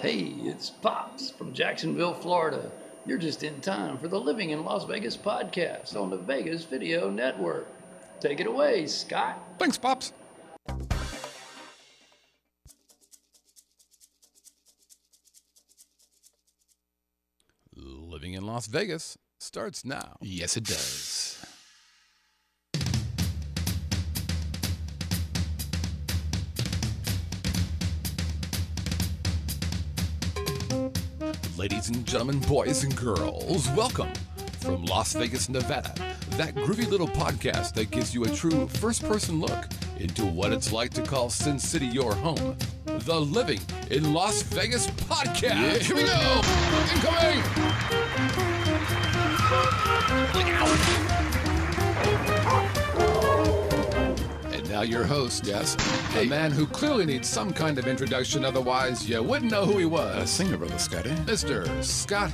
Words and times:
Hey, 0.00 0.32
it's 0.44 0.70
Pops 0.70 1.30
from 1.30 1.52
Jacksonville, 1.52 2.14
Florida. 2.14 2.72
You're 3.04 3.18
just 3.18 3.42
in 3.42 3.60
time 3.60 3.98
for 3.98 4.08
the 4.08 4.18
Living 4.18 4.48
in 4.48 4.64
Las 4.64 4.86
Vegas 4.86 5.14
podcast 5.14 5.94
on 5.94 6.08
the 6.08 6.16
Vegas 6.16 6.64
Video 6.64 7.10
Network. 7.10 7.68
Take 8.18 8.40
it 8.40 8.46
away, 8.46 8.86
Scott. 8.86 9.38
Thanks, 9.58 9.76
Pops. 9.76 10.14
Living 17.76 18.32
in 18.32 18.46
Las 18.46 18.68
Vegas 18.68 19.18
starts 19.38 19.84
now. 19.84 20.16
Yes, 20.22 20.56
it 20.56 20.64
does. 20.64 21.19
Ladies 31.60 31.90
and 31.90 32.06
gentlemen, 32.06 32.38
boys 32.38 32.84
and 32.84 32.96
girls, 32.96 33.68
welcome 33.76 34.10
from 34.60 34.86
Las 34.86 35.12
Vegas, 35.12 35.50
Nevada. 35.50 35.92
That 36.38 36.54
groovy 36.54 36.88
little 36.88 37.06
podcast 37.06 37.74
that 37.74 37.90
gives 37.90 38.14
you 38.14 38.24
a 38.24 38.30
true 38.30 38.66
first 38.66 39.02
person 39.02 39.40
look 39.40 39.66
into 39.98 40.24
what 40.24 40.54
it's 40.54 40.72
like 40.72 40.94
to 40.94 41.02
call 41.02 41.28
Sin 41.28 41.58
City 41.58 41.84
your 41.84 42.14
home. 42.14 42.56
The 42.86 43.20
Living 43.20 43.60
in 43.90 44.14
Las 44.14 44.40
Vegas 44.40 44.86
podcast. 44.86 45.80
Here 45.82 45.96
we 45.96 46.04
go. 46.04 46.40
Incoming. 50.14 50.29
Now 54.80 54.86
your 54.86 55.04
host, 55.04 55.44
yes, 55.44 55.76
a 56.16 56.24
man 56.24 56.50
who 56.50 56.66
clearly 56.66 57.04
needs 57.04 57.28
some 57.28 57.52
kind 57.52 57.78
of 57.78 57.86
introduction, 57.86 58.46
otherwise 58.46 59.06
you 59.06 59.22
wouldn't 59.22 59.50
know 59.50 59.66
who 59.66 59.76
he 59.76 59.84
was. 59.84 60.22
A 60.22 60.26
singer, 60.26 60.56
brother 60.56 60.78
Scotty. 60.78 61.10
Eh? 61.10 61.16
Mr. 61.26 61.84
Scott 61.84 62.32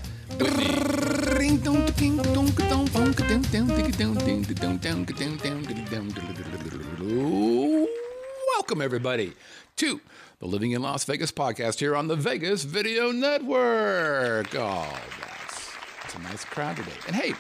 Welcome, 8.54 8.80
everybody, 8.80 9.32
to 9.76 10.00
the 10.38 10.46
Living 10.46 10.70
in 10.70 10.82
Las 10.82 11.04
Vegas 11.04 11.32
podcast 11.32 11.80
here 11.80 11.96
on 11.96 12.06
the 12.06 12.16
Vegas 12.16 12.62
Video 12.62 13.10
Network. 13.10 14.54
Oh, 14.54 15.00
that's, 15.20 15.72
that's 16.00 16.14
a 16.14 16.18
nice 16.20 16.44
crowd 16.44 16.76
today. 16.76 16.92
And 17.08 17.16
hey, 17.16 17.34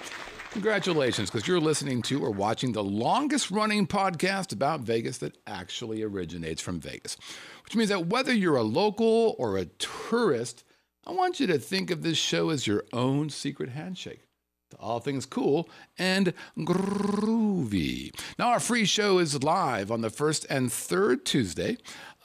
congratulations, 0.56 1.30
because 1.30 1.46
you're 1.46 1.60
listening 1.60 2.00
to 2.00 2.24
or 2.24 2.30
watching 2.30 2.72
the 2.72 2.82
longest 2.82 3.50
running 3.50 3.86
podcast 3.86 4.54
about 4.54 4.80
Vegas 4.80 5.18
that 5.18 5.36
actually 5.46 6.02
originates 6.02 6.62
from 6.62 6.80
Vegas, 6.80 7.18
which 7.62 7.76
means 7.76 7.90
that 7.90 8.06
whether 8.06 8.32
you're 8.32 8.56
a 8.56 8.62
local 8.62 9.36
or 9.38 9.58
a 9.58 9.66
tourist, 9.66 10.64
I 11.06 11.12
want 11.12 11.40
you 11.40 11.46
to 11.48 11.58
think 11.58 11.90
of 11.90 12.02
this 12.02 12.16
show 12.16 12.48
as 12.48 12.66
your 12.66 12.84
own 12.94 13.28
secret 13.28 13.68
handshake 13.68 14.22
to 14.70 14.78
all 14.78 14.98
things 14.98 15.26
cool 15.26 15.68
and 15.98 16.32
groovy. 16.56 18.18
Now, 18.38 18.48
our 18.48 18.60
free 18.60 18.86
show 18.86 19.18
is 19.18 19.44
live 19.44 19.90
on 19.90 20.00
the 20.00 20.08
first 20.08 20.46
and 20.48 20.72
third 20.72 21.26
Tuesday 21.26 21.76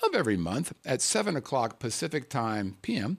of 0.03 0.15
every 0.15 0.37
month 0.37 0.71
at 0.85 1.01
7 1.01 1.35
o'clock 1.35 1.79
Pacific 1.79 2.29
Time 2.29 2.77
PM 2.81 3.17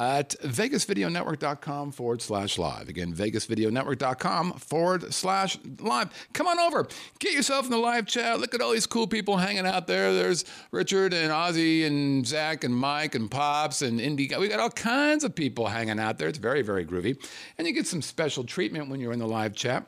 at 0.00 0.30
vegasvideonetwork.com 0.40 1.92
forward 1.92 2.22
slash 2.22 2.56
live. 2.56 2.88
Again, 2.88 3.12
vegasvideonetwork.com 3.12 4.54
forward 4.54 5.12
slash 5.12 5.58
live. 5.78 6.08
Come 6.32 6.46
on 6.46 6.58
over. 6.58 6.88
Get 7.18 7.34
yourself 7.34 7.66
in 7.66 7.70
the 7.70 7.76
live 7.76 8.06
chat. 8.06 8.40
Look 8.40 8.54
at 8.54 8.62
all 8.62 8.72
these 8.72 8.86
cool 8.86 9.06
people 9.06 9.36
hanging 9.36 9.66
out 9.66 9.86
there. 9.86 10.14
There's 10.14 10.46
Richard 10.70 11.12
and 11.12 11.30
Ozzy 11.30 11.86
and 11.86 12.26
Zach 12.26 12.64
and 12.64 12.74
Mike 12.74 13.14
and 13.14 13.30
Pops 13.30 13.82
and 13.82 14.00
Indy. 14.00 14.30
We 14.38 14.48
got 14.48 14.58
all 14.58 14.70
kinds 14.70 15.22
of 15.22 15.34
people 15.34 15.66
hanging 15.66 16.00
out 16.00 16.16
there. 16.16 16.28
It's 16.28 16.38
very, 16.38 16.62
very 16.62 16.86
groovy. 16.86 17.22
And 17.58 17.66
you 17.66 17.74
get 17.74 17.86
some 17.86 18.00
special 18.00 18.44
treatment 18.44 18.88
when 18.88 19.00
you're 19.00 19.12
in 19.12 19.18
the 19.18 19.28
live 19.28 19.54
chat. 19.54 19.86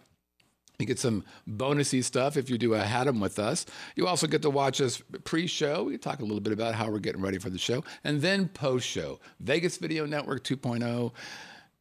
You 0.82 0.87
get 0.87 0.98
some 0.98 1.25
bonusy 1.48 2.03
stuff 2.03 2.37
if 2.37 2.50
you 2.50 2.59
do 2.59 2.75
a 2.75 2.81
Had 2.81 3.06
'em 3.06 3.20
with 3.20 3.38
us. 3.38 3.65
You 3.94 4.09
also 4.09 4.26
get 4.26 4.43
to 4.43 4.50
watch 4.50 4.81
us 4.81 5.00
pre-show. 5.22 5.84
We 5.84 5.97
talk 5.97 6.19
a 6.19 6.25
little 6.25 6.41
bit 6.41 6.53
about 6.53 6.75
how 6.75 6.91
we're 6.91 6.98
getting 6.98 7.22
ready 7.22 7.38
for 7.38 7.50
the 7.50 7.59
show, 7.59 7.84
and 8.03 8.20
then 8.20 8.48
post-show. 8.48 9.20
Vegas 9.38 9.76
Video 9.76 10.06
Network 10.06 10.43
2.0. 10.43 11.12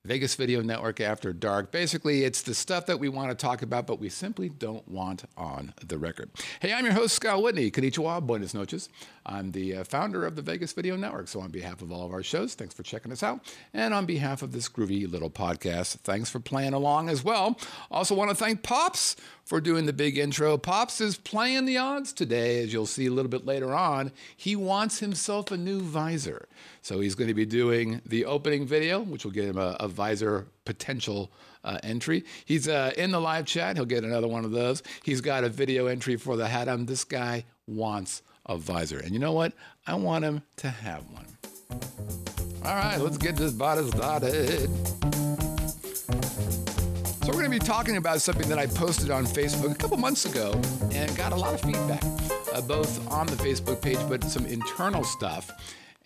Vegas 0.03 0.33
Video 0.33 0.63
Network 0.63 0.99
After 0.99 1.31
Dark. 1.31 1.71
Basically, 1.71 2.23
it's 2.23 2.41
the 2.41 2.55
stuff 2.55 2.87
that 2.87 2.99
we 2.99 3.07
want 3.07 3.29
to 3.29 3.35
talk 3.35 3.61
about, 3.61 3.85
but 3.85 3.99
we 3.99 4.09
simply 4.09 4.49
don't 4.49 4.87
want 4.87 5.25
on 5.37 5.75
the 5.85 5.99
record. 5.99 6.31
Hey, 6.59 6.73
I'm 6.73 6.85
your 6.85 6.95
host, 6.95 7.13
Scott 7.13 7.43
Whitney. 7.43 7.69
Konnichiwa, 7.69 8.25
buenas 8.25 8.55
noches. 8.55 8.89
I'm 9.27 9.51
the 9.51 9.75
uh, 9.75 9.83
founder 9.83 10.25
of 10.25 10.35
the 10.35 10.41
Vegas 10.41 10.73
Video 10.73 10.95
Network. 10.95 11.27
So, 11.27 11.39
on 11.39 11.51
behalf 11.51 11.83
of 11.83 11.91
all 11.91 12.03
of 12.03 12.13
our 12.13 12.23
shows, 12.23 12.55
thanks 12.55 12.73
for 12.73 12.81
checking 12.81 13.11
us 13.11 13.21
out. 13.21 13.41
And 13.75 13.93
on 13.93 14.07
behalf 14.07 14.41
of 14.41 14.53
this 14.53 14.67
groovy 14.67 15.09
little 15.09 15.29
podcast, 15.29 15.97
thanks 15.97 16.31
for 16.31 16.39
playing 16.39 16.73
along 16.73 17.09
as 17.09 17.23
well. 17.23 17.59
Also, 17.91 18.15
want 18.15 18.31
to 18.31 18.35
thank 18.35 18.63
Pops 18.63 19.15
for 19.51 19.59
doing 19.59 19.85
the 19.85 19.91
big 19.91 20.17
intro. 20.17 20.57
Pops 20.57 21.01
is 21.01 21.17
playing 21.17 21.65
the 21.65 21.77
odds 21.77 22.13
today, 22.13 22.63
as 22.63 22.71
you'll 22.71 22.85
see 22.85 23.07
a 23.07 23.11
little 23.11 23.29
bit 23.29 23.45
later 23.45 23.75
on. 23.75 24.13
He 24.37 24.55
wants 24.55 24.99
himself 24.99 25.51
a 25.51 25.57
new 25.57 25.81
visor. 25.81 26.47
So 26.81 27.01
he's 27.01 27.15
going 27.15 27.27
to 27.27 27.33
be 27.33 27.45
doing 27.45 28.01
the 28.05 28.23
opening 28.23 28.65
video, 28.65 29.01
which 29.01 29.25
will 29.25 29.33
get 29.33 29.43
him 29.43 29.57
a, 29.57 29.75
a 29.81 29.89
visor 29.89 30.47
potential 30.63 31.33
uh, 31.65 31.79
entry. 31.83 32.23
He's 32.45 32.69
uh, 32.69 32.93
in 32.95 33.11
the 33.11 33.19
live 33.19 33.45
chat. 33.45 33.75
He'll 33.75 33.83
get 33.83 34.05
another 34.05 34.29
one 34.29 34.45
of 34.45 34.51
those. 34.51 34.83
He's 35.03 35.19
got 35.19 35.43
a 35.43 35.49
video 35.49 35.87
entry 35.87 36.15
for 36.15 36.37
the 36.37 36.47
hat 36.47 36.69
on. 36.69 36.85
This 36.85 37.03
guy 37.03 37.43
wants 37.67 38.21
a 38.45 38.55
visor. 38.55 38.99
And 38.99 39.11
you 39.11 39.19
know 39.19 39.33
what? 39.33 39.51
I 39.85 39.95
want 39.95 40.23
him 40.23 40.43
to 40.57 40.69
have 40.69 41.03
one. 41.09 41.27
All 42.63 42.75
right, 42.75 42.95
let's 42.95 43.17
get 43.17 43.35
this 43.35 43.51
body 43.51 43.85
started. 43.89 44.69
So 47.23 47.27
we're 47.27 47.43
going 47.43 47.51
to 47.51 47.59
be 47.59 47.59
talking 47.59 47.97
about 47.97 48.19
something 48.19 48.49
that 48.49 48.57
I 48.57 48.65
posted 48.65 49.11
on 49.11 49.27
Facebook 49.27 49.71
a 49.71 49.75
couple 49.75 49.95
months 49.95 50.25
ago 50.25 50.59
and 50.91 51.15
got 51.15 51.33
a 51.33 51.35
lot 51.35 51.53
of 51.53 51.61
feedback, 51.61 52.03
uh, 52.51 52.61
both 52.61 53.11
on 53.11 53.27
the 53.27 53.35
Facebook 53.35 53.79
page, 53.79 53.99
but 54.09 54.23
some 54.23 54.47
internal 54.47 55.03
stuff. 55.03 55.51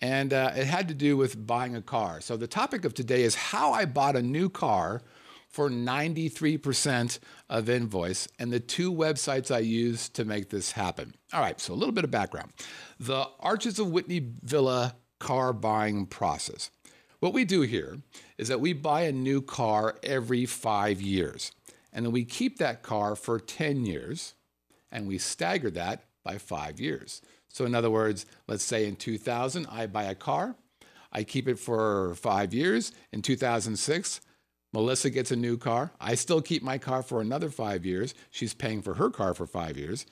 And 0.02 0.34
uh, 0.34 0.52
it 0.54 0.66
had 0.66 0.88
to 0.88 0.94
do 0.94 1.16
with 1.16 1.46
buying 1.46 1.74
a 1.74 1.80
car. 1.80 2.20
So 2.20 2.36
the 2.36 2.46
topic 2.46 2.84
of 2.84 2.92
today 2.92 3.22
is 3.22 3.34
how 3.34 3.72
I 3.72 3.86
bought 3.86 4.14
a 4.14 4.20
new 4.20 4.50
car 4.50 5.00
for 5.48 5.70
93% 5.70 7.18
of 7.48 7.70
invoice 7.70 8.28
and 8.38 8.52
the 8.52 8.60
two 8.60 8.92
websites 8.92 9.50
I 9.50 9.60
used 9.60 10.12
to 10.16 10.26
make 10.26 10.50
this 10.50 10.72
happen. 10.72 11.14
All 11.32 11.40
right, 11.40 11.58
so 11.58 11.72
a 11.72 11.76
little 11.76 11.94
bit 11.94 12.04
of 12.04 12.10
background. 12.10 12.52
The 13.00 13.26
Arches 13.40 13.78
of 13.78 13.90
Whitney 13.90 14.34
Villa 14.42 14.96
car 15.18 15.54
buying 15.54 16.04
process. 16.04 16.70
What 17.20 17.32
we 17.32 17.44
do 17.44 17.62
here 17.62 17.98
is 18.36 18.48
that 18.48 18.60
we 18.60 18.72
buy 18.72 19.02
a 19.02 19.12
new 19.12 19.40
car 19.40 19.96
every 20.02 20.44
five 20.44 21.00
years, 21.00 21.52
and 21.92 22.04
then 22.04 22.12
we 22.12 22.24
keep 22.24 22.58
that 22.58 22.82
car 22.82 23.16
for 23.16 23.40
10 23.40 23.86
years, 23.86 24.34
and 24.90 25.08
we 25.08 25.18
stagger 25.18 25.70
that 25.70 26.04
by 26.22 26.38
five 26.38 26.78
years. 26.78 27.22
So, 27.48 27.64
in 27.64 27.74
other 27.74 27.90
words, 27.90 28.26
let's 28.46 28.64
say 28.64 28.86
in 28.86 28.96
2000, 28.96 29.66
I 29.70 29.86
buy 29.86 30.04
a 30.04 30.14
car, 30.14 30.56
I 31.10 31.24
keep 31.24 31.48
it 31.48 31.58
for 31.58 32.14
five 32.16 32.52
years. 32.52 32.92
In 33.12 33.22
2006, 33.22 34.20
Melissa 34.74 35.08
gets 35.08 35.30
a 35.30 35.36
new 35.36 35.56
car. 35.56 35.92
I 35.98 36.16
still 36.16 36.42
keep 36.42 36.62
my 36.62 36.76
car 36.76 37.02
for 37.02 37.22
another 37.22 37.48
five 37.48 37.86
years. 37.86 38.12
She's 38.30 38.52
paying 38.52 38.82
for 38.82 38.94
her 38.94 39.08
car 39.08 39.32
for 39.32 39.46
five 39.46 39.78
years. 39.78 40.04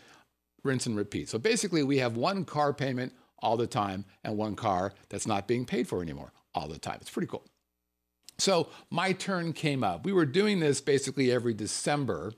Rinse 0.63 0.87
and 0.87 0.97
repeat. 0.97 1.29
So 1.29 1.39
basically, 1.39 1.83
we 1.83 1.99
have 1.99 2.17
one 2.17 2.47
car 2.47 2.73
payment 2.73 3.13
all 3.41 3.59
the 3.59 3.67
time 3.67 4.07
and 4.23 4.39
one 4.39 4.57
car 4.57 4.95
that's 5.11 5.27
not 5.27 5.47
being 5.47 5.67
paid 5.67 5.87
for 5.87 6.01
anymore 6.01 6.33
all 6.55 6.69
the 6.69 6.79
time. 6.79 6.99
It's 7.01 7.11
pretty 7.11 7.29
cool. 7.29 7.45
So 8.39 8.69
my 8.91 9.13
turn 9.13 9.53
came 9.53 9.85
up. 9.85 10.05
We 10.05 10.13
were 10.13 10.27
doing 10.27 10.61
this 10.61 10.81
basically 10.81 11.31
every 11.31 11.55
December. 11.55 12.33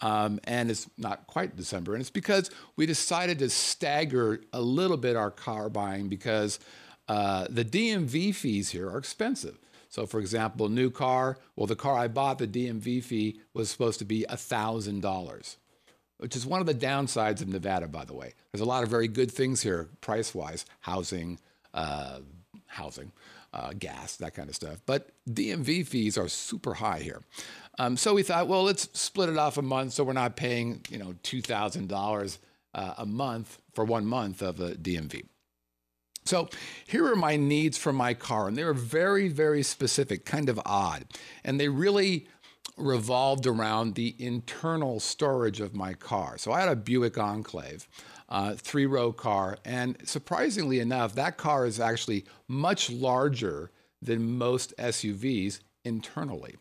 Um, 0.00 0.40
and 0.44 0.70
it's 0.70 0.90
not 0.98 1.28
quite 1.28 1.56
December. 1.56 1.94
And 1.94 2.00
it's 2.00 2.10
because 2.10 2.50
we 2.76 2.86
decided 2.86 3.38
to 3.38 3.48
stagger 3.48 4.40
a 4.52 4.60
little 4.60 4.96
bit 4.96 5.14
our 5.14 5.30
car 5.30 5.68
buying 5.68 6.08
because 6.08 6.58
uh, 7.08 7.46
the 7.48 7.64
DMV 7.64 8.34
fees 8.34 8.70
here 8.70 8.88
are 8.88 8.98
expensive. 8.98 9.58
So, 9.88 10.06
for 10.06 10.18
example, 10.20 10.68
new 10.68 10.90
car, 10.90 11.38
well, 11.54 11.66
the 11.66 11.76
car 11.76 11.96
I 11.96 12.08
bought, 12.08 12.38
the 12.38 12.46
DMV 12.48 13.04
fee 13.04 13.40
was 13.52 13.68
supposed 13.68 13.98
to 13.98 14.06
be 14.06 14.24
$1,000, 14.28 15.56
which 16.16 16.34
is 16.34 16.46
one 16.46 16.60
of 16.60 16.66
the 16.66 16.74
downsides 16.74 17.42
of 17.42 17.48
Nevada, 17.48 17.86
by 17.86 18.06
the 18.06 18.14
way. 18.14 18.32
There's 18.50 18.62
a 18.62 18.66
lot 18.66 18.84
of 18.84 18.88
very 18.88 19.06
good 19.06 19.30
things 19.30 19.60
here, 19.60 19.90
price 20.00 20.34
wise, 20.34 20.64
housing, 20.80 21.38
uh, 21.74 22.20
housing, 22.68 23.12
uh, 23.52 23.72
gas, 23.78 24.16
that 24.16 24.34
kind 24.34 24.48
of 24.48 24.54
stuff. 24.54 24.80
But 24.86 25.10
DMV 25.28 25.86
fees 25.86 26.16
are 26.16 26.28
super 26.28 26.74
high 26.74 27.00
here. 27.00 27.22
Um, 27.78 27.96
so 27.96 28.14
we 28.14 28.22
thought, 28.22 28.48
well, 28.48 28.64
let's 28.64 28.88
split 28.92 29.28
it 29.28 29.36
off 29.36 29.56
a 29.56 29.62
month 29.62 29.92
so 29.92 30.04
we're 30.04 30.12
not 30.12 30.36
paying, 30.36 30.84
you 30.88 30.98
know, 30.98 31.14
$2,000 31.22 32.38
uh, 32.74 32.94
a 32.98 33.06
month 33.06 33.58
for 33.74 33.84
one 33.84 34.06
month 34.06 34.42
of 34.42 34.60
a 34.60 34.74
DMV. 34.74 35.24
So 36.24 36.48
here 36.86 37.10
are 37.10 37.16
my 37.16 37.36
needs 37.36 37.76
for 37.76 37.92
my 37.92 38.14
car, 38.14 38.46
and 38.46 38.56
they 38.56 38.64
were 38.64 38.74
very, 38.74 39.28
very 39.28 39.62
specific, 39.62 40.24
kind 40.24 40.48
of 40.48 40.60
odd. 40.64 41.04
And 41.44 41.58
they 41.58 41.68
really 41.68 42.28
revolved 42.76 43.46
around 43.46 43.94
the 43.94 44.14
internal 44.18 45.00
storage 45.00 45.60
of 45.60 45.74
my 45.74 45.94
car. 45.94 46.38
So 46.38 46.52
I 46.52 46.60
had 46.60 46.68
a 46.68 46.76
Buick 46.76 47.18
Enclave, 47.18 47.88
uh, 48.32 48.54
three 48.54 48.86
row 48.86 49.12
car, 49.12 49.58
and 49.62 49.96
surprisingly 50.04 50.80
enough, 50.80 51.14
that 51.14 51.36
car 51.36 51.66
is 51.66 51.78
actually 51.78 52.24
much 52.48 52.90
larger 52.90 53.70
than 54.00 54.38
most 54.38 54.74
SUVs 54.78 55.60
internally. 55.84 56.56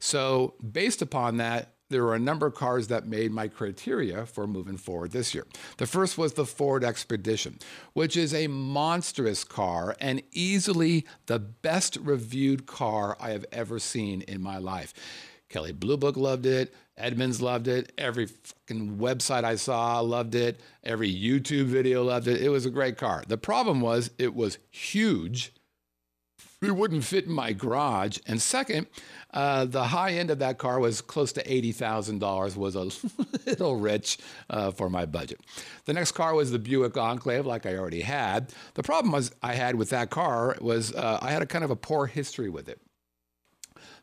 So, 0.00 0.54
based 0.72 1.00
upon 1.00 1.36
that, 1.36 1.74
there 1.90 2.02
were 2.02 2.16
a 2.16 2.18
number 2.18 2.46
of 2.46 2.54
cars 2.54 2.88
that 2.88 3.06
made 3.06 3.30
my 3.30 3.46
criteria 3.46 4.26
for 4.26 4.48
moving 4.48 4.78
forward 4.78 5.12
this 5.12 5.32
year. 5.32 5.46
The 5.76 5.86
first 5.86 6.18
was 6.18 6.32
the 6.32 6.46
Ford 6.46 6.82
Expedition, 6.82 7.58
which 7.92 8.16
is 8.16 8.34
a 8.34 8.48
monstrous 8.48 9.44
car 9.44 9.94
and 10.00 10.22
easily 10.32 11.06
the 11.26 11.38
best 11.38 11.98
reviewed 11.98 12.66
car 12.66 13.16
I 13.20 13.30
have 13.30 13.46
ever 13.52 13.78
seen 13.78 14.22
in 14.22 14.42
my 14.42 14.58
life. 14.58 14.92
Kelley 15.52 15.72
Blue 15.72 15.96
Book 15.96 16.16
loved 16.16 16.46
it. 16.46 16.74
Edmunds 16.96 17.40
loved 17.40 17.68
it. 17.68 17.92
Every 17.98 18.26
fucking 18.26 18.98
website 18.98 19.44
I 19.44 19.56
saw 19.56 20.00
loved 20.00 20.34
it. 20.34 20.60
Every 20.82 21.14
YouTube 21.14 21.66
video 21.66 22.02
loved 22.04 22.28
it. 22.28 22.40
It 22.40 22.48
was 22.48 22.66
a 22.66 22.70
great 22.70 22.96
car. 22.96 23.22
The 23.26 23.38
problem 23.38 23.80
was 23.80 24.10
it 24.18 24.34
was 24.34 24.58
huge 24.70 25.52
it 26.62 26.76
wouldn't 26.76 27.04
fit 27.04 27.26
in 27.26 27.32
my 27.32 27.52
garage. 27.52 28.18
And 28.26 28.40
second, 28.40 28.86
uh, 29.32 29.64
the 29.64 29.84
high 29.84 30.12
end 30.12 30.30
of 30.30 30.38
that 30.38 30.58
car 30.58 30.78
was 30.78 31.00
close 31.00 31.32
to 31.32 31.44
$80,000, 31.44 32.56
was 32.56 32.76
a 32.76 32.90
little 33.46 33.76
rich 33.76 34.18
uh, 34.48 34.70
for 34.70 34.88
my 34.88 35.04
budget. 35.04 35.40
The 35.86 35.92
next 35.92 36.12
car 36.12 36.34
was 36.34 36.50
the 36.50 36.58
Buick 36.58 36.96
Enclave, 36.96 37.46
like 37.46 37.66
I 37.66 37.76
already 37.76 38.02
had. 38.02 38.52
The 38.74 38.82
problem 38.82 39.12
was 39.12 39.32
I 39.42 39.54
had 39.54 39.74
with 39.74 39.90
that 39.90 40.10
car 40.10 40.56
was 40.60 40.94
uh, 40.94 41.18
I 41.20 41.30
had 41.30 41.42
a 41.42 41.46
kind 41.46 41.64
of 41.64 41.70
a 41.70 41.76
poor 41.76 42.06
history 42.06 42.48
with 42.48 42.68
it. 42.68 42.80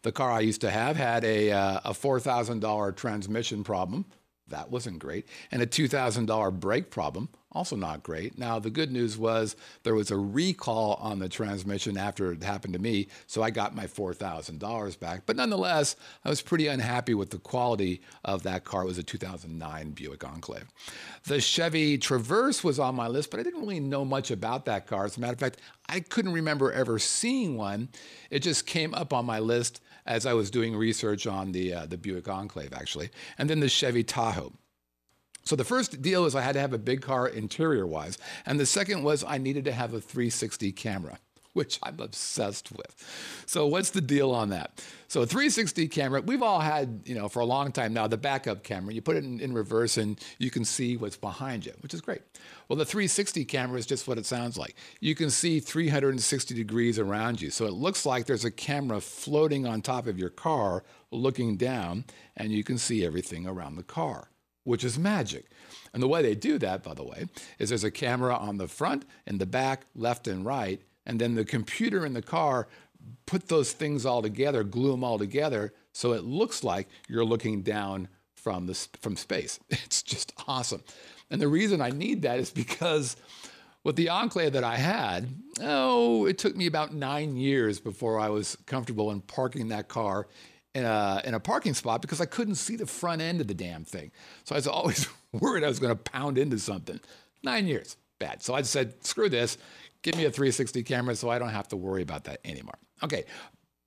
The 0.02 0.12
car 0.12 0.32
I 0.32 0.40
used 0.42 0.62
to 0.62 0.70
have 0.70 0.96
had 0.96 1.24
a, 1.24 1.52
uh, 1.52 1.80
a 1.86 1.92
$4,000 1.92 2.96
transmission 2.96 3.64
problem. 3.64 4.06
That 4.48 4.72
wasn't 4.72 5.00
great. 5.00 5.28
And 5.52 5.62
a 5.62 5.68
$2,000 5.68 6.60
brake 6.60 6.90
problem 6.90 7.30
also 7.52 7.76
not 7.76 8.04
great. 8.04 8.38
Now, 8.38 8.60
the 8.60 8.70
good 8.70 8.92
news 8.92 9.18
was 9.18 9.56
there 9.84 9.96
was 9.96 10.12
a 10.12 10.18
recall 10.18 10.94
on 11.02 11.20
the 11.20 11.30
transmission 11.30 11.98
after 11.98 12.32
it 12.32 12.44
happened 12.44 12.74
to 12.74 12.80
me, 12.80 13.08
so 13.26 13.42
I 13.42 13.50
got 13.50 13.76
my 13.76 13.86
$4,000 13.86 15.00
back. 15.00 15.24
But 15.26 15.36
nonetheless, 15.36 15.96
I 16.24 16.30
was 16.30 16.42
pretty 16.42 16.68
unhappy 16.68 17.16
with 17.16 17.32
the 17.32 17.40
quality 17.40 18.02
of 18.24 18.44
that 18.44 18.66
car. 18.66 18.84
It 18.84 18.88
was 18.88 18.98
a 19.00 19.04
2009 19.04 19.92
Buick 19.92 20.24
Enclave. 20.24 20.68
The 21.24 21.42
Chevy 21.42 21.98
Traverse 21.98 22.64
was 22.64 22.78
on 22.80 22.96
my 22.96 23.08
list, 23.08 23.32
but 23.32 23.40
I 23.40 23.44
didn't 23.44 23.62
really 23.62 23.80
know 23.80 24.06
much 24.06 24.30
about 24.30 24.66
that 24.66 24.86
car. 24.86 25.06
As 25.06 25.18
a 25.18 25.20
matter 25.20 25.34
of 25.34 25.40
fact, 25.40 25.60
I 25.88 26.02
couldn't 26.02 26.34
remember 26.34 26.72
ever 26.72 27.00
seeing 27.00 27.58
one. 27.58 27.90
It 28.30 28.40
just 28.40 28.68
came 28.68 28.94
up 28.94 29.12
on 29.12 29.26
my 29.26 29.40
list 29.40 29.82
as 30.10 30.26
I 30.26 30.34
was 30.34 30.50
doing 30.50 30.76
research 30.76 31.28
on 31.28 31.52
the, 31.54 31.74
uh, 31.74 31.86
the 31.86 31.98
Buick 31.98 32.28
Enclave, 32.28 32.74
actually. 32.74 33.12
And 33.38 33.50
then 33.50 33.60
the 33.60 33.70
Chevy 33.70 34.04
Tahoe. 34.04 34.52
So 35.44 35.56
the 35.56 35.64
first 35.64 36.02
deal 36.02 36.26
is 36.26 36.36
I 36.36 36.42
had 36.42 36.54
to 36.54 36.60
have 36.60 36.74
a 36.74 36.80
big 36.80 37.02
car 37.02 37.28
interior 37.28 37.88
wise. 37.88 38.18
And 38.46 38.60
the 38.60 38.66
second 38.66 39.04
was 39.04 39.24
I 39.24 39.38
needed 39.38 39.66
to 39.66 39.72
have 39.72 39.94
a 39.94 40.02
360 40.02 40.72
camera, 40.74 41.20
which 41.54 41.80
I'm 41.82 42.00
obsessed 42.00 42.72
with. 42.72 43.44
So 43.46 43.68
what's 43.68 43.90
the 43.90 44.02
deal 44.02 44.32
on 44.32 44.50
that? 44.50 44.84
So 45.08 45.22
a 45.22 45.26
360 45.26 45.88
camera, 45.88 46.22
we've 46.22 46.44
all 46.44 46.60
had, 46.60 47.02
you 47.06 47.16
know, 47.16 47.28
for 47.28 47.40
a 47.40 47.46
long 47.46 47.72
time 47.72 47.94
now, 47.94 48.08
the 48.08 48.18
backup 48.18 48.64
camera. 48.64 48.94
You 48.94 49.02
put 49.02 49.16
it 49.16 49.24
in, 49.24 49.40
in 49.40 49.54
reverse 49.54 49.98
and 49.98 50.20
you 50.38 50.52
can 50.52 50.64
see 50.64 50.98
what's 50.98 51.18
behind 51.18 51.66
you, 51.66 51.74
which 51.82 51.94
is 51.94 52.02
great. 52.02 52.22
Well, 52.68 52.78
the 52.78 52.86
360 52.86 53.46
camera 53.46 53.80
is 53.80 53.86
just 53.86 54.08
what 54.08 54.18
it 54.18 54.26
sounds 54.26 54.58
like. 54.58 54.76
You 55.00 55.16
can 55.16 55.32
see 55.32 55.60
360 55.60 56.54
degrees 56.54 57.00
around 57.00 57.42
you. 57.42 57.50
So 57.50 57.66
it 57.66 57.74
looks 57.74 58.06
like 58.06 58.26
there's 58.26 58.46
a 58.46 58.52
camera 58.52 59.02
floating 59.02 59.66
on 59.66 59.82
top 59.82 60.06
of 60.06 60.20
your 60.20 60.30
car 60.30 60.84
looking 61.12 61.58
down 61.58 62.06
and 62.38 62.52
you 62.52 62.64
can 62.64 62.78
see 62.78 63.04
everything 63.04 63.48
around 63.48 63.76
the 63.76 63.84
car 63.84 64.30
which 64.70 64.84
is 64.84 65.00
magic. 65.00 65.46
And 65.94 66.04
the 66.04 66.08
way 66.08 66.22
they 66.22 66.36
do 66.36 66.60
that, 66.60 66.84
by 66.84 66.94
the 66.94 67.04
way, 67.04 67.26
is 67.58 67.70
there's 67.70 67.84
a 67.84 67.90
camera 67.90 68.36
on 68.36 68.58
the 68.58 68.68
front 68.68 69.04
and 69.26 69.40
the 69.40 69.48
back, 69.48 69.86
left 69.96 70.28
and 70.28 70.46
right, 70.46 70.80
and 71.06 71.20
then 71.20 71.36
the 71.36 71.46
computer 71.46 72.06
in 72.06 72.14
the 72.14 72.22
car 72.22 72.68
put 73.26 73.48
those 73.48 73.72
things 73.72 74.06
all 74.06 74.22
together, 74.22 74.64
glue 74.64 74.92
them 74.92 75.04
all 75.04 75.18
together, 75.18 75.74
so 75.94 76.14
it 76.14 76.24
looks 76.24 76.64
like 76.64 76.88
you're 77.08 77.26
looking 77.26 77.62
down 77.62 78.08
from 78.36 78.68
the 78.68 78.74
from 79.02 79.16
space. 79.16 79.60
It's 79.70 80.02
just 80.02 80.34
awesome. 80.48 80.84
And 81.30 81.42
the 81.42 81.48
reason 81.48 81.82
I 81.82 81.90
need 81.90 82.24
that 82.24 82.40
is 82.40 82.50
because 82.50 83.16
with 83.84 83.96
the 83.96 84.10
enclave 84.10 84.54
that 84.54 84.64
I 84.64 84.76
had, 84.76 85.28
oh, 85.62 86.26
it 86.26 86.38
took 86.38 86.56
me 86.56 86.66
about 86.66 86.94
nine 86.94 87.36
years 87.38 87.80
before 87.80 88.20
I 88.20 88.30
was 88.30 88.58
comfortable 88.66 89.12
in 89.12 89.22
parking 89.22 89.70
that 89.70 89.88
car 89.88 90.28
in 90.76 90.86
a, 90.86 91.22
in 91.26 91.34
a 91.34 91.40
parking 91.40 91.74
spot 91.74 92.02
because 92.02 92.22
I 92.22 92.26
couldn't 92.26 92.56
see 92.56 92.76
the 92.76 92.86
front 92.86 93.22
end 93.22 93.42
of 93.42 93.48
the 93.48 93.54
damn 93.54 93.84
thing. 93.84 94.12
So 94.44 94.56
I 94.56 94.58
was 94.58 94.68
always 94.80 95.08
worried 95.32 95.64
I 95.64 95.68
was 95.68 95.80
going 95.80 95.96
to 95.96 96.04
pound 96.04 96.38
into 96.38 96.60
something. 96.60 97.00
Nine 97.44 97.68
years, 97.68 97.96
bad. 98.20 98.44
So 98.44 98.54
I 98.54 98.62
said, 98.64 99.04
screw 99.06 99.30
this, 99.30 99.58
give 100.02 100.16
me 100.16 100.26
a 100.26 100.32
360 100.32 100.84
camera 100.84 101.16
so 101.16 101.30
I 101.30 101.40
don't 101.40 101.50
have 101.50 101.68
to 101.70 101.78
worry 101.78 102.02
about 102.02 102.26
that 102.26 102.40
anymore. 102.46 102.78
Okay. 103.04 103.26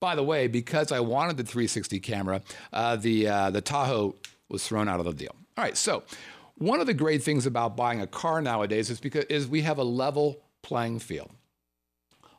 By 0.01 0.15
the 0.15 0.23
way, 0.23 0.49
because 0.49 0.91
I 0.91 1.01
wanted 1.01 1.37
the 1.37 1.45
360 1.45 2.01
camera, 2.01 2.43
uh, 2.73 2.97
the 2.97 3.29
uh, 3.29 3.51
the 3.51 3.61
Tahoe 3.61 4.17
was 4.49 4.67
thrown 4.67 4.89
out 4.89 4.99
of 4.99 5.07
the 5.07 5.13
deal. 5.13 5.35
All 5.57 5.65
right. 5.65 5.77
So 5.77 6.03
one 6.57 6.81
of 6.81 6.87
the 6.87 6.95
great 6.95 7.23
things 7.23 7.47
about 7.47 7.77
buying 7.77 8.01
a 8.01 8.07
car 8.07 8.43
nowadays 8.43 8.91
is 8.91 9.01
because 9.01 9.25
is 9.25 9.47
we 9.47 9.63
have 9.63 9.79
a 9.79 9.85
level 9.85 10.43
playing 10.63 10.99
field. 10.99 11.31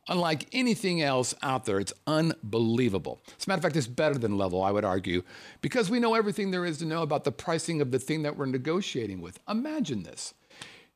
Unlike 0.09 0.47
anything 0.51 1.01
else 1.01 1.33
out 1.41 1.63
there, 1.63 1.79
it's 1.79 1.93
unbelievable. 2.07 3.21
As 3.39 3.45
a 3.45 3.49
matter 3.49 3.59
of 3.59 3.63
fact, 3.63 3.77
it's 3.77 3.87
better 3.87 4.17
than 4.17 4.37
level, 4.37 4.61
I 4.61 4.69
would 4.69 4.83
argue, 4.83 5.23
because 5.61 5.89
we 5.89 5.99
know 5.99 6.13
everything 6.13 6.51
there 6.51 6.65
is 6.65 6.79
to 6.79 6.85
know 6.85 7.03
about 7.03 7.23
the 7.23 7.31
pricing 7.31 7.79
of 7.79 7.91
the 7.91 7.99
thing 7.99 8.23
that 8.23 8.35
we're 8.35 8.45
negotiating 8.45 9.21
with. 9.21 9.39
Imagine 9.47 10.03
this. 10.03 10.33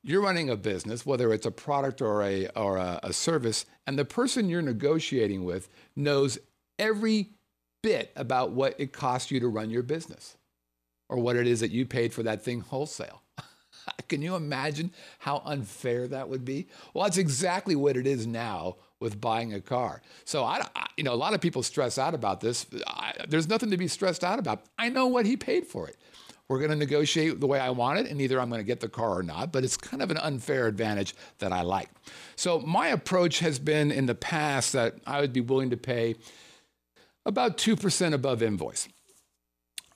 You're 0.03 0.21
running 0.21 0.49
a 0.49 0.55
business, 0.55 1.05
whether 1.05 1.33
it's 1.33 1.45
a 1.45 1.51
product 1.51 2.01
or 2.01 2.23
a, 2.23 2.47
or 2.55 2.77
a, 2.77 2.99
a 3.03 3.13
service, 3.13 3.65
and 3.85 3.97
the 3.97 4.05
person 4.05 4.49
you're 4.49 4.61
negotiating 4.61 5.43
with 5.43 5.69
knows 5.95 6.37
every 6.79 7.31
bit 7.83 8.11
about 8.15 8.51
what 8.51 8.75
it 8.79 8.93
costs 8.93 9.31
you 9.31 9.39
to 9.39 9.47
run 9.47 9.69
your 9.69 9.83
business 9.83 10.37
or 11.09 11.17
what 11.17 11.35
it 11.35 11.47
is 11.47 11.59
that 11.61 11.71
you 11.71 11.85
paid 11.85 12.13
for 12.13 12.23
that 12.23 12.43
thing 12.43 12.61
wholesale. 12.61 13.21
Can 14.09 14.21
you 14.21 14.35
imagine 14.35 14.91
how 15.19 15.41
unfair 15.45 16.07
that 16.07 16.29
would 16.29 16.45
be? 16.45 16.67
Well, 16.93 17.05
that's 17.05 17.17
exactly 17.17 17.75
what 17.75 17.97
it 17.97 18.05
is 18.07 18.27
now 18.27 18.75
with 18.99 19.21
buying 19.21 19.53
a 19.53 19.61
car. 19.61 20.01
So 20.25 20.43
I, 20.43 20.65
I, 20.75 20.87
you 20.97 21.03
know, 21.03 21.13
a 21.13 21.15
lot 21.15 21.33
of 21.33 21.41
people 21.41 21.63
stress 21.63 21.97
out 21.97 22.13
about 22.13 22.41
this. 22.41 22.65
I, 22.87 23.13
there's 23.27 23.47
nothing 23.47 23.69
to 23.71 23.77
be 23.77 23.87
stressed 23.87 24.23
out 24.23 24.39
about. 24.39 24.63
I 24.77 24.89
know 24.89 25.07
what 25.07 25.25
he 25.25 25.37
paid 25.37 25.67
for 25.67 25.87
it. 25.87 25.97
We're 26.49 26.59
going 26.59 26.71
to 26.71 26.77
negotiate 26.77 27.39
the 27.39 27.47
way 27.47 27.59
I 27.59 27.71
want 27.71 27.99
it, 27.99 28.09
and 28.09 28.21
either 28.21 28.39
I'm 28.39 28.49
going 28.49 28.61
to 28.61 28.65
get 28.65 28.79
the 28.79 28.87
car 28.87 29.17
or 29.17 29.23
not. 29.23 29.51
But 29.51 29.63
it's 29.63 29.77
kind 29.77 30.01
of 30.01 30.11
an 30.11 30.17
unfair 30.17 30.67
advantage 30.67 31.15
that 31.39 31.51
I 31.51 31.61
like. 31.61 31.89
So 32.35 32.59
my 32.59 32.87
approach 32.87 33.39
has 33.39 33.59
been 33.59 33.91
in 33.91 34.05
the 34.05 34.15
past 34.15 34.73
that 34.73 34.95
I 35.05 35.21
would 35.21 35.33
be 35.33 35.41
willing 35.41 35.69
to 35.71 35.77
pay 35.77 36.15
about 37.25 37.57
two 37.57 37.75
percent 37.75 38.15
above 38.15 38.41
invoice 38.41 38.87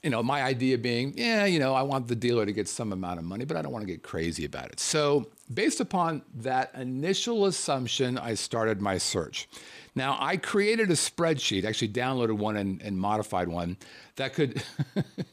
you 0.03 0.09
know, 0.09 0.23
my 0.23 0.41
idea 0.41 0.77
being, 0.77 1.13
yeah, 1.15 1.45
you 1.45 1.59
know, 1.59 1.75
I 1.75 1.83
want 1.83 2.07
the 2.07 2.15
dealer 2.15 2.45
to 2.45 2.51
get 2.51 2.67
some 2.67 2.91
amount 2.91 3.19
of 3.19 3.25
money, 3.25 3.45
but 3.45 3.55
I 3.55 3.61
don't 3.61 3.71
want 3.71 3.83
to 3.83 3.91
get 3.91 4.01
crazy 4.01 4.45
about 4.45 4.71
it. 4.71 4.79
So, 4.79 5.29
based 5.53 5.79
upon 5.79 6.23
that 6.35 6.73
initial 6.75 7.45
assumption, 7.45 8.17
I 8.17 8.33
started 8.33 8.81
my 8.81 8.97
search. 8.97 9.47
Now, 9.93 10.17
I 10.19 10.37
created 10.37 10.89
a 10.89 10.93
spreadsheet, 10.93 11.65
actually 11.65 11.89
downloaded 11.89 12.37
one 12.37 12.57
and, 12.57 12.81
and 12.81 12.97
modified 12.97 13.47
one 13.47 13.77
that 14.15 14.33
could 14.33 14.63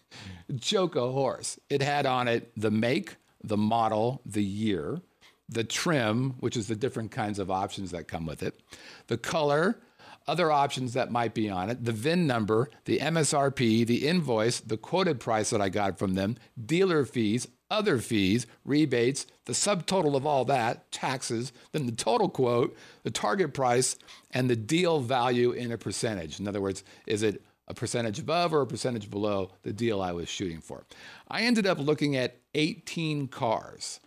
joke 0.54 0.96
a 0.96 1.12
horse. 1.12 1.58
It 1.68 1.82
had 1.82 2.06
on 2.06 2.28
it 2.28 2.52
the 2.56 2.70
make, 2.70 3.16
the 3.42 3.56
model, 3.56 4.20
the 4.24 4.44
year, 4.44 5.00
the 5.48 5.64
trim, 5.64 6.34
which 6.40 6.56
is 6.56 6.68
the 6.68 6.76
different 6.76 7.10
kinds 7.10 7.38
of 7.38 7.50
options 7.50 7.90
that 7.90 8.08
come 8.08 8.26
with 8.26 8.42
it, 8.42 8.60
the 9.06 9.16
color, 9.16 9.80
other 10.26 10.52
options 10.52 10.92
that 10.92 11.10
might 11.10 11.32
be 11.32 11.48
on 11.48 11.70
it, 11.70 11.84
the 11.84 11.92
VIN 11.92 12.26
number, 12.26 12.68
the 12.84 12.98
MSRP, 12.98 13.86
the 13.86 14.06
invoice, 14.06 14.60
the 14.60 14.76
quoted 14.76 15.18
price 15.18 15.50
that 15.50 15.62
I 15.62 15.70
got 15.70 15.98
from 15.98 16.14
them, 16.14 16.36
dealer 16.62 17.06
fees, 17.06 17.48
other 17.70 17.98
fees, 17.98 18.46
rebates, 18.64 19.26
the 19.46 19.52
subtotal 19.52 20.14
of 20.14 20.26
all 20.26 20.44
that, 20.46 20.90
taxes, 20.92 21.52
then 21.72 21.86
the 21.86 21.92
total 21.92 22.28
quote, 22.28 22.76
the 23.02 23.10
target 23.10 23.54
price, 23.54 23.96
and 24.30 24.48
the 24.48 24.56
deal 24.56 25.00
value 25.00 25.52
in 25.52 25.72
a 25.72 25.78
percentage. 25.78 26.38
In 26.38 26.46
other 26.46 26.60
words, 26.60 26.84
is 27.06 27.22
it 27.22 27.42
a 27.68 27.75
percentage 27.75 28.18
above 28.18 28.52
or 28.52 28.62
a 28.62 28.66
percentage 28.66 29.10
below 29.10 29.50
the 29.62 29.72
deal 29.72 30.02
I 30.02 30.12
was 30.12 30.28
shooting 30.28 30.60
for? 30.60 30.84
I 31.28 31.42
ended 31.42 31.66
up 31.66 31.78
looking 31.78 32.16
at 32.16 32.38
18 32.54 33.28
cars 33.28 34.00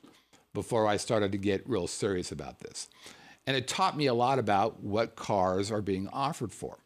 before 0.54 0.88
I 0.88 0.98
started 0.98 1.32
to 1.32 1.38
get 1.38 1.68
real 1.68 1.88
serious 1.88 2.32
about 2.32 2.60
this. 2.60 2.90
And 3.48 3.56
it 3.56 3.68
taught 3.68 3.98
me 3.98 4.08
a 4.08 4.14
lot 4.14 4.38
about 4.38 4.82
what 4.82 5.16
cars 5.16 5.72
are 5.72 5.82
being 5.82 6.08
offered 6.10 6.52
for. 6.52 6.78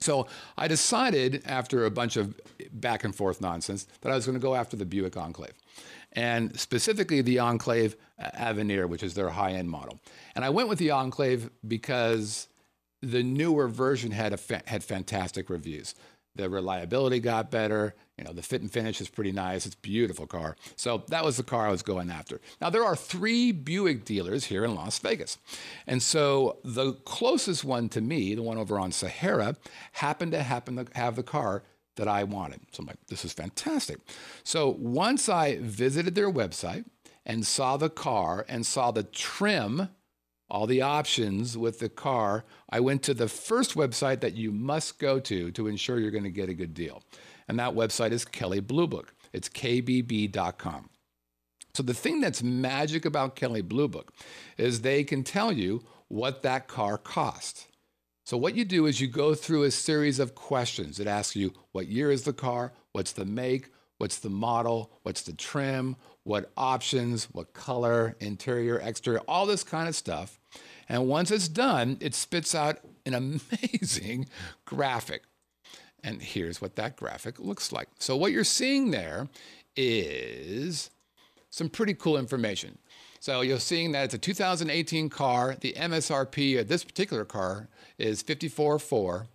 So 0.00 0.26
I 0.58 0.68
decided 0.68 1.42
after 1.46 1.86
a 1.86 1.90
bunch 1.90 2.16
of 2.16 2.38
back 2.72 3.04
and 3.04 3.14
forth 3.14 3.40
nonsense 3.40 3.86
that 4.00 4.12
I 4.12 4.14
was 4.14 4.26
going 4.26 4.38
to 4.38 4.42
go 4.42 4.54
after 4.54 4.76
the 4.76 4.84
Buick 4.84 5.16
Enclave 5.16 5.54
and 6.12 6.58
specifically 6.58 7.22
the 7.22 7.38
Enclave 7.38 7.96
Avenir, 8.18 8.86
which 8.86 9.02
is 9.02 9.14
their 9.14 9.30
high 9.30 9.52
end 9.52 9.70
model. 9.70 10.00
And 10.34 10.44
I 10.44 10.50
went 10.50 10.68
with 10.68 10.78
the 10.78 10.90
Enclave 10.90 11.50
because 11.66 12.48
the 13.10 13.22
newer 13.22 13.68
version 13.68 14.10
had, 14.10 14.38
fa- 14.38 14.62
had 14.66 14.82
fantastic 14.84 15.50
reviews. 15.50 15.94
The 16.36 16.50
reliability 16.50 17.20
got 17.20 17.50
better. 17.50 17.94
You 18.18 18.24
know, 18.24 18.32
the 18.32 18.42
fit 18.42 18.60
and 18.60 18.70
finish 18.70 19.00
is 19.00 19.08
pretty 19.08 19.32
nice. 19.32 19.66
It's 19.66 19.76
a 19.76 19.78
beautiful 19.78 20.26
car. 20.26 20.56
So 20.76 21.04
that 21.08 21.24
was 21.24 21.36
the 21.36 21.42
car 21.42 21.68
I 21.68 21.70
was 21.70 21.82
going 21.82 22.10
after. 22.10 22.40
Now, 22.60 22.70
there 22.70 22.84
are 22.84 22.96
three 22.96 23.52
Buick 23.52 24.04
dealers 24.04 24.44
here 24.44 24.64
in 24.64 24.74
Las 24.74 24.98
Vegas. 24.98 25.38
And 25.86 26.02
so 26.02 26.58
the 26.64 26.94
closest 27.04 27.64
one 27.64 27.88
to 27.90 28.00
me, 28.00 28.34
the 28.34 28.42
one 28.42 28.58
over 28.58 28.78
on 28.78 28.92
Sahara, 28.92 29.56
happened 29.92 30.32
to 30.32 30.42
happen 30.42 30.76
to 30.76 30.86
have 30.94 31.16
the 31.16 31.22
car 31.22 31.62
that 31.96 32.08
I 32.08 32.24
wanted. 32.24 32.60
So 32.72 32.80
I'm 32.80 32.86
like, 32.86 33.06
this 33.06 33.24
is 33.24 33.32
fantastic. 33.32 33.98
So 34.42 34.68
once 34.78 35.28
I 35.28 35.58
visited 35.58 36.14
their 36.14 36.30
website 36.30 36.84
and 37.24 37.46
saw 37.46 37.76
the 37.76 37.90
car 37.90 38.44
and 38.48 38.66
saw 38.66 38.90
the 38.90 39.04
trim, 39.04 39.88
all 40.50 40.66
the 40.66 40.82
options 40.82 41.56
with 41.56 41.78
the 41.78 41.88
car, 41.88 42.44
I 42.70 42.80
went 42.80 43.02
to 43.04 43.14
the 43.14 43.28
first 43.28 43.74
website 43.74 44.20
that 44.20 44.34
you 44.34 44.52
must 44.52 44.98
go 44.98 45.18
to 45.20 45.50
to 45.52 45.66
ensure 45.66 45.98
you're 45.98 46.10
going 46.10 46.24
to 46.24 46.30
get 46.30 46.48
a 46.48 46.54
good 46.54 46.74
deal. 46.74 47.02
And 47.48 47.58
that 47.58 47.74
website 47.74 48.12
is 48.12 48.24
Kelley 48.24 48.60
Blue 48.60 48.86
Book. 48.86 49.14
It's 49.32 49.48
kbb.com. 49.48 50.90
So 51.74 51.82
the 51.82 51.94
thing 51.94 52.20
that's 52.20 52.42
magic 52.42 53.04
about 53.04 53.34
Kelley 53.34 53.62
Blue 53.62 53.88
Book 53.88 54.12
is 54.56 54.80
they 54.80 55.02
can 55.02 55.24
tell 55.24 55.52
you 55.52 55.82
what 56.08 56.42
that 56.42 56.68
car 56.68 56.96
cost. 56.96 57.66
So 58.24 58.36
what 58.36 58.54
you 58.54 58.64
do 58.64 58.86
is 58.86 59.00
you 59.00 59.08
go 59.08 59.34
through 59.34 59.64
a 59.64 59.70
series 59.70 60.18
of 60.18 60.34
questions. 60.34 61.00
It 61.00 61.06
asks 61.06 61.36
you 61.36 61.52
what 61.72 61.88
year 61.88 62.10
is 62.10 62.22
the 62.22 62.32
car, 62.32 62.72
what's 62.92 63.12
the 63.12 63.24
make, 63.24 63.70
what's 63.98 64.18
the 64.18 64.30
model, 64.30 64.92
what's 65.02 65.22
the 65.22 65.32
trim, 65.32 65.96
what 66.24 66.50
options, 66.56 67.26
what 67.26 67.52
color, 67.52 68.16
interior, 68.18 68.78
exterior, 68.78 69.20
all 69.28 69.46
this 69.46 69.62
kind 69.62 69.88
of 69.88 69.94
stuff. 69.94 70.40
And 70.88 71.06
once 71.06 71.30
it's 71.30 71.48
done, 71.48 71.98
it 72.00 72.14
spits 72.14 72.54
out 72.54 72.78
an 73.06 73.14
amazing 73.14 74.28
graphic. 74.64 75.22
And 76.02 76.20
here's 76.20 76.60
what 76.60 76.76
that 76.76 76.96
graphic 76.96 77.38
looks 77.38 77.72
like. 77.72 77.88
So, 77.98 78.16
what 78.16 78.32
you're 78.32 78.44
seeing 78.44 78.90
there 78.90 79.28
is 79.76 80.90
some 81.48 81.68
pretty 81.70 81.94
cool 81.94 82.18
information. 82.18 82.78
So, 83.20 83.40
you're 83.40 83.58
seeing 83.58 83.92
that 83.92 84.04
it's 84.04 84.14
a 84.14 84.18
2018 84.18 85.08
car. 85.08 85.56
The 85.58 85.72
MSRP 85.72 86.60
of 86.60 86.68
this 86.68 86.84
particular 86.84 87.24
car 87.24 87.68
is 87.96 88.22
54.4. 88.22 89.26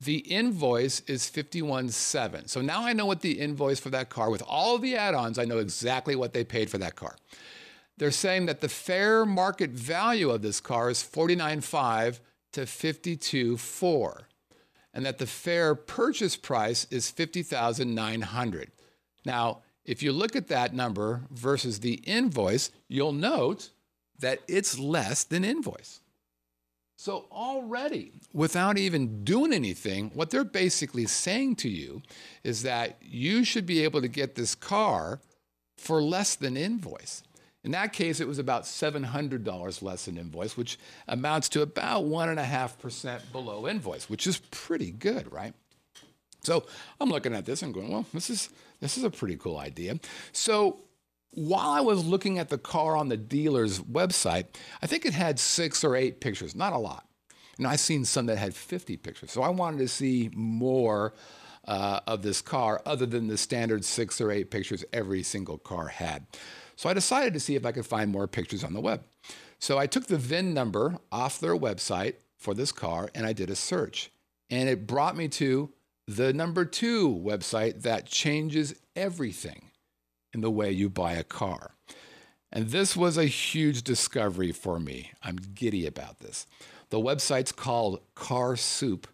The 0.00 0.18
invoice 0.18 1.00
is 1.00 1.30
51.7. 1.30 2.48
So 2.48 2.62
now 2.62 2.84
I 2.84 2.94
know 2.94 3.04
what 3.06 3.20
the 3.20 3.38
invoice 3.38 3.80
for 3.80 3.90
that 3.90 4.08
car 4.08 4.30
with 4.30 4.42
all 4.46 4.78
the 4.78 4.96
add-ons, 4.96 5.38
I 5.38 5.44
know 5.44 5.58
exactly 5.58 6.16
what 6.16 6.32
they 6.32 6.42
paid 6.42 6.70
for 6.70 6.78
that 6.78 6.96
car. 6.96 7.16
They're 7.98 8.10
saying 8.10 8.46
that 8.46 8.62
the 8.62 8.68
fair 8.68 9.26
market 9.26 9.70
value 9.70 10.30
of 10.30 10.40
this 10.40 10.58
car 10.58 10.88
is 10.88 11.02
49.5 11.02 12.20
to 12.52 12.62
52.4 12.62 14.22
and 14.94 15.04
that 15.04 15.18
the 15.18 15.26
fair 15.26 15.74
purchase 15.74 16.34
price 16.34 16.86
is 16.90 17.10
50,900. 17.10 18.70
Now, 19.24 19.58
if 19.84 20.02
you 20.02 20.12
look 20.12 20.34
at 20.34 20.48
that 20.48 20.74
number 20.74 21.22
versus 21.30 21.80
the 21.80 21.94
invoice, 22.04 22.70
you'll 22.88 23.12
note 23.12 23.70
that 24.18 24.40
it's 24.48 24.78
less 24.78 25.24
than 25.24 25.44
invoice. 25.44 26.00
So, 27.02 27.24
already, 27.32 28.12
without 28.34 28.76
even 28.76 29.24
doing 29.24 29.54
anything, 29.54 30.10
what 30.12 30.28
they're 30.28 30.44
basically 30.44 31.06
saying 31.06 31.56
to 31.56 31.68
you 31.70 32.02
is 32.44 32.62
that 32.64 32.98
you 33.00 33.42
should 33.42 33.64
be 33.64 33.84
able 33.84 34.02
to 34.02 34.06
get 34.06 34.34
this 34.34 34.54
car 34.54 35.18
for 35.78 36.02
less 36.02 36.34
than 36.34 36.58
invoice. 36.58 37.22
In 37.64 37.70
that 37.70 37.94
case, 37.94 38.20
it 38.20 38.28
was 38.28 38.38
about 38.38 38.64
$700 38.64 39.82
less 39.82 40.04
than 40.04 40.18
invoice, 40.18 40.58
which 40.58 40.78
amounts 41.08 41.48
to 41.48 41.62
about 41.62 42.04
1.5% 42.04 43.32
below 43.32 43.66
invoice, 43.66 44.10
which 44.10 44.26
is 44.26 44.36
pretty 44.50 44.90
good, 44.90 45.32
right? 45.32 45.54
So 46.42 46.66
I'm 47.00 47.08
looking 47.08 47.34
at 47.34 47.46
this 47.46 47.62
and 47.62 47.72
going, 47.72 47.90
well, 47.90 48.04
this 48.12 48.28
is, 48.28 48.50
this 48.80 48.98
is 48.98 49.04
a 49.04 49.10
pretty 49.10 49.36
cool 49.36 49.56
idea. 49.56 49.98
So 50.32 50.80
while 51.32 51.70
I 51.70 51.80
was 51.80 52.04
looking 52.04 52.38
at 52.38 52.48
the 52.48 52.58
car 52.58 52.96
on 52.96 53.08
the 53.08 53.16
dealer's 53.16 53.80
website, 53.80 54.46
I 54.82 54.86
think 54.86 55.06
it 55.06 55.12
had 55.12 55.38
six 55.38 55.84
or 55.84 55.94
eight 55.94 56.20
pictures, 56.20 56.54
not 56.54 56.72
a 56.72 56.78
lot. 56.78 57.06
And 57.58 57.66
I've 57.66 57.80
seen 57.80 58.04
some 58.04 58.26
that 58.26 58.38
had 58.38 58.54
50 58.54 58.96
pictures. 58.96 59.30
So 59.30 59.42
I 59.42 59.50
wanted 59.50 59.78
to 59.78 59.88
see 59.88 60.30
more 60.34 61.14
uh, 61.68 62.00
of 62.06 62.22
this 62.22 62.40
car 62.40 62.80
other 62.86 63.06
than 63.06 63.28
the 63.28 63.36
standard 63.36 63.84
six 63.84 64.20
or 64.20 64.30
eight 64.32 64.50
pictures 64.50 64.84
every 64.92 65.22
single 65.22 65.58
car 65.58 65.88
had. 65.88 66.26
So 66.74 66.88
I 66.88 66.94
decided 66.94 67.34
to 67.34 67.40
see 67.40 67.56
if 67.56 67.66
I 67.66 67.72
could 67.72 67.86
find 67.86 68.10
more 68.10 68.26
pictures 68.26 68.64
on 68.64 68.72
the 68.72 68.80
web. 68.80 69.04
So 69.58 69.78
I 69.78 69.86
took 69.86 70.06
the 70.06 70.16
VIN 70.16 70.54
number 70.54 70.98
off 71.12 71.38
their 71.38 71.54
website 71.54 72.14
for 72.38 72.54
this 72.54 72.72
car 72.72 73.10
and 73.14 73.26
I 73.26 73.34
did 73.34 73.50
a 73.50 73.56
search. 73.56 74.10
And 74.48 74.68
it 74.68 74.86
brought 74.86 75.16
me 75.16 75.28
to 75.28 75.70
the 76.06 76.32
number 76.32 76.64
two 76.64 77.08
website 77.08 77.82
that 77.82 78.06
changes 78.06 78.74
everything 78.96 79.69
in 80.32 80.40
the 80.40 80.50
way 80.50 80.70
you 80.70 80.88
buy 80.88 81.12
a 81.12 81.24
car. 81.24 81.74
And 82.52 82.70
this 82.70 82.96
was 82.96 83.16
a 83.16 83.26
huge 83.26 83.82
discovery 83.82 84.52
for 84.52 84.80
me. 84.80 85.12
I'm 85.22 85.36
giddy 85.36 85.86
about 85.86 86.18
this. 86.18 86.46
The 86.90 86.98
website's 86.98 87.52
called 87.52 88.00
carsoup.com. 88.16 89.06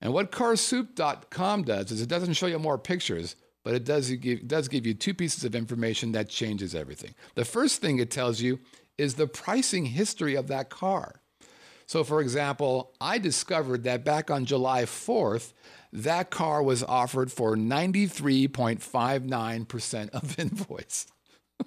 And 0.00 0.14
what 0.14 0.32
carsoup.com 0.32 1.62
does 1.64 1.90
is 1.90 2.00
it 2.00 2.08
doesn't 2.08 2.32
show 2.32 2.46
you 2.46 2.58
more 2.58 2.78
pictures, 2.78 3.36
but 3.62 3.74
it 3.74 3.84
does 3.84 4.10
give, 4.10 4.48
does 4.48 4.68
give 4.68 4.86
you 4.86 4.94
two 4.94 5.12
pieces 5.12 5.44
of 5.44 5.54
information 5.54 6.12
that 6.12 6.30
changes 6.30 6.74
everything. 6.74 7.14
The 7.34 7.44
first 7.44 7.82
thing 7.82 7.98
it 7.98 8.10
tells 8.10 8.40
you 8.40 8.60
is 8.96 9.14
the 9.14 9.26
pricing 9.26 9.84
history 9.86 10.34
of 10.34 10.48
that 10.48 10.70
car. 10.70 11.19
So, 11.90 12.04
for 12.04 12.20
example, 12.20 12.92
I 13.00 13.18
discovered 13.18 13.82
that 13.82 14.04
back 14.04 14.30
on 14.30 14.44
July 14.44 14.84
4th, 14.84 15.52
that 15.92 16.30
car 16.30 16.62
was 16.62 16.84
offered 16.84 17.32
for 17.32 17.56
93.59% 17.56 20.10
of 20.10 20.38
invoice. 20.38 21.08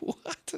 what? 0.00 0.54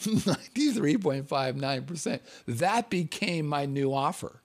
93.59%. 0.00 2.20
That 2.48 2.90
became 2.90 3.46
my 3.46 3.66
new 3.66 3.94
offer. 3.94 4.42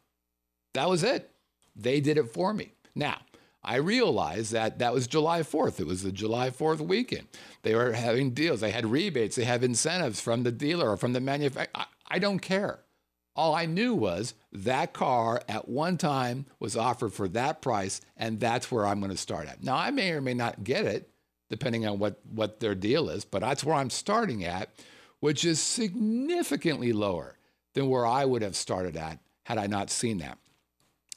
That 0.75 0.87
was 0.87 1.03
it. 1.03 1.31
They 1.75 2.01
did 2.01 2.19
it 2.19 2.31
for 2.31 2.53
me. 2.53 2.73
Now, 2.93 3.17
I 3.63 3.77
realized 3.77 4.51
that 4.51 4.77
that 4.77 4.93
was 4.93 5.07
July 5.07 5.41
4th. 5.41 5.79
It 5.79 5.87
was 5.87 6.03
the 6.03 6.11
July 6.11 6.51
4th 6.51 6.79
weekend. 6.79 7.27
They 7.63 7.73
were 7.73 7.93
having 7.93 8.35
deals. 8.35 8.61
They 8.61 8.69
had 8.69 8.85
rebates. 8.85 9.35
They 9.35 9.45
have 9.45 9.63
incentives 9.63 10.21
from 10.21 10.43
the 10.43 10.51
dealer 10.51 10.91
or 10.91 10.97
from 10.97 11.13
the 11.13 11.21
manufacturer. 11.21 11.71
I, 11.73 11.85
I 12.07 12.19
don't 12.19 12.37
care. 12.37 12.81
All 13.35 13.53
I 13.53 13.65
knew 13.65 13.93
was 13.93 14.33
that 14.53 14.93
car 14.93 15.41
at 15.49 15.67
one 15.67 15.97
time 15.97 16.45
was 16.59 16.77
offered 16.77 17.13
for 17.13 17.27
that 17.29 17.61
price, 17.61 17.99
and 18.15 18.39
that's 18.39 18.71
where 18.71 18.85
I'm 18.85 18.99
going 18.99 19.11
to 19.11 19.17
start 19.17 19.47
at. 19.47 19.63
Now, 19.63 19.75
I 19.75 19.91
may 19.91 20.11
or 20.11 20.21
may 20.21 20.33
not 20.33 20.63
get 20.63 20.85
it, 20.85 21.09
depending 21.49 21.85
on 21.85 21.99
what, 21.99 22.19
what 22.31 22.59
their 22.59 22.75
deal 22.75 23.09
is, 23.09 23.25
but 23.25 23.41
that's 23.41 23.63
where 23.63 23.75
I'm 23.75 23.89
starting 23.89 24.45
at, 24.45 24.69
which 25.19 25.43
is 25.43 25.59
significantly 25.59 26.93
lower 26.93 27.37
than 27.73 27.89
where 27.89 28.05
I 28.05 28.23
would 28.23 28.41
have 28.41 28.55
started 28.55 28.95
at 28.95 29.19
had 29.43 29.57
I 29.57 29.67
not 29.67 29.89
seen 29.89 30.19
that. 30.19 30.37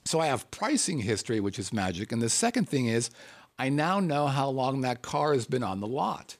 So 0.04 0.20
I 0.20 0.26
have 0.26 0.50
pricing 0.50 1.00
history, 1.00 1.38
which 1.38 1.58
is 1.58 1.72
magic. 1.72 2.12
And 2.12 2.22
the 2.22 2.30
second 2.30 2.68
thing 2.68 2.87
is, 2.87 3.10
I 3.58 3.68
now 3.68 4.00
know 4.00 4.26
how 4.26 4.48
long 4.48 4.80
that 4.80 5.02
car 5.02 5.34
has 5.34 5.46
been 5.46 5.62
on 5.62 5.80
the 5.80 5.87
lot 5.87 6.38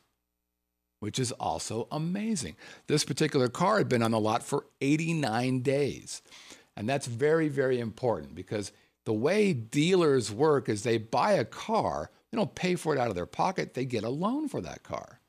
which 1.01 1.19
is 1.19 1.33
also 1.33 1.89
amazing. 1.91 2.57
This 2.87 3.05
particular 3.05 3.49
car 3.49 3.79
had 3.79 3.89
been 3.89 4.03
on 4.03 4.11
the 4.11 4.21
lot 4.21 4.43
for 4.43 4.67
89 4.81 5.61
days. 5.61 6.23
And 6.77 6.89
that's 6.89 7.07
very, 7.07 7.49
very 7.49 7.81
important 7.81 8.35
because 8.35 8.73
the 9.05 9.13
way 9.13 9.53
dealers 9.53 10.31
work 10.31 10.69
is 10.69 10.83
they 10.83 10.99
buy 10.99 11.33
a 11.33 11.45
car, 11.45 12.11
they 12.31 12.37
don't 12.37 12.55
pay 12.55 12.75
for 12.75 12.95
it 12.95 13.01
out 13.01 13.09
of 13.09 13.15
their 13.15 13.27
pocket, 13.27 13.75
they 13.75 13.85
get 13.85 14.05
a 14.05 14.09
loan 14.09 14.49
for 14.49 14.61
that 14.61 14.83
car. 14.83 15.21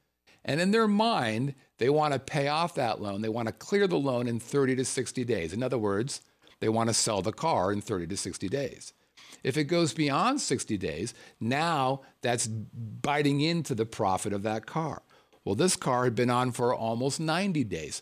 And 0.45 0.59
in 0.61 0.71
their 0.71 0.87
mind, 0.87 1.55
they 1.77 1.89
want 1.89 2.13
to 2.13 2.19
pay 2.19 2.47
off 2.47 2.75
that 2.75 3.01
loan. 3.01 3.21
They 3.21 3.29
want 3.29 3.47
to 3.47 3.53
clear 3.53 3.87
the 3.87 3.97
loan 3.97 4.27
in 4.27 4.39
30 4.39 4.75
to 4.77 4.85
60 4.85 5.23
days. 5.23 5.53
In 5.53 5.63
other 5.63 5.77
words, 5.77 6.21
they 6.59 6.69
want 6.69 6.89
to 6.89 6.93
sell 6.93 7.21
the 7.21 7.31
car 7.31 7.71
in 7.71 7.81
30 7.81 8.07
to 8.07 8.17
60 8.17 8.49
days. 8.49 8.93
If 9.43 9.57
it 9.57 9.65
goes 9.65 9.93
beyond 9.93 10.41
60 10.41 10.77
days, 10.77 11.13
now 11.39 12.01
that's 12.21 12.47
biting 12.47 13.41
into 13.41 13.75
the 13.75 13.85
profit 13.85 14.33
of 14.33 14.43
that 14.43 14.65
car. 14.65 15.01
Well, 15.45 15.55
this 15.55 15.75
car 15.75 16.03
had 16.03 16.15
been 16.15 16.29
on 16.29 16.51
for 16.51 16.73
almost 16.73 17.19
90 17.19 17.63
days, 17.63 18.01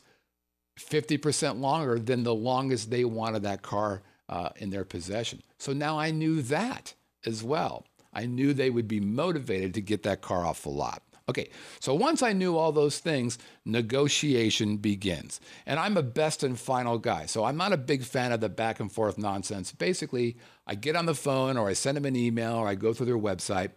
50% 0.79 1.60
longer 1.60 2.00
than 2.00 2.24
the 2.24 2.36
longest 2.36 2.89
they 2.89 3.06
wanted 3.06 3.44
that 3.44 3.62
car 3.62 4.01
uh, 4.29 4.50
in 4.58 4.70
their 4.70 4.86
possession. 4.86 5.41
So 5.58 5.74
now 5.74 6.00
I 6.00 6.12
knew 6.12 6.41
that 6.44 6.94
as 7.25 7.44
well. 7.44 7.86
I 8.13 8.25
knew 8.25 8.53
they 8.53 8.70
would 8.70 8.88
be 8.88 9.00
motivated 9.00 9.74
to 9.75 9.82
get 9.82 10.03
that 10.03 10.22
car 10.22 10.46
off 10.46 10.63
the 10.63 10.70
lot. 10.70 11.03
Okay, 11.29 11.50
so 11.82 11.94
once 11.94 12.24
I 12.24 12.32
knew 12.32 12.56
all 12.56 12.72
those 12.72 13.00
things, 13.00 13.38
negotiation 13.65 14.77
begins. 14.77 15.41
And 15.65 15.77
I'm 15.77 15.98
a 15.98 16.01
best 16.01 16.41
and 16.41 16.58
final 16.58 16.98
guy, 16.98 17.25
so 17.25 17.44
I'm 17.44 17.58
not 17.58 17.74
a 17.74 17.77
big 17.77 18.03
fan 18.03 18.32
of 18.32 18.39
the 18.39 18.48
back 18.48 18.79
and 18.79 18.89
forth 18.89 19.17
nonsense. 19.17 19.74
Basically, 19.74 20.38
I 20.65 20.75
get 20.75 20.96
on 20.96 21.06
the 21.06 21.13
phone 21.13 21.58
or 21.58 21.67
I 21.67 21.74
send 21.74 21.98
them 21.98 22.06
an 22.06 22.15
email 22.15 22.56
or 22.56 22.67
I 22.67 22.75
go 22.75 22.94
through 22.94 23.08
their 23.08 23.17
website, 23.17 23.72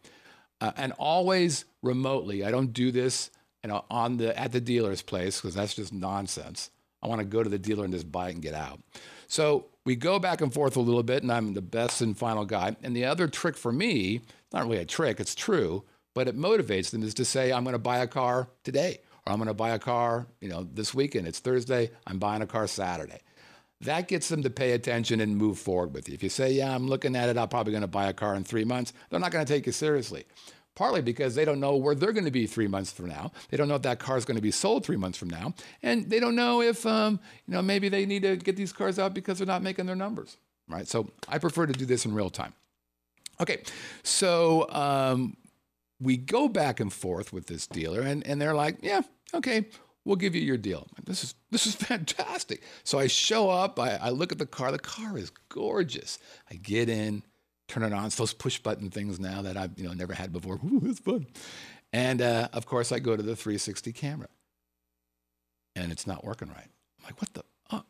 uh, 0.60 0.70
and 0.76 0.92
always 0.92 1.64
remotely. 1.82 2.44
I 2.44 2.52
don't 2.52 2.72
do 2.72 2.92
this 2.92 3.30
you 3.62 3.68
know, 3.68 3.84
on 3.90 4.16
the 4.16 4.38
at 4.38 4.52
the 4.52 4.60
dealer's 4.60 5.02
place 5.02 5.40
because 5.40 5.54
that's 5.54 5.74
just 5.74 5.92
nonsense. 5.92 6.70
I 7.02 7.06
want 7.06 7.20
to 7.20 7.24
go 7.24 7.42
to 7.42 7.48
the 7.48 7.58
dealer 7.58 7.84
and 7.84 7.92
just 7.92 8.10
buy 8.10 8.28
it 8.28 8.34
and 8.34 8.42
get 8.42 8.54
out. 8.54 8.80
So 9.26 9.66
we 9.86 9.96
go 9.96 10.18
back 10.18 10.40
and 10.40 10.52
forth 10.52 10.76
a 10.76 10.80
little 10.80 11.02
bit, 11.02 11.22
and 11.22 11.32
I'm 11.32 11.54
the 11.54 11.62
best 11.62 12.00
and 12.00 12.16
final 12.16 12.44
guy. 12.44 12.76
And 12.82 12.94
the 12.94 13.06
other 13.06 13.26
trick 13.26 13.56
for 13.56 13.72
me, 13.72 14.20
not 14.52 14.64
really 14.64 14.78
a 14.78 14.84
trick, 14.84 15.20
it's 15.20 15.34
true, 15.34 15.84
but 16.14 16.28
it 16.28 16.36
motivates 16.36 16.90
them 16.90 17.02
is 17.02 17.14
to 17.14 17.24
say, 17.24 17.52
I'm 17.52 17.64
going 17.64 17.74
to 17.74 17.78
buy 17.78 17.98
a 17.98 18.06
car 18.06 18.48
today, 18.64 18.98
or 19.26 19.32
I'm 19.32 19.38
going 19.38 19.48
to 19.48 19.54
buy 19.54 19.70
a 19.70 19.78
car, 19.78 20.26
you 20.40 20.48
know, 20.48 20.68
this 20.70 20.92
weekend. 20.92 21.26
It's 21.26 21.38
Thursday. 21.38 21.90
I'm 22.06 22.18
buying 22.18 22.42
a 22.42 22.46
car 22.46 22.66
Saturday. 22.66 23.20
That 23.82 24.08
gets 24.08 24.28
them 24.28 24.42
to 24.42 24.50
pay 24.50 24.72
attention 24.72 25.20
and 25.20 25.36
move 25.38 25.58
forward 25.58 25.94
with 25.94 26.08
you. 26.08 26.14
If 26.14 26.22
you 26.22 26.28
say, 26.28 26.52
Yeah, 26.52 26.74
I'm 26.74 26.86
looking 26.86 27.16
at 27.16 27.30
it, 27.30 27.38
I'm 27.38 27.48
probably 27.48 27.72
going 27.72 27.80
to 27.80 27.88
buy 27.88 28.08
a 28.08 28.12
car 28.12 28.34
in 28.34 28.44
three 28.44 28.64
months, 28.64 28.92
they're 29.08 29.20
not 29.20 29.30
going 29.30 29.46
to 29.46 29.50
take 29.50 29.64
you 29.64 29.72
seriously 29.72 30.26
partly 30.80 31.02
because 31.02 31.34
they 31.34 31.44
don't 31.44 31.60
know 31.60 31.76
where 31.76 31.94
they're 31.94 32.10
going 32.10 32.24
to 32.24 32.30
be 32.30 32.46
three 32.46 32.66
months 32.66 32.90
from 32.90 33.06
now. 33.06 33.30
They 33.50 33.58
don't 33.58 33.68
know 33.68 33.74
if 33.74 33.82
that 33.82 33.98
car 33.98 34.16
is 34.16 34.24
going 34.24 34.38
to 34.38 34.42
be 34.42 34.50
sold 34.50 34.82
three 34.82 34.96
months 34.96 35.18
from 35.18 35.28
now, 35.28 35.52
and 35.82 36.08
they 36.08 36.18
don't 36.18 36.34
know 36.34 36.62
if 36.62 36.86
um, 36.86 37.20
you 37.46 37.52
know 37.52 37.60
maybe 37.60 37.90
they 37.90 38.06
need 38.06 38.22
to 38.22 38.36
get 38.36 38.56
these 38.56 38.72
cars 38.72 38.98
out 38.98 39.12
because 39.12 39.36
they're 39.36 39.46
not 39.46 39.62
making 39.62 39.84
their 39.84 39.94
numbers. 39.94 40.38
Right. 40.70 40.88
So 40.88 41.10
I 41.28 41.36
prefer 41.36 41.66
to 41.66 41.74
do 41.74 41.84
this 41.84 42.06
in 42.06 42.14
real 42.14 42.30
time. 42.30 42.54
Okay, 43.42 43.62
so 44.02 44.70
um, 44.70 45.36
we 46.00 46.16
go 46.16 46.48
back 46.48 46.80
and 46.80 46.90
forth 46.90 47.30
with 47.30 47.46
this 47.46 47.66
dealer, 47.66 48.00
and 48.00 48.26
and 48.26 48.40
they're 48.40 48.54
like, 48.54 48.78
yeah, 48.80 49.02
okay. 49.34 49.66
We'll 50.06 50.16
give 50.16 50.34
you 50.34 50.40
your 50.40 50.56
deal. 50.56 50.86
This 51.04 51.22
is 51.24 51.34
this 51.50 51.66
is 51.66 51.74
fantastic. 51.90 52.62
So 52.84 52.98
I 52.98 53.06
show 53.06 53.50
up. 53.50 53.78
I, 53.78 53.96
I 53.96 54.08
look 54.08 54.32
at 54.32 54.38
the 54.38 54.46
car. 54.46 54.72
The 54.72 54.78
car 54.78 55.18
is 55.18 55.30
gorgeous. 55.50 56.18
I 56.50 56.54
get 56.54 56.88
in 56.88 57.22
turn 57.70 57.84
it 57.84 57.92
on. 57.92 58.06
It's 58.06 58.16
those 58.16 58.34
push 58.34 58.58
button 58.58 58.90
things 58.90 59.20
now 59.20 59.42
that 59.42 59.56
I've 59.56 59.78
you 59.78 59.86
know 59.86 59.94
never 59.94 60.12
had 60.12 60.32
before. 60.32 60.54
Ooh, 60.64 60.82
it's 60.84 61.00
fun. 61.00 61.26
And 61.92 62.20
uh, 62.20 62.48
of 62.52 62.66
course, 62.66 62.92
I 62.92 62.98
go 62.98 63.16
to 63.16 63.22
the 63.22 63.36
360 63.36 63.92
camera, 63.92 64.28
and 65.76 65.90
it's 65.90 66.06
not 66.06 66.24
working 66.24 66.48
right. 66.48 66.68
I'm 66.98 67.04
like, 67.04 67.20
what 67.20 67.32
the? 67.34 67.44
Oh, 67.72 67.82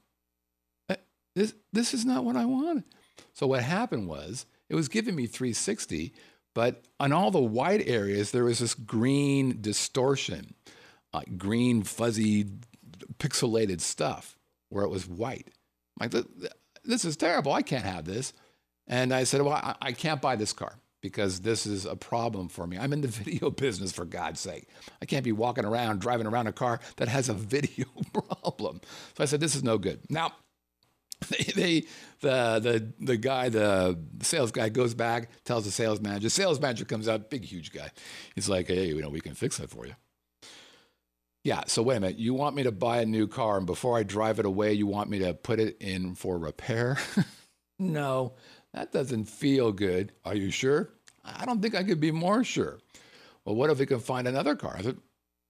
this 1.34 1.54
this 1.72 1.94
is 1.94 2.04
not 2.04 2.24
what 2.24 2.36
I 2.36 2.44
wanted. 2.44 2.84
So 3.32 3.46
what 3.46 3.62
happened 3.62 4.08
was 4.08 4.46
it 4.68 4.74
was 4.74 4.88
giving 4.88 5.14
me 5.14 5.26
360, 5.26 6.12
but 6.54 6.84
on 6.98 7.12
all 7.12 7.30
the 7.30 7.40
white 7.40 7.86
areas 7.86 8.30
there 8.30 8.44
was 8.44 8.58
this 8.58 8.74
green 8.74 9.60
distortion, 9.60 10.54
like 11.12 11.38
green 11.38 11.82
fuzzy 11.82 12.46
pixelated 13.18 13.80
stuff 13.80 14.36
where 14.68 14.84
it 14.84 14.90
was 14.90 15.06
white. 15.06 15.48
I'm 16.00 16.10
like 16.10 16.26
this 16.84 17.04
is 17.04 17.16
terrible. 17.16 17.52
I 17.52 17.62
can't 17.62 17.84
have 17.84 18.04
this. 18.04 18.32
And 18.90 19.14
I 19.14 19.24
said, 19.24 19.40
Well, 19.40 19.54
I, 19.54 19.76
I 19.80 19.92
can't 19.92 20.20
buy 20.20 20.36
this 20.36 20.52
car 20.52 20.74
because 21.00 21.40
this 21.40 21.64
is 21.64 21.86
a 21.86 21.96
problem 21.96 22.48
for 22.48 22.66
me. 22.66 22.76
I'm 22.76 22.92
in 22.92 23.00
the 23.00 23.08
video 23.24 23.48
business, 23.48 23.92
for 23.92 24.04
God's 24.04 24.40
sake. 24.40 24.68
I 25.00 25.06
can't 25.06 25.24
be 25.24 25.32
walking 25.32 25.64
around, 25.64 26.00
driving 26.00 26.26
around 26.26 26.48
a 26.48 26.52
car 26.52 26.80
that 26.96 27.08
has 27.08 27.30
a 27.30 27.34
video 27.34 27.86
problem. 28.12 28.80
So 29.16 29.22
I 29.22 29.26
said, 29.26 29.40
This 29.40 29.54
is 29.54 29.62
no 29.64 29.78
good. 29.78 30.00
Now, 30.10 30.32
they, 31.30 31.52
they, 31.54 31.80
the, 32.20 32.60
the, 32.60 32.92
the 32.98 33.16
guy, 33.16 33.48
the 33.48 33.96
sales 34.22 34.50
guy 34.50 34.68
goes 34.70 34.92
back, 34.92 35.30
tells 35.44 35.64
the 35.64 35.70
sales 35.70 36.00
manager. 36.00 36.28
Sales 36.28 36.60
manager 36.60 36.84
comes 36.84 37.08
out, 37.08 37.30
big, 37.30 37.44
huge 37.44 37.72
guy. 37.72 37.90
He's 38.34 38.48
like, 38.48 38.66
Hey, 38.66 38.88
you 38.88 39.00
know, 39.00 39.08
we 39.08 39.20
can 39.20 39.34
fix 39.34 39.58
that 39.58 39.70
for 39.70 39.86
you. 39.86 39.94
Yeah, 41.44 41.62
so 41.68 41.82
wait 41.82 41.96
a 41.96 42.00
minute. 42.00 42.18
You 42.18 42.34
want 42.34 42.54
me 42.54 42.64
to 42.64 42.72
buy 42.72 43.00
a 43.00 43.06
new 43.06 43.26
car, 43.26 43.56
and 43.56 43.66
before 43.66 43.96
I 43.96 44.02
drive 44.02 44.38
it 44.40 44.44
away, 44.44 44.74
you 44.74 44.86
want 44.86 45.08
me 45.08 45.20
to 45.20 45.32
put 45.32 45.58
it 45.58 45.78
in 45.80 46.14
for 46.14 46.36
repair? 46.38 46.98
no, 47.78 48.34
that 48.72 48.92
doesn't 48.92 49.24
feel 49.24 49.72
good. 49.72 50.12
Are 50.24 50.34
you 50.34 50.50
sure? 50.50 50.90
I 51.24 51.44
don't 51.44 51.60
think 51.60 51.74
I 51.74 51.84
could 51.84 52.00
be 52.00 52.12
more 52.12 52.44
sure. 52.44 52.78
Well, 53.44 53.54
what 53.54 53.70
if 53.70 53.78
we 53.78 53.86
can 53.86 54.00
find 54.00 54.28
another 54.28 54.54
car? 54.54 54.76
I 54.78 54.82
said, 54.82 54.98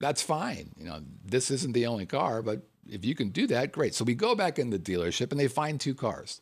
that's 0.00 0.22
fine. 0.22 0.70
You 0.76 0.86
know, 0.86 1.00
this 1.24 1.50
isn't 1.50 1.72
the 1.72 1.86
only 1.86 2.06
car, 2.06 2.42
but 2.42 2.62
if 2.88 3.04
you 3.04 3.14
can 3.14 3.28
do 3.28 3.46
that, 3.48 3.72
great. 3.72 3.94
So 3.94 4.04
we 4.04 4.14
go 4.14 4.34
back 4.34 4.58
in 4.58 4.70
the 4.70 4.78
dealership 4.78 5.30
and 5.30 5.38
they 5.40 5.48
find 5.48 5.78
two 5.78 5.94
cars. 5.94 6.40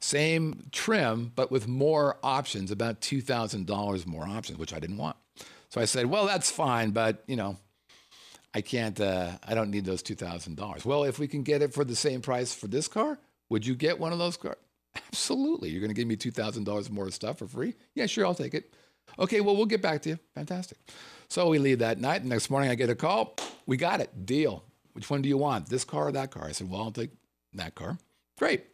Same 0.00 0.66
trim, 0.72 1.32
but 1.34 1.50
with 1.50 1.66
more 1.66 2.18
options, 2.22 2.70
about 2.70 3.00
$2,000 3.00 4.06
more 4.06 4.28
options, 4.28 4.58
which 4.58 4.72
I 4.72 4.78
didn't 4.78 4.98
want. 4.98 5.16
So 5.70 5.80
I 5.80 5.86
said, 5.86 6.06
well, 6.06 6.26
that's 6.26 6.50
fine, 6.50 6.90
but 6.90 7.22
you 7.26 7.36
know, 7.36 7.56
I 8.54 8.60
can't, 8.60 8.98
uh, 9.00 9.32
I 9.46 9.54
don't 9.54 9.70
need 9.70 9.84
those 9.84 10.02
$2,000. 10.02 10.84
Well, 10.84 11.04
if 11.04 11.18
we 11.18 11.28
can 11.28 11.42
get 11.42 11.62
it 11.62 11.74
for 11.74 11.84
the 11.84 11.96
same 11.96 12.22
price 12.22 12.54
for 12.54 12.66
this 12.66 12.88
car, 12.88 13.18
would 13.50 13.66
you 13.66 13.74
get 13.74 13.98
one 13.98 14.12
of 14.12 14.18
those 14.18 14.36
cars? 14.36 14.56
Absolutely. 15.06 15.70
You're 15.70 15.80
going 15.80 15.90
to 15.90 15.94
give 15.94 16.08
me 16.08 16.16
$2,000 16.16 16.90
more 16.90 17.10
stuff 17.10 17.38
for 17.38 17.46
free? 17.46 17.74
Yeah, 17.94 18.06
sure, 18.06 18.26
I'll 18.26 18.34
take 18.34 18.54
it. 18.54 18.74
Okay, 19.18 19.40
well, 19.40 19.56
we'll 19.56 19.66
get 19.66 19.82
back 19.82 20.02
to 20.02 20.10
you. 20.10 20.18
Fantastic. 20.34 20.78
So 21.28 21.48
we 21.48 21.58
leave 21.58 21.78
that 21.78 21.98
night. 21.98 22.22
The 22.22 22.28
next 22.28 22.50
morning, 22.50 22.70
I 22.70 22.74
get 22.74 22.90
a 22.90 22.94
call. 22.94 23.36
We 23.66 23.76
got 23.76 24.00
it. 24.00 24.26
Deal. 24.26 24.64
Which 24.92 25.08
one 25.08 25.22
do 25.22 25.28
you 25.28 25.38
want? 25.38 25.68
This 25.68 25.84
car 25.84 26.08
or 26.08 26.12
that 26.12 26.30
car? 26.30 26.44
I 26.46 26.52
said, 26.52 26.70
well, 26.70 26.82
I'll 26.82 26.90
take 26.90 27.10
that 27.54 27.74
car. 27.74 27.98
Great. 28.38 28.64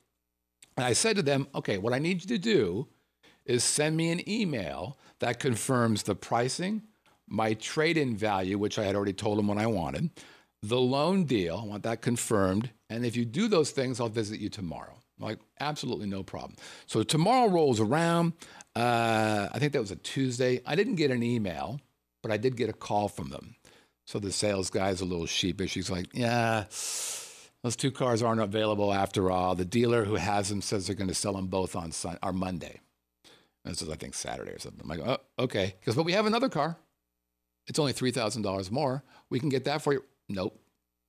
And 0.77 0.85
I 0.85 0.93
said 0.93 1.17
to 1.17 1.23
them, 1.23 1.47
okay, 1.55 1.79
what 1.79 1.93
I 1.93 1.99
need 1.99 2.23
you 2.23 2.29
to 2.29 2.39
do 2.39 2.89
is 3.45 3.63
send 3.63 3.97
me 3.97 4.11
an 4.11 4.29
email 4.29 4.99
that 5.21 5.39
confirms 5.39 6.03
the 6.03 6.15
pricing, 6.15 6.83
my 7.29 7.55
trade 7.55 7.97
in 7.97 8.17
value, 8.17 8.59
which 8.59 8.79
I 8.79 8.85
had 8.85 8.97
already 8.97 9.13
told 9.13 9.39
them 9.39 9.49
what 9.49 9.59
I 9.59 9.67
wanted, 9.67 10.11
the 10.63 10.81
loan 10.81 11.25
deal, 11.25 11.61
I 11.63 11.67
want 11.67 11.83
that 11.83 12.01
confirmed. 12.01 12.71
And 12.89 13.05
if 13.05 13.17
you 13.17 13.25
do 13.25 13.49
those 13.49 13.71
things, 13.71 14.01
I'll 14.01 14.09
visit 14.09 14.41
you 14.41 14.49
tomorrow. 14.49 14.97
Like, 15.19 15.39
absolutely 15.61 16.07
no 16.07 16.23
problem. 16.23 16.57
So 16.87 17.03
tomorrow 17.03 17.49
rolls 17.49 17.81
around. 17.81 18.33
Uh, 18.75 19.49
I 19.53 19.59
think 19.59 19.73
that 19.73 19.81
was 19.81 19.93
a 19.93 19.97
Tuesday. 19.97 20.61
I 20.67 20.75
didn't 20.75 20.97
get 20.97 21.11
an 21.11 21.23
email, 21.23 21.81
but 22.23 22.33
I 22.33 22.37
did 22.37 22.57
get 22.57 22.69
a 22.69 22.73
call 22.73 23.09
from 23.09 23.29
them. 23.29 23.55
So 24.07 24.19
the 24.19 24.33
sales 24.33 24.71
guy's 24.71 25.01
a 25.01 25.05
little 25.05 25.27
sheepish. 25.27 25.75
He's 25.75 25.91
like, 25.91 26.09
yeah, 26.13 26.65
those 27.63 27.77
two 27.77 27.91
cars 27.91 28.23
aren't 28.23 28.41
available 28.41 28.93
after 28.93 29.31
all. 29.31 29.55
The 29.55 29.65
dealer 29.65 30.05
who 30.05 30.17
has 30.17 30.49
them 30.49 30.61
says 30.61 30.87
they're 30.87 30.97
going 30.97 31.09
to 31.09 31.15
sell 31.15 31.33
them 31.33 31.47
both 31.47 31.75
on 31.77 31.93
Sun- 31.93 32.19
or 32.23 32.33
Monday. 32.33 32.81
This 33.65 33.81
is, 33.81 33.89
I 33.89 33.95
think, 33.95 34.13
Saturday 34.13 34.51
or 34.51 34.59
something. 34.59 34.83
I'm 34.83 34.89
like, 34.89 35.01
oh, 35.01 35.43
okay. 35.45 35.75
Because, 35.81 35.95
but 35.95 36.05
we 36.05 36.13
have 36.13 36.27
another 36.27 36.51
car. 36.51 36.77
It's 37.67 37.79
only 37.79 37.95
$3,000 37.95 38.71
more. 38.71 39.03
We 39.31 39.41
can 39.41 39.49
get 39.49 39.65
that 39.65 39.81
for 39.81 39.95
you. 39.95 40.05
Nope. 40.29 40.53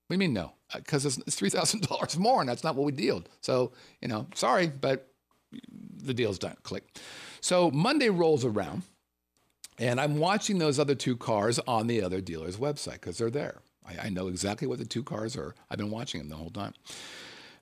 What 0.08 0.14
do 0.14 0.16
you 0.16 0.20
mean 0.20 0.34
no? 0.34 0.54
Because 0.78 1.06
it's, 1.06 1.18
it's 1.20 1.36
three 1.36 1.50
thousand 1.50 1.82
dollars 1.88 2.18
more, 2.18 2.42
and 2.42 2.50
that's 2.50 2.64
not 2.64 2.76
what 2.76 2.86
we 2.86 2.92
dealed. 2.92 3.30
So 3.42 3.72
you 4.02 4.08
know, 4.08 4.28
sorry, 4.36 4.68
but 4.68 5.08
the 6.04 6.14
deal's 6.14 6.40
done. 6.40 6.56
Click. 6.64 6.84
So 7.42 7.72
Monday 7.72 8.10
rolls 8.10 8.46
around, 8.46 8.84
and 9.78 10.00
I'm 10.00 10.18
watching 10.18 10.58
those 10.58 10.80
other 10.80 10.96
two 10.96 11.16
cars 11.16 11.60
on 11.68 11.88
the 11.88 12.02
other 12.02 12.22
dealer's 12.22 12.58
website 12.58 12.94
because 12.94 13.18
they're 13.18 13.30
there. 13.30 13.62
I, 13.88 14.08
I, 14.08 14.10
know 14.10 14.28
exactly 14.28 14.68
what 14.68 14.80
the 14.80 14.86
two 14.86 15.04
cars 15.04 15.36
are. 15.36 15.54
I've 15.70 15.78
been 15.78 15.92
watching 15.92 16.20
them 16.22 16.30
the 16.30 16.36
whole 16.36 16.50
time, 16.50 16.74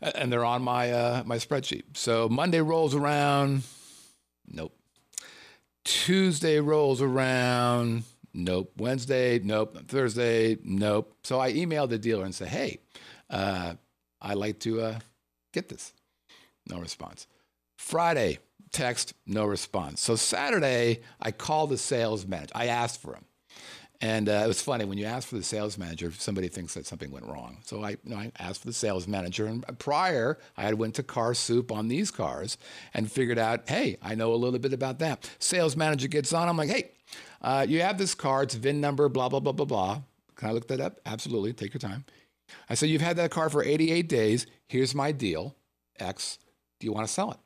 and 0.01 0.31
they're 0.31 0.45
on 0.45 0.61
my 0.61 0.91
uh, 0.91 1.23
my 1.25 1.37
spreadsheet. 1.37 1.83
So 1.95 2.29
Monday 2.29 2.61
rolls 2.61 2.95
around. 2.95 3.63
Nope. 4.47 4.73
Tuesday 5.83 6.59
rolls 6.59 7.01
around. 7.01 8.03
Nope. 8.33 8.71
Wednesday, 8.77 9.39
nope. 9.39 9.77
Thursday, 9.87 10.57
nope. 10.63 11.15
So 11.23 11.39
I 11.39 11.53
emailed 11.53 11.89
the 11.89 11.99
dealer 11.99 12.25
and 12.25 12.33
said, 12.33 12.47
hey, 12.47 12.79
uh, 13.29 13.75
I'd 14.21 14.37
like 14.37 14.59
to 14.59 14.81
uh, 14.81 14.99
get 15.53 15.69
this. 15.69 15.93
No 16.69 16.79
response. 16.79 17.27
Friday, 17.77 18.39
text, 18.71 19.13
no 19.25 19.45
response. 19.45 20.01
So 20.01 20.15
Saturday, 20.15 21.01
I 21.21 21.31
called 21.31 21.69
the 21.69 21.77
sales 21.77 22.25
manager. 22.25 22.53
I 22.55 22.67
asked 22.67 23.01
for 23.01 23.13
him. 23.13 23.25
And 24.03 24.27
uh, 24.27 24.41
it 24.43 24.47
was 24.49 24.61
funny 24.61 24.83
when 24.83 24.97
you 24.97 25.05
ask 25.05 25.29
for 25.29 25.37
the 25.37 25.43
sales 25.43 25.77
manager, 25.77 26.11
somebody 26.11 26.49
thinks 26.49 26.73
that 26.73 26.85
something 26.85 27.09
went 27.09 27.25
wrong. 27.25 27.59
So 27.63 27.85
I, 27.85 27.91
you 27.91 27.97
know, 28.03 28.17
I 28.17 28.33
asked 28.37 28.59
for 28.59 28.67
the 28.67 28.73
sales 28.73 29.07
manager. 29.07 29.45
And 29.45 29.65
prior, 29.79 30.39
I 30.57 30.63
had 30.63 30.73
went 30.73 30.95
to 30.95 31.03
Car 31.03 31.33
Soup 31.33 31.71
on 31.71 31.87
these 31.87 32.11
cars 32.11 32.57
and 32.93 33.09
figured 33.09 33.39
out, 33.39 33.69
hey, 33.69 33.95
I 34.01 34.15
know 34.15 34.33
a 34.33 34.35
little 34.35 34.59
bit 34.59 34.73
about 34.73 34.99
that. 34.99 35.29
Sales 35.39 35.77
manager 35.77 36.09
gets 36.09 36.33
on. 36.33 36.49
I'm 36.49 36.57
like, 36.57 36.69
hey, 36.69 36.91
uh, 37.41 37.65
you 37.65 37.79
have 37.79 37.97
this 37.97 38.13
car, 38.13 38.43
it's 38.43 38.55
VIN 38.55 38.81
number, 38.81 39.07
blah, 39.07 39.29
blah, 39.29 39.39
blah, 39.39 39.53
blah, 39.53 39.65
blah. 39.65 40.01
Can 40.35 40.49
I 40.49 40.51
look 40.51 40.67
that 40.67 40.81
up? 40.81 40.99
Absolutely. 41.05 41.53
Take 41.53 41.73
your 41.73 41.79
time. 41.79 42.03
I 42.69 42.73
said, 42.73 42.89
You've 42.89 43.01
had 43.01 43.15
that 43.15 43.31
car 43.31 43.49
for 43.49 43.63
88 43.63 44.09
days. 44.09 44.47
Here's 44.67 44.93
my 44.93 45.13
deal 45.13 45.55
X. 45.97 46.39
Do 46.81 46.87
you 46.87 46.91
want 46.91 47.07
to 47.07 47.13
sell 47.13 47.31
it? 47.31 47.37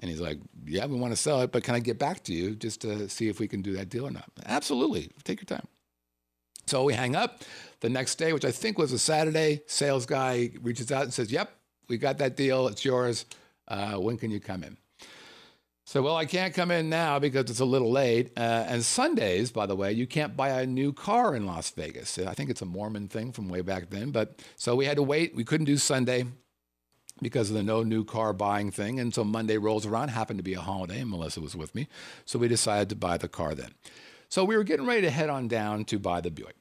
And 0.00 0.10
he's 0.10 0.20
like, 0.20 0.38
Yeah, 0.64 0.86
we 0.86 0.96
want 0.96 1.12
to 1.12 1.16
sell 1.16 1.40
it, 1.42 1.52
but 1.52 1.62
can 1.62 1.74
I 1.74 1.80
get 1.80 1.98
back 1.98 2.24
to 2.24 2.32
you 2.32 2.54
just 2.54 2.80
to 2.82 3.08
see 3.08 3.28
if 3.28 3.38
we 3.38 3.48
can 3.48 3.62
do 3.62 3.72
that 3.74 3.88
deal 3.88 4.06
or 4.06 4.10
not? 4.10 4.30
Absolutely. 4.46 5.10
Take 5.24 5.40
your 5.40 5.46
time. 5.58 5.66
So 6.66 6.84
we 6.84 6.94
hang 6.94 7.16
up. 7.16 7.42
The 7.80 7.88
next 7.88 8.16
day, 8.16 8.32
which 8.32 8.44
I 8.44 8.50
think 8.50 8.78
was 8.78 8.92
a 8.92 8.98
Saturday, 8.98 9.62
sales 9.66 10.06
guy 10.06 10.50
reaches 10.62 10.92
out 10.92 11.02
and 11.02 11.12
says, 11.12 11.30
Yep, 11.30 11.50
we 11.88 11.98
got 11.98 12.18
that 12.18 12.36
deal. 12.36 12.68
It's 12.68 12.84
yours. 12.84 13.26
Uh, 13.68 13.94
when 13.94 14.16
can 14.16 14.30
you 14.30 14.40
come 14.40 14.64
in? 14.64 14.76
So, 15.84 16.02
well, 16.02 16.14
I 16.14 16.24
can't 16.24 16.54
come 16.54 16.70
in 16.70 16.88
now 16.88 17.18
because 17.18 17.50
it's 17.50 17.58
a 17.58 17.64
little 17.64 17.90
late. 17.90 18.30
Uh, 18.36 18.64
and 18.68 18.84
Sundays, 18.84 19.50
by 19.50 19.66
the 19.66 19.74
way, 19.74 19.90
you 19.90 20.06
can't 20.06 20.36
buy 20.36 20.50
a 20.60 20.66
new 20.66 20.92
car 20.92 21.34
in 21.34 21.46
Las 21.46 21.70
Vegas. 21.70 22.16
I 22.16 22.32
think 22.32 22.48
it's 22.48 22.62
a 22.62 22.64
Mormon 22.64 23.08
thing 23.08 23.32
from 23.32 23.48
way 23.48 23.60
back 23.60 23.90
then. 23.90 24.12
But 24.12 24.38
so 24.54 24.76
we 24.76 24.84
had 24.84 24.98
to 24.98 25.02
wait. 25.02 25.34
We 25.34 25.42
couldn't 25.42 25.66
do 25.66 25.76
Sunday 25.76 26.26
because 27.22 27.50
of 27.50 27.56
the 27.56 27.62
no 27.62 27.82
new 27.82 28.04
car 28.04 28.32
buying 28.32 28.70
thing. 28.70 29.00
And 29.00 29.14
so 29.14 29.24
Monday 29.24 29.58
rolls 29.58 29.86
around, 29.86 30.08
happened 30.08 30.38
to 30.38 30.44
be 30.44 30.54
a 30.54 30.60
holiday, 30.60 31.00
and 31.00 31.10
Melissa 31.10 31.40
was 31.40 31.56
with 31.56 31.74
me. 31.74 31.88
So 32.24 32.38
we 32.38 32.48
decided 32.48 32.88
to 32.90 32.96
buy 32.96 33.16
the 33.16 33.28
car 33.28 33.54
then. 33.54 33.72
So 34.28 34.44
we 34.44 34.56
were 34.56 34.64
getting 34.64 34.86
ready 34.86 35.02
to 35.02 35.10
head 35.10 35.28
on 35.28 35.48
down 35.48 35.84
to 35.86 35.98
buy 35.98 36.20
the 36.20 36.30
Buick. 36.30 36.56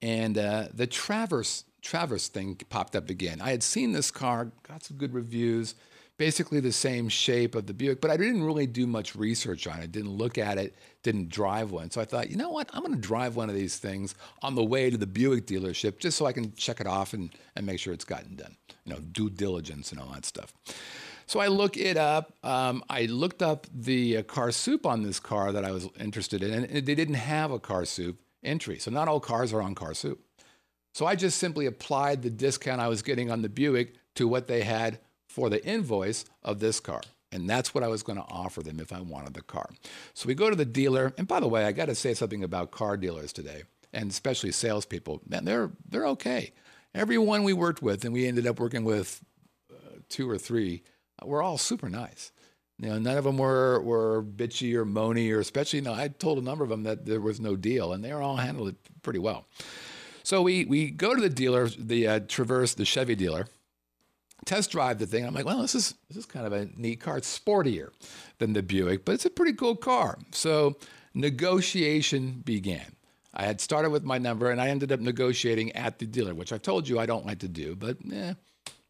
And 0.00 0.36
uh, 0.38 0.68
the 0.72 0.86
Traverse 0.86 1.64
Traverse 1.82 2.28
thing 2.28 2.56
popped 2.70 2.96
up 2.96 3.10
again. 3.10 3.42
I 3.42 3.50
had 3.50 3.62
seen 3.62 3.92
this 3.92 4.10
car, 4.10 4.52
got 4.66 4.82
some 4.82 4.96
good 4.96 5.12
reviews, 5.12 5.74
basically 6.16 6.60
the 6.60 6.72
same 6.72 7.08
shape 7.08 7.54
of 7.54 7.66
the 7.66 7.74
Buick, 7.74 8.00
but 8.00 8.10
I 8.10 8.16
didn't 8.16 8.44
really 8.44 8.66
do 8.66 8.86
much 8.86 9.16
research 9.16 9.66
on 9.66 9.80
it. 9.80 9.92
Didn't 9.92 10.12
look 10.12 10.38
at 10.38 10.58
it, 10.58 10.76
didn't 11.02 11.28
drive 11.28 11.72
one. 11.72 11.90
So 11.90 12.00
I 12.00 12.04
thought, 12.04 12.30
you 12.30 12.36
know 12.36 12.50
what? 12.50 12.70
I'm 12.72 12.82
going 12.82 12.94
to 12.94 13.00
drive 13.00 13.36
one 13.36 13.48
of 13.48 13.54
these 13.54 13.78
things 13.78 14.14
on 14.42 14.54
the 14.54 14.64
way 14.64 14.90
to 14.90 14.96
the 14.96 15.06
Buick 15.06 15.46
dealership 15.46 15.98
just 15.98 16.16
so 16.16 16.26
I 16.26 16.32
can 16.32 16.52
check 16.54 16.80
it 16.80 16.86
off 16.86 17.14
and, 17.14 17.34
and 17.56 17.66
make 17.66 17.80
sure 17.80 17.92
it's 17.92 18.04
gotten 18.04 18.36
done. 18.36 18.56
You 18.84 18.94
know, 18.94 19.00
due 19.00 19.30
diligence 19.30 19.92
and 19.92 20.00
all 20.00 20.08
that 20.12 20.24
stuff. 20.24 20.52
So 21.26 21.40
I 21.40 21.46
look 21.48 21.76
it 21.76 21.96
up. 21.96 22.34
Um, 22.42 22.84
I 22.88 23.06
looked 23.06 23.42
up 23.42 23.66
the 23.74 24.18
uh, 24.18 24.22
car 24.24 24.52
soup 24.52 24.86
on 24.86 25.02
this 25.02 25.18
car 25.18 25.52
that 25.52 25.64
I 25.64 25.70
was 25.70 25.88
interested 25.98 26.42
in, 26.42 26.52
and 26.52 26.86
they 26.86 26.94
didn't 26.94 27.14
have 27.14 27.50
a 27.50 27.58
car 27.58 27.84
soup 27.86 28.20
entry. 28.42 28.78
So 28.78 28.90
not 28.90 29.08
all 29.08 29.20
cars 29.20 29.52
are 29.52 29.62
on 29.62 29.74
car 29.74 29.94
soup. 29.94 30.20
So 30.92 31.06
I 31.06 31.16
just 31.16 31.38
simply 31.38 31.66
applied 31.66 32.22
the 32.22 32.30
discount 32.30 32.80
I 32.80 32.88
was 32.88 33.02
getting 33.02 33.30
on 33.30 33.42
the 33.42 33.48
Buick 33.48 33.94
to 34.16 34.28
what 34.28 34.46
they 34.46 34.62
had 34.62 35.00
for 35.34 35.50
the 35.50 35.66
invoice 35.66 36.24
of 36.44 36.60
this 36.60 36.78
car. 36.78 37.00
And 37.32 37.50
that's 37.50 37.74
what 37.74 37.82
I 37.82 37.88
was 37.88 38.04
going 38.04 38.18
to 38.18 38.24
offer 38.28 38.62
them 38.62 38.78
if 38.78 38.92
I 38.92 39.00
wanted 39.00 39.34
the 39.34 39.42
car. 39.42 39.68
So 40.14 40.28
we 40.28 40.34
go 40.36 40.48
to 40.48 40.54
the 40.54 40.64
dealer. 40.64 41.12
And 41.18 41.26
by 41.26 41.40
the 41.40 41.48
way, 41.48 41.64
I 41.64 41.72
got 41.72 41.86
to 41.86 41.96
say 41.96 42.14
something 42.14 42.44
about 42.44 42.70
car 42.70 42.96
dealers 42.96 43.32
today, 43.32 43.64
and 43.92 44.12
especially 44.12 44.52
salespeople. 44.52 45.22
Man, 45.28 45.44
they're, 45.44 45.72
they're 45.90 46.06
okay. 46.06 46.52
Everyone 46.94 47.42
we 47.42 47.52
worked 47.52 47.82
with, 47.82 48.04
and 48.04 48.12
we 48.14 48.28
ended 48.28 48.46
up 48.46 48.60
working 48.60 48.84
with 48.84 49.24
uh, 49.72 49.96
two 50.08 50.30
or 50.30 50.38
three, 50.38 50.84
uh, 51.20 51.26
were 51.26 51.42
all 51.42 51.58
super 51.58 51.88
nice. 51.88 52.30
You 52.78 52.90
know, 52.90 53.00
none 53.00 53.18
of 53.18 53.24
them 53.24 53.38
were, 53.38 53.80
were 53.80 54.22
bitchy 54.22 54.72
or 54.74 54.86
moany, 54.86 55.34
or 55.34 55.40
especially, 55.40 55.80
you 55.80 55.84
know, 55.84 55.94
I 55.94 56.06
told 56.06 56.38
a 56.38 56.42
number 56.42 56.62
of 56.62 56.70
them 56.70 56.84
that 56.84 57.06
there 57.06 57.20
was 57.20 57.40
no 57.40 57.56
deal, 57.56 57.92
and 57.92 58.04
they 58.04 58.12
all 58.12 58.36
handled 58.36 58.68
it 58.68 58.76
pretty 59.02 59.18
well. 59.18 59.46
So 60.22 60.40
we 60.40 60.64
we 60.64 60.90
go 60.90 61.14
to 61.14 61.20
the 61.20 61.28
dealer, 61.28 61.68
the 61.68 62.06
uh, 62.06 62.20
Traverse, 62.20 62.74
the 62.74 62.84
Chevy 62.84 63.16
dealer, 63.16 63.48
test 64.44 64.70
drive 64.70 64.98
the 64.98 65.06
thing. 65.06 65.26
I'm 65.26 65.34
like, 65.34 65.44
well, 65.44 65.62
this 65.62 65.74
is 65.74 65.94
this 66.08 66.16
is 66.16 66.26
kind 66.26 66.46
of 66.46 66.52
a 66.52 66.68
neat 66.76 67.00
car. 67.00 67.16
It's 67.18 67.38
sportier 67.38 67.90
than 68.38 68.52
the 68.52 68.62
Buick, 68.62 69.04
but 69.04 69.12
it's 69.12 69.26
a 69.26 69.30
pretty 69.30 69.52
cool 69.52 69.76
car. 69.76 70.18
So 70.32 70.76
negotiation 71.14 72.42
began. 72.44 72.96
I 73.32 73.44
had 73.44 73.60
started 73.60 73.90
with 73.90 74.04
my 74.04 74.18
number, 74.18 74.50
and 74.50 74.60
I 74.60 74.68
ended 74.68 74.92
up 74.92 75.00
negotiating 75.00 75.72
at 75.72 75.98
the 75.98 76.06
dealer, 76.06 76.34
which 76.34 76.52
I've 76.52 76.62
told 76.62 76.88
you 76.88 77.00
I 77.00 77.06
don't 77.06 77.26
like 77.26 77.40
to 77.40 77.48
do, 77.48 77.74
but 77.74 77.96
eh, 78.12 78.34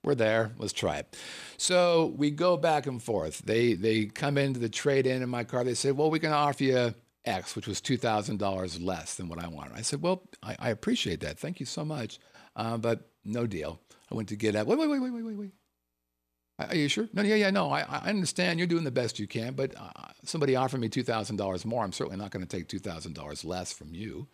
we're 0.03 0.15
there. 0.15 0.53
Let's 0.59 0.75
try 0.75 0.99
it. 0.99 1.17
So 1.57 2.13
we 2.17 2.31
go 2.31 2.59
back 2.59 2.87
and 2.87 3.03
forth. 3.03 3.39
They 3.39 3.75
they 3.75 4.07
come 4.07 4.37
into 4.37 4.61
the 4.61 4.69
trade 4.69 5.07
in 5.07 5.23
in 5.23 5.29
my 5.29 5.45
car. 5.45 5.65
They 5.65 5.75
say, 5.75 5.93
well, 5.93 6.11
we 6.11 6.19
can 6.19 6.33
offer 6.33 6.65
you 6.65 6.95
X, 7.25 7.57
which 7.57 7.67
was 7.67 7.81
$2,000 7.81 8.85
less 8.85 9.15
than 9.15 9.29
what 9.29 9.43
I 9.43 9.49
wanted. 9.49 9.77
I 9.77 9.83
said, 9.83 10.03
Well, 10.03 10.23
I, 10.43 10.57
I 10.59 10.71
appreciate 10.71 11.21
that. 11.21 11.39
Thank 11.39 11.61
you 11.61 11.67
so 11.67 11.85
much. 11.85 12.19
Uh, 12.57 12.77
but 12.77 13.09
no 13.25 13.47
deal. 13.47 13.81
I 14.11 14.15
went 14.15 14.29
to 14.31 14.37
get 14.37 14.57
out. 14.57 14.67
Wait, 14.67 14.79
wait, 14.79 14.89
wait, 14.89 15.01
wait, 15.01 15.13
wait, 15.13 15.25
wait, 15.25 15.37
wait. 15.37 15.53
Are 16.59 16.77
you 16.77 16.89
sure? 16.89 17.09
No, 17.13 17.23
yeah, 17.23 17.35
yeah, 17.35 17.51
no. 17.51 17.71
I, 17.73 17.81
I 17.81 18.11
understand 18.11 18.61
you're 18.61 18.69
doing 18.69 18.85
the 18.85 18.91
best 18.93 19.19
you 19.19 19.27
can, 19.27 19.55
but 19.55 19.75
uh, 19.77 19.91
somebody 20.25 20.55
offered 20.55 20.81
me 20.81 20.89
$2,000 20.89 21.65
more. 21.65 21.83
I'm 21.83 21.93
certainly 21.93 22.17
not 22.19 22.31
going 22.31 22.47
to 22.47 22.57
take 22.57 22.69
$2,000 22.69 23.45
less 23.45 23.73
from 23.73 23.93
you. 23.93 24.29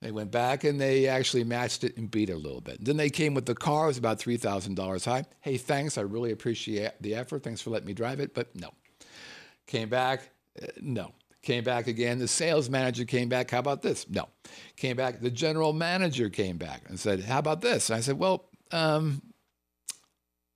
They 0.00 0.12
went 0.12 0.30
back 0.30 0.64
and 0.64 0.80
they 0.80 1.08
actually 1.08 1.44
matched 1.44 1.82
it 1.82 1.96
and 1.96 2.10
beat 2.10 2.30
it 2.30 2.34
a 2.34 2.38
little 2.38 2.60
bit. 2.60 2.84
Then 2.84 2.96
they 2.96 3.10
came 3.10 3.34
with 3.34 3.46
the 3.46 3.54
car. 3.54 3.84
It 3.84 3.88
was 3.88 3.98
about 3.98 4.18
$3,000 4.20 5.04
high. 5.04 5.24
Hey, 5.40 5.56
thanks. 5.56 5.98
I 5.98 6.02
really 6.02 6.30
appreciate 6.30 6.92
the 7.00 7.14
effort. 7.14 7.42
Thanks 7.42 7.62
for 7.62 7.70
letting 7.70 7.86
me 7.86 7.94
drive 7.94 8.20
it. 8.20 8.34
But 8.34 8.54
no. 8.54 8.70
Came 9.66 9.88
back. 9.88 10.28
Uh, 10.62 10.66
no. 10.80 11.12
Came 11.42 11.64
back 11.64 11.88
again. 11.88 12.18
The 12.18 12.28
sales 12.28 12.70
manager 12.70 13.04
came 13.04 13.28
back. 13.28 13.50
How 13.50 13.58
about 13.58 13.82
this? 13.82 14.08
No. 14.08 14.28
Came 14.76 14.96
back. 14.96 15.20
The 15.20 15.30
general 15.30 15.72
manager 15.72 16.30
came 16.30 16.58
back 16.58 16.82
and 16.88 16.98
said, 17.00 17.24
How 17.24 17.38
about 17.38 17.60
this? 17.60 17.90
And 17.90 17.96
I 17.96 18.00
said, 18.00 18.18
Well, 18.18 18.44
um, 18.72 19.22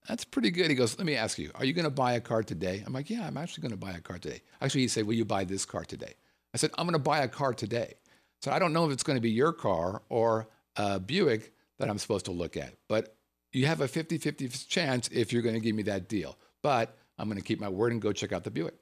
that's 0.09 0.25
pretty 0.25 0.51
good. 0.51 0.71
He 0.71 0.75
goes, 0.75 0.99
Let 0.99 1.07
me 1.07 1.17
ask 1.17 1.39
you, 1.39 1.51
are 1.55 1.65
you 1.65 1.75
going 1.75 1.85
to 1.85 1.91
buy 1.91 2.15
a 2.15 2.21
car 2.21 2.43
today? 2.43 2.83
I'm 2.85 2.93
like, 2.93 3.11
Yeah, 3.11 3.27
I'm 3.27 3.37
actually 3.37 3.63
going 3.63 3.73
to 3.73 3.77
buy 3.79 3.93
a 3.93 4.01
car 4.01 4.19
today. 4.19 4.41
Actually, 4.61 4.83
he 4.83 4.89
said, 4.89 5.07
Will 5.07 5.15
you 5.15 5.25
buy 5.25 5.45
this 5.45 5.65
car 5.65 5.85
today? 5.85 6.15
I 6.55 6.57
said, 6.57 6.71
I'm 6.79 6.87
going 6.87 6.95
to 6.95 6.99
buy 6.99 7.21
a 7.21 7.29
car 7.29 7.53
today. 7.53 7.95
So 8.41 8.51
I 8.51 8.59
don't 8.59 8.73
know 8.73 8.87
if 8.87 8.93
it's 8.93 9.03
going 9.03 9.17
to 9.17 9.21
be 9.21 9.31
your 9.31 9.53
car 9.53 10.03
or 10.09 10.49
a 10.77 10.99
Buick 10.99 11.53
that 11.79 11.91
I'm 11.91 11.99
supposed 11.99 12.25
to 12.27 12.31
look 12.31 12.57
at, 12.57 12.75
but 12.89 13.15
you 13.53 13.67
have 13.67 13.81
a 13.81 13.89
50 13.89 14.19
50 14.19 14.49
chance 14.49 15.09
if 15.09 15.33
you're 15.33 15.43
going 15.43 15.55
to 15.55 15.61
give 15.61 15.75
me 15.75 15.83
that 15.85 16.09
deal. 16.09 16.39
But 16.63 16.97
I'm 17.19 17.29
going 17.29 17.39
to 17.39 17.45
keep 17.45 17.61
my 17.61 17.69
word 17.69 17.93
and 17.93 18.01
go 18.01 18.13
check 18.13 18.33
out 18.33 18.45
the 18.45 18.51
Buick. 18.51 18.75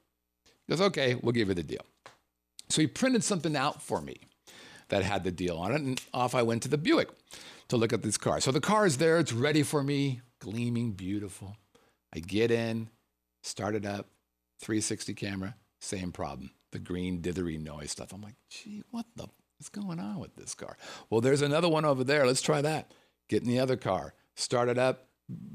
He 0.65 0.71
goes, 0.71 0.81
Okay, 0.81 1.15
we'll 1.15 1.33
give 1.33 1.49
you 1.49 1.53
the 1.53 1.63
deal. 1.63 1.85
So 2.69 2.81
he 2.81 2.87
printed 2.87 3.23
something 3.23 3.55
out 3.55 3.81
for 3.81 4.01
me 4.01 4.17
that 4.89 5.03
had 5.03 5.23
the 5.23 5.31
deal 5.31 5.57
on 5.57 5.71
it, 5.71 5.81
and 5.81 6.01
off 6.13 6.35
I 6.35 6.43
went 6.43 6.63
to 6.63 6.69
the 6.69 6.77
Buick 6.77 7.09
to 7.67 7.77
look 7.77 7.93
at 7.93 8.03
this 8.03 8.17
car. 8.17 8.39
So 8.39 8.51
the 8.51 8.61
car 8.61 8.85
is 8.85 8.97
there, 8.97 9.17
it's 9.19 9.33
ready 9.33 9.63
for 9.63 9.83
me, 9.83 10.21
gleaming, 10.39 10.91
beautiful. 10.91 11.57
I 12.13 12.19
get 12.19 12.51
in, 12.51 12.89
start 13.43 13.75
it 13.75 13.85
up, 13.85 14.07
360 14.59 15.13
camera, 15.13 15.55
same 15.79 16.11
problem. 16.11 16.51
The 16.71 16.79
green 16.79 17.21
dithery 17.21 17.61
noise 17.61 17.91
stuff. 17.91 18.13
I'm 18.13 18.21
like, 18.21 18.35
gee, 18.49 18.83
what 18.91 19.05
the 19.15 19.27
is 19.59 19.69
going 19.69 19.99
on 19.99 20.19
with 20.19 20.35
this 20.35 20.53
car? 20.53 20.77
Well, 21.09 21.21
there's 21.21 21.41
another 21.41 21.69
one 21.69 21.85
over 21.85 22.03
there. 22.03 22.25
Let's 22.25 22.41
try 22.41 22.61
that. 22.61 22.91
Get 23.29 23.41
in 23.41 23.49
the 23.49 23.59
other 23.59 23.75
car, 23.77 24.13
start 24.35 24.69
it 24.69 24.77
up, 24.77 25.07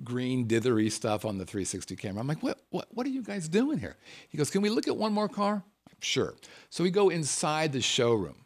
green 0.05 0.47
dithery 0.47 0.91
stuff 0.91 1.25
on 1.25 1.39
the 1.39 1.47
360 1.47 1.97
camera. 1.97 2.21
I'm 2.21 2.27
like, 2.27 2.43
what, 2.43 2.61
what, 2.71 2.89
what 2.91 3.07
are 3.07 3.11
you 3.11 3.23
guys 3.23 3.49
doing 3.49 3.79
here? 3.79 3.97
He 4.29 4.37
goes, 4.37 4.51
can 4.51 4.63
we 4.63 4.69
look 4.69 4.89
at 4.89 4.97
one 4.97 5.13
more 5.13 5.29
car? 5.29 5.63
Sure. 6.01 6.35
So 6.69 6.83
we 6.83 6.91
go 6.91 7.09
inside 7.09 7.73
the 7.73 7.81
showroom 7.81 8.43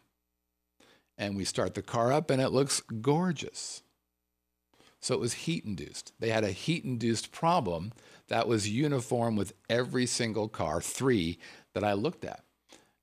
and 1.17 1.35
we 1.35 1.45
start 1.45 1.73
the 1.73 1.81
car 1.81 2.11
up, 2.11 2.29
and 2.29 2.41
it 2.41 2.49
looks 2.49 2.81
gorgeous. 2.81 3.81
So 4.99 5.13
it 5.13 5.19
was 5.19 5.33
heat 5.33 5.65
induced. 5.65 6.13
They 6.19 6.29
had 6.29 6.43
a 6.43 6.51
heat 6.51 6.83
induced 6.83 7.31
problem 7.31 7.93
that 8.27 8.47
was 8.47 8.69
uniform 8.69 9.35
with 9.35 9.53
every 9.69 10.05
single 10.05 10.47
car, 10.47 10.81
three 10.81 11.39
that 11.73 11.83
I 11.83 11.93
looked 11.93 12.25
at. 12.25 12.43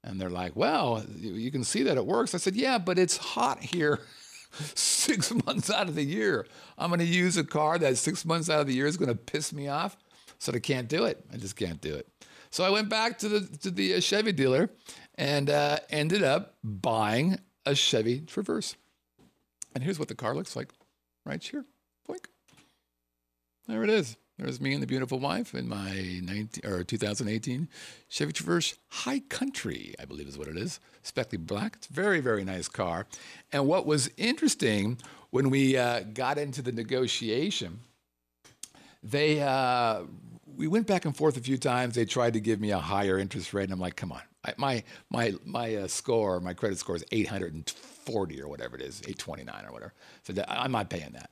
And 0.02 0.20
they're 0.20 0.30
like, 0.30 0.54
well, 0.54 1.02
you 1.18 1.50
can 1.50 1.64
see 1.64 1.82
that 1.84 1.96
it 1.96 2.04
works. 2.04 2.34
I 2.34 2.38
said, 2.38 2.56
yeah, 2.56 2.78
but 2.78 2.98
it's 2.98 3.16
hot 3.16 3.62
here 3.62 4.00
six 4.74 5.32
months 5.46 5.70
out 5.70 5.88
of 5.88 5.94
the 5.94 6.04
year. 6.04 6.46
I'm 6.76 6.90
going 6.90 7.00
to 7.00 7.06
use 7.06 7.36
a 7.36 7.44
car 7.44 7.78
that 7.78 7.96
six 7.96 8.24
months 8.24 8.50
out 8.50 8.60
of 8.60 8.66
the 8.66 8.74
year 8.74 8.86
is 8.86 8.98
going 8.98 9.08
to 9.08 9.14
piss 9.14 9.52
me 9.52 9.68
off. 9.68 9.96
So 10.38 10.52
I 10.52 10.58
can't 10.58 10.88
do 10.88 11.04
it. 11.04 11.24
I 11.32 11.38
just 11.38 11.56
can't 11.56 11.80
do 11.80 11.94
it. 11.94 12.06
So 12.50 12.64
I 12.64 12.70
went 12.70 12.88
back 12.88 13.18
to 13.18 13.28
the 13.28 13.58
to 13.58 13.70
the 13.70 14.00
Chevy 14.00 14.32
dealer 14.32 14.70
and 15.16 15.48
uh, 15.48 15.78
ended 15.90 16.22
up 16.22 16.56
buying 16.62 17.38
a 17.66 17.74
Chevy 17.74 18.20
Traverse. 18.20 18.76
And 19.74 19.82
here's 19.82 19.98
what 19.98 20.08
the 20.08 20.14
car 20.14 20.34
looks 20.34 20.54
like, 20.54 20.72
right 21.24 21.42
here. 21.42 21.64
Boink. 22.08 22.26
There 23.66 23.82
it 23.82 23.90
is. 23.90 24.16
There's 24.38 24.60
me 24.60 24.74
and 24.74 24.82
the 24.82 24.86
beautiful 24.86 25.20
wife 25.20 25.54
in 25.54 25.68
my 25.68 26.20
19, 26.22 26.68
or 26.68 26.82
2018 26.82 27.68
Chevy 28.08 28.32
Traverse 28.32 28.76
High 28.88 29.20
Country, 29.20 29.94
I 30.00 30.06
believe 30.06 30.26
is 30.26 30.36
what 30.36 30.48
it 30.48 30.56
is. 30.56 30.80
Speckly 31.02 31.38
black. 31.38 31.76
It's 31.76 31.86
very, 31.86 32.20
very 32.20 32.44
nice 32.44 32.66
car. 32.68 33.06
And 33.52 33.68
what 33.68 33.86
was 33.86 34.10
interesting 34.16 34.98
when 35.30 35.50
we 35.50 35.76
uh, 35.76 36.00
got 36.00 36.38
into 36.38 36.62
the 36.62 36.72
negotiation, 36.72 37.80
they 39.04 39.40
uh, 39.40 40.02
we 40.56 40.66
went 40.66 40.86
back 40.86 41.04
and 41.04 41.16
forth 41.16 41.36
a 41.36 41.40
few 41.40 41.56
times. 41.56 41.94
They 41.94 42.04
tried 42.04 42.32
to 42.32 42.40
give 42.40 42.60
me 42.60 42.70
a 42.70 42.78
higher 42.78 43.18
interest 43.18 43.54
rate, 43.54 43.64
and 43.64 43.72
I'm 43.72 43.80
like, 43.80 43.96
come 43.96 44.12
on, 44.12 44.22
I, 44.44 44.54
my 44.56 44.84
my 45.10 45.34
my 45.44 45.74
uh, 45.76 45.88
score, 45.88 46.40
my 46.40 46.54
credit 46.54 46.78
score 46.78 46.96
is 46.96 47.04
840 47.12 48.42
or 48.42 48.48
whatever 48.48 48.76
it 48.76 48.82
is, 48.82 49.00
829 49.00 49.66
or 49.66 49.72
whatever. 49.72 49.92
So 50.24 50.32
that, 50.34 50.50
I'm 50.50 50.72
not 50.72 50.90
paying 50.90 51.12
that. 51.12 51.30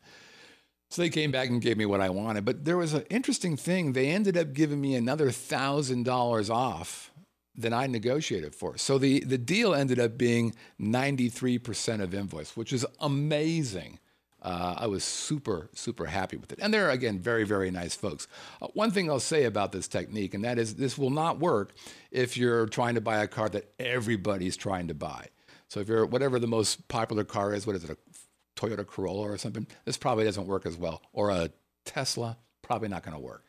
So 0.90 1.01
they 1.03 1.11
came 1.11 1.31
back 1.31 1.48
and 1.48 1.61
gave 1.62 1.79
me 1.79 1.87
what 1.87 2.01
I 2.01 2.11
wanted. 2.11 2.44
But 2.44 2.64
there 2.64 2.77
was 2.77 2.92
an 2.92 3.05
interesting 3.09 3.57
thing. 3.57 3.92
They 3.92 4.09
ended 4.09 4.37
up 4.37 4.53
giving 4.53 4.81
me 4.81 4.94
another 4.94 5.31
thousand 5.31 6.05
dollars 6.05 6.51
off 6.51 7.11
than 7.55 7.72
I 7.72 7.87
negotiated 7.87 8.55
for. 8.55 8.77
So 8.79 8.98
the 8.98 9.20
the 9.20 9.38
deal 9.38 9.75
ended 9.75 9.98
up 9.98 10.18
being 10.18 10.55
93% 10.81 12.03
of 12.03 12.14
invoice, 12.14 12.57
which 12.57 12.72
is 12.72 12.87
amazing 13.01 13.98
uh, 14.42 14.74
I 14.76 14.87
was 14.88 15.05
super, 15.05 15.70
super 15.72 16.07
happy 16.07 16.37
with 16.37 16.52
it. 16.52 16.59
And 16.61 16.74
they're, 16.74 16.90
again, 16.90 17.20
very, 17.20 17.44
very 17.44 17.70
nice 17.70 17.94
folks. 17.94 18.26
Uh, 18.61 18.68
one 18.74 18.90
thing 18.90 19.09
I'll 19.09 19.20
say 19.20 19.44
about 19.44 19.72
this 19.72 19.88
technique, 19.88 20.35
and 20.35 20.44
that 20.44 20.59
is 20.59 20.74
this 20.74 20.98
will 20.98 21.11
not 21.11 21.38
work 21.38 21.72
if 22.11 22.37
you're 22.37 22.66
trying 22.66 22.96
to 22.96 23.00
buy 23.00 23.22
a 23.22 23.28
car 23.28 23.48
that 23.50 23.72
everybody's 23.78 24.57
trying 24.57 24.88
to 24.88 24.94
buy. 24.94 25.28
So 25.68 25.81
if 25.81 25.88
you're, 25.88 26.05
whatever 26.05 26.38
the 26.38 26.48
most 26.48 26.88
popular 26.88 27.24
car 27.24 27.55
is, 27.55 27.66
what 27.66 27.76
is 27.76 27.85
it, 27.85 27.90
a 27.90 27.96
Toyota 28.57 28.87
Corolla 28.87 29.31
or 29.31 29.38
something, 29.38 29.66
this 29.85 29.96
probably 29.96 30.24
doesn't 30.24 30.46
work 30.46 30.66
as 30.66 30.76
well. 30.76 31.02
Or 31.12 31.31
a 31.31 31.50
Tesla, 31.85 32.37
probably 32.62 32.88
not 32.88 33.02
going 33.02 33.16
to 33.16 33.22
work. 33.22 33.44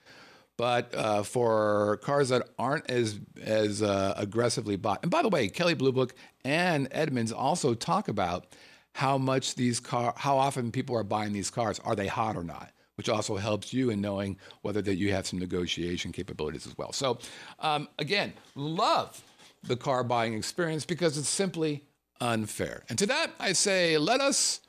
But 0.56 0.93
uh, 0.93 1.23
for 1.23 1.97
cars 2.03 2.29
that 2.29 2.47
aren't 2.60 2.88
as 2.88 3.19
as 3.41 3.82
uh, 3.82 4.13
aggressively 4.15 4.75
bought, 4.75 4.99
and 5.01 5.10
by 5.10 5.23
the 5.23 5.29
way, 5.29 5.47
Kelley 5.47 5.73
Blue 5.73 5.91
Book 5.91 6.13
and 6.45 6.88
Edmunds 6.91 7.32
also 7.32 7.73
talk 7.73 8.08
about 8.08 8.45
how 8.93 9.17
much 9.17 9.56
these 9.56 9.79
car, 9.79 10.13
how 10.17 10.38
often 10.38 10.71
people 10.71 10.95
are 10.95 11.03
buying 11.03 11.34
these 11.34 11.49
cars. 11.49 11.79
Are 11.79 11.95
they 11.95 12.08
hot 12.08 12.36
or 12.36 12.43
not? 12.43 12.71
Which 12.95 13.10
also 13.10 13.38
helps 13.38 13.73
you 13.73 13.89
in 13.89 14.01
knowing 14.01 14.38
whether 14.62 14.82
that 14.84 14.95
you 14.95 15.12
have 15.12 15.25
some 15.25 15.39
negotiation 15.39 16.12
capabilities 16.12 16.67
as 16.67 16.77
well. 16.77 16.93
So, 16.93 17.17
um, 17.60 17.88
again, 17.97 18.34
love 18.56 19.23
the 19.63 19.75
car 19.75 20.03
buying 20.03 20.36
experience 20.36 20.86
because 20.86 21.17
it's 21.17 21.29
simply 21.29 21.84
unfair. 22.21 22.84
And 22.89 22.99
to 22.99 23.08
that, 23.08 23.32
I 23.39 23.53
say, 23.53 23.97
let 23.97 24.21
us 24.21 24.60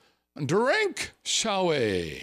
drink, 0.47 1.13
shall 1.23 1.67
we? 1.67 2.23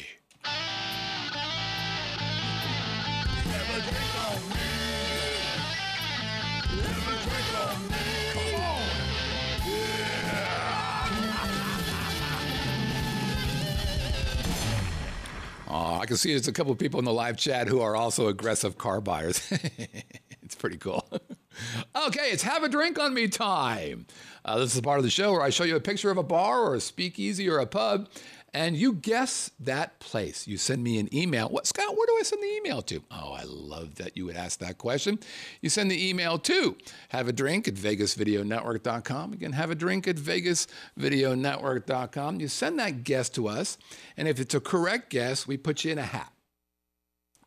Can 16.11 16.17
see 16.17 16.31
there's 16.31 16.49
a 16.49 16.51
couple 16.51 16.73
of 16.73 16.77
people 16.77 16.99
in 16.99 17.05
the 17.05 17.13
live 17.13 17.37
chat 17.37 17.69
who 17.69 17.79
are 17.79 17.95
also 17.95 18.27
aggressive 18.27 18.77
car 18.77 18.99
buyers. 18.99 19.41
it's 20.41 20.55
pretty 20.55 20.75
cool. 20.75 21.07
okay, 22.07 22.31
it's 22.31 22.43
have 22.43 22.63
a 22.63 22.69
drink 22.69 22.99
on 22.99 23.13
me 23.13 23.29
time. 23.29 24.05
Uh, 24.43 24.57
this 24.57 24.71
is 24.71 24.75
the 24.75 24.81
part 24.81 24.97
of 24.97 25.05
the 25.05 25.09
show 25.09 25.31
where 25.31 25.41
I 25.41 25.51
show 25.51 25.63
you 25.63 25.77
a 25.77 25.79
picture 25.79 26.11
of 26.11 26.17
a 26.17 26.23
bar 26.23 26.59
or 26.59 26.75
a 26.75 26.81
speakeasy 26.81 27.47
or 27.47 27.59
a 27.59 27.65
pub, 27.65 28.09
and 28.53 28.75
you 28.75 28.91
guess 28.93 29.49
that 29.61 29.97
place. 29.99 30.45
You 30.45 30.57
send 30.57 30.83
me 30.83 30.99
an 30.99 31.07
email. 31.15 31.47
What, 31.47 31.65
Scott, 31.67 31.95
where 31.95 32.05
do 32.05 32.17
I 32.19 32.23
send 32.23 32.43
the 32.43 32.53
email 32.57 32.81
to? 32.83 33.01
Oh, 33.09 33.31
I 33.31 33.43
love 33.45 33.95
that 33.95 34.17
you 34.17 34.25
would 34.25 34.35
ask 34.35 34.59
that 34.59 34.77
question. 34.77 35.19
You 35.61 35.69
send 35.69 35.89
the 35.89 36.09
email 36.09 36.37
to 36.39 36.75
have 37.09 37.29
a 37.29 37.33
drink 37.33 37.69
at 37.69 37.75
vegasvideonetwork.com. 37.75 39.33
Again, 39.33 39.53
have 39.53 39.71
a 39.71 39.75
drink 39.75 40.05
at 40.07 40.17
vegasvideonetwork.com. 40.17 42.41
You 42.41 42.49
send 42.49 42.77
that 42.79 43.05
guess 43.05 43.29
to 43.29 43.47
us, 43.47 43.77
and 44.17 44.27
if 44.27 44.37
it's 44.39 44.53
a 44.53 44.59
correct 44.59 45.09
guess, 45.09 45.47
we 45.47 45.55
put 45.57 45.85
you 45.85 45.93
in 45.93 45.97
a 45.97 46.03
hat. 46.03 46.33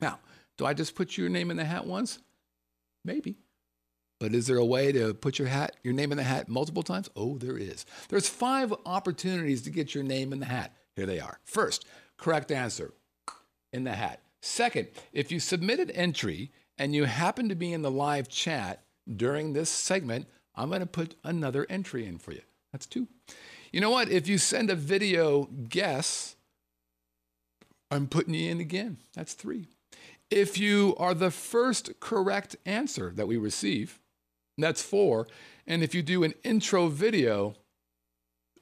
Now, 0.00 0.20
do 0.56 0.64
I 0.64 0.72
just 0.72 0.94
put 0.94 1.18
your 1.18 1.28
name 1.28 1.50
in 1.50 1.58
the 1.58 1.64
hat 1.64 1.86
once? 1.86 2.18
Maybe. 3.04 3.36
But 4.20 4.32
is 4.34 4.46
there 4.46 4.56
a 4.56 4.64
way 4.64 4.90
to 4.92 5.12
put 5.12 5.38
your 5.38 5.48
hat, 5.48 5.76
your 5.82 5.92
name 5.92 6.12
in 6.12 6.16
the 6.16 6.24
hat 6.24 6.48
multiple 6.48 6.82
times? 6.82 7.10
Oh, 7.14 7.36
there 7.36 7.58
is. 7.58 7.84
There's 8.08 8.26
five 8.28 8.72
opportunities 8.86 9.60
to 9.62 9.70
get 9.70 9.94
your 9.94 10.04
name 10.04 10.32
in 10.32 10.40
the 10.40 10.46
hat. 10.46 10.72
Here 10.96 11.06
they 11.06 11.20
are. 11.20 11.40
First, 11.44 11.86
correct 12.16 12.50
answer 12.50 12.92
in 13.72 13.84
the 13.84 13.92
hat. 13.92 14.20
Second, 14.40 14.88
if 15.12 15.32
you 15.32 15.40
submitted 15.40 15.90
entry 15.94 16.52
and 16.78 16.94
you 16.94 17.04
happen 17.04 17.48
to 17.48 17.54
be 17.54 17.72
in 17.72 17.82
the 17.82 17.90
live 17.90 18.28
chat 18.28 18.84
during 19.16 19.52
this 19.52 19.70
segment, 19.70 20.26
I'm 20.54 20.68
going 20.68 20.80
to 20.80 20.86
put 20.86 21.16
another 21.24 21.66
entry 21.68 22.06
in 22.06 22.18
for 22.18 22.32
you. 22.32 22.42
That's 22.72 22.86
two. 22.86 23.08
You 23.72 23.80
know 23.80 23.90
what? 23.90 24.08
If 24.08 24.28
you 24.28 24.38
send 24.38 24.70
a 24.70 24.76
video 24.76 25.44
guess, 25.68 26.36
I'm 27.90 28.06
putting 28.06 28.34
you 28.34 28.50
in 28.50 28.60
again. 28.60 28.98
That's 29.14 29.34
three. 29.34 29.68
If 30.30 30.58
you 30.58 30.94
are 30.98 31.14
the 31.14 31.30
first 31.30 32.00
correct 32.00 32.56
answer 32.64 33.12
that 33.14 33.26
we 33.26 33.36
receive, 33.36 33.98
that's 34.56 34.82
four. 34.82 35.26
And 35.66 35.82
if 35.82 35.94
you 35.94 36.02
do 36.02 36.22
an 36.22 36.34
intro 36.44 36.88
video, 36.88 37.54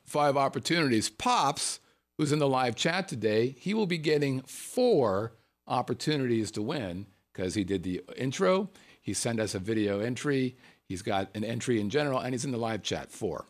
five 0.05 0.37
opportunities. 0.37 1.09
Pops, 1.09 1.81
who's 2.19 2.33
in 2.33 2.39
the 2.39 2.49
live 2.49 2.77
chat 2.77 3.09
today, 3.09 3.55
he 3.59 3.75
will 3.75 3.87
be 3.87 3.99
getting 3.99 4.43
four 4.43 5.33
opportunities 5.67 6.51
to 6.53 6.63
win 6.63 7.07
because 7.33 7.55
he 7.55 7.65
did 7.65 7.83
the 7.83 8.03
intro, 8.17 8.71
he 9.01 9.15
sent 9.15 9.41
us 9.41 9.55
a 9.55 9.59
video 9.59 10.01
entry, 10.01 10.57
he's 10.89 11.03
got 11.03 11.29
an 11.35 11.45
entry 11.45 11.81
in 11.81 11.91
general, 11.91 12.19
and 12.19 12.35
he's 12.35 12.45
in 12.45 12.53
the 12.53 12.59
live 12.59 12.83
chat. 12.83 13.11
Four. 13.11 13.47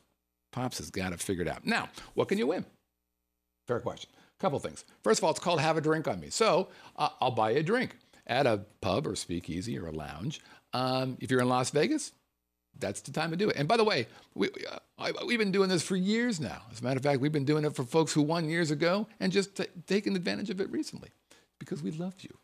Pops 0.53 0.79
has 0.79 0.90
got 0.90 1.12
it 1.12 1.20
figured 1.20 1.48
out. 1.48 1.66
Now, 1.66 1.88
what 2.14 2.29
can 2.29 2.38
you 2.38 2.46
win? 2.46 2.64
Fair 3.66 3.81
question. 3.81 4.11
A 4.38 4.40
couple 4.40 4.59
things. 4.59 4.85
First 5.03 5.20
of 5.20 5.25
all, 5.25 5.31
it's 5.31 5.40
called 5.40 5.61
Have 5.61 5.77
a 5.77 5.81
Drink 5.81 6.07
on 6.07 6.20
Me. 6.20 6.29
So 6.31 6.68
uh, 6.96 7.09
I'll 7.20 7.31
buy 7.31 7.53
you 7.53 7.61
a 7.61 7.62
drink 7.62 7.96
at 8.27 8.46
a 8.46 8.64
pub 8.81 9.07
or 9.07 9.16
speakeasy 9.16 9.79
or 9.79 9.87
a 9.87 9.92
lounge. 9.92 10.40
Um, 10.72 11.16
if 11.20 11.31
you're 11.31 11.40
in 11.40 11.48
Las 11.48 11.70
Vegas, 11.70 12.12
that's 12.78 13.00
the 13.00 13.12
time 13.12 13.30
to 13.30 13.37
do 13.37 13.48
it. 13.48 13.56
And 13.56 13.68
by 13.68 13.76
the 13.76 13.85
way, 13.85 14.06
we, 14.35 14.48
uh, 14.98 15.12
we've 15.26 15.38
been 15.38 15.52
doing 15.52 15.68
this 15.68 15.82
for 15.82 15.96
years 15.96 16.40
now. 16.40 16.62
As 16.70 16.80
a 16.80 16.85
matter 16.85 16.98
of 16.98 17.02
fact, 17.02 17.20
we've 17.20 17.32
been 17.32 17.44
doing 17.44 17.64
it 17.64 17.74
for 17.74 17.85
folks 17.85 18.12
who 18.12 18.22
won 18.22 18.48
years 18.48 18.70
ago 18.70 19.06
and 19.20 19.32
just 19.32 19.56
t- 19.56 19.66
taken 19.87 20.16
advantage 20.16 20.50
of 20.50 20.61
it 20.61 20.70
recently 20.70 21.11
because 21.58 21.82
we 21.82 21.90
love 21.92 22.14
you. 22.20 22.37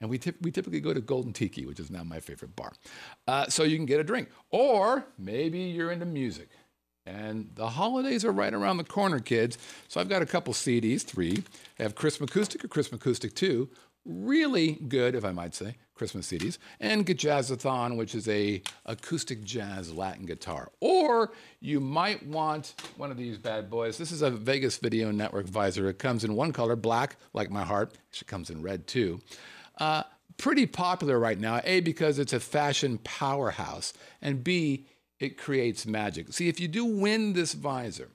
And 0.00 0.08
we, 0.08 0.18
tip, 0.18 0.36
we 0.40 0.50
typically 0.50 0.80
go 0.80 0.94
to 0.94 1.00
Golden 1.00 1.32
Tiki, 1.32 1.66
which 1.66 1.80
is 1.80 1.90
now 1.90 2.04
my 2.04 2.20
favorite 2.20 2.54
bar. 2.54 2.72
Uh, 3.26 3.46
so 3.48 3.64
you 3.64 3.76
can 3.76 3.86
get 3.86 3.98
a 3.98 4.04
drink. 4.04 4.28
Or 4.50 5.04
maybe 5.18 5.58
you're 5.58 5.90
into 5.90 6.06
music. 6.06 6.50
And 7.04 7.50
the 7.54 7.70
holidays 7.70 8.24
are 8.24 8.30
right 8.30 8.52
around 8.52 8.76
the 8.76 8.84
corner, 8.84 9.18
kids. 9.18 9.56
So 9.88 10.00
I've 10.00 10.10
got 10.10 10.20
a 10.22 10.26
couple 10.26 10.52
CDs, 10.52 11.02
three. 11.02 11.42
I 11.80 11.82
have 11.82 11.94
Christmas 11.94 12.30
Acoustic 12.30 12.64
or 12.64 12.68
Christmas 12.68 13.00
Acoustic 13.00 13.34
2. 13.34 13.68
Really 14.08 14.72
good, 14.88 15.14
if 15.14 15.22
I 15.22 15.32
might 15.32 15.54
say, 15.54 15.76
Christmas 15.94 16.32
CDs. 16.32 16.56
And 16.80 17.04
Jazzathon, 17.04 17.98
which 17.98 18.14
is 18.14 18.26
a 18.26 18.62
acoustic 18.86 19.44
jazz 19.44 19.92
Latin 19.92 20.24
guitar. 20.24 20.72
Or 20.80 21.32
you 21.60 21.78
might 21.78 22.26
want 22.26 22.74
one 22.96 23.10
of 23.10 23.18
these 23.18 23.36
bad 23.36 23.68
boys. 23.68 23.98
This 23.98 24.10
is 24.10 24.22
a 24.22 24.30
Vegas 24.30 24.78
Video 24.78 25.10
Network 25.10 25.46
visor. 25.46 25.90
It 25.90 25.98
comes 25.98 26.24
in 26.24 26.34
one 26.34 26.54
color, 26.54 26.74
black, 26.74 27.16
like 27.34 27.50
my 27.50 27.64
heart. 27.64 27.98
It 28.18 28.26
comes 28.26 28.48
in 28.48 28.62
red 28.62 28.86
too. 28.86 29.20
Uh, 29.76 30.04
pretty 30.38 30.64
popular 30.64 31.18
right 31.18 31.38
now, 31.38 31.60
A, 31.64 31.80
because 31.80 32.18
it's 32.18 32.32
a 32.32 32.40
fashion 32.40 32.96
powerhouse, 33.04 33.92
and 34.22 34.42
B, 34.42 34.86
it 35.20 35.36
creates 35.36 35.84
magic. 35.84 36.32
See, 36.32 36.48
if 36.48 36.58
you 36.60 36.68
do 36.68 36.84
win 36.84 37.34
this 37.34 37.52
visor, 37.52 38.08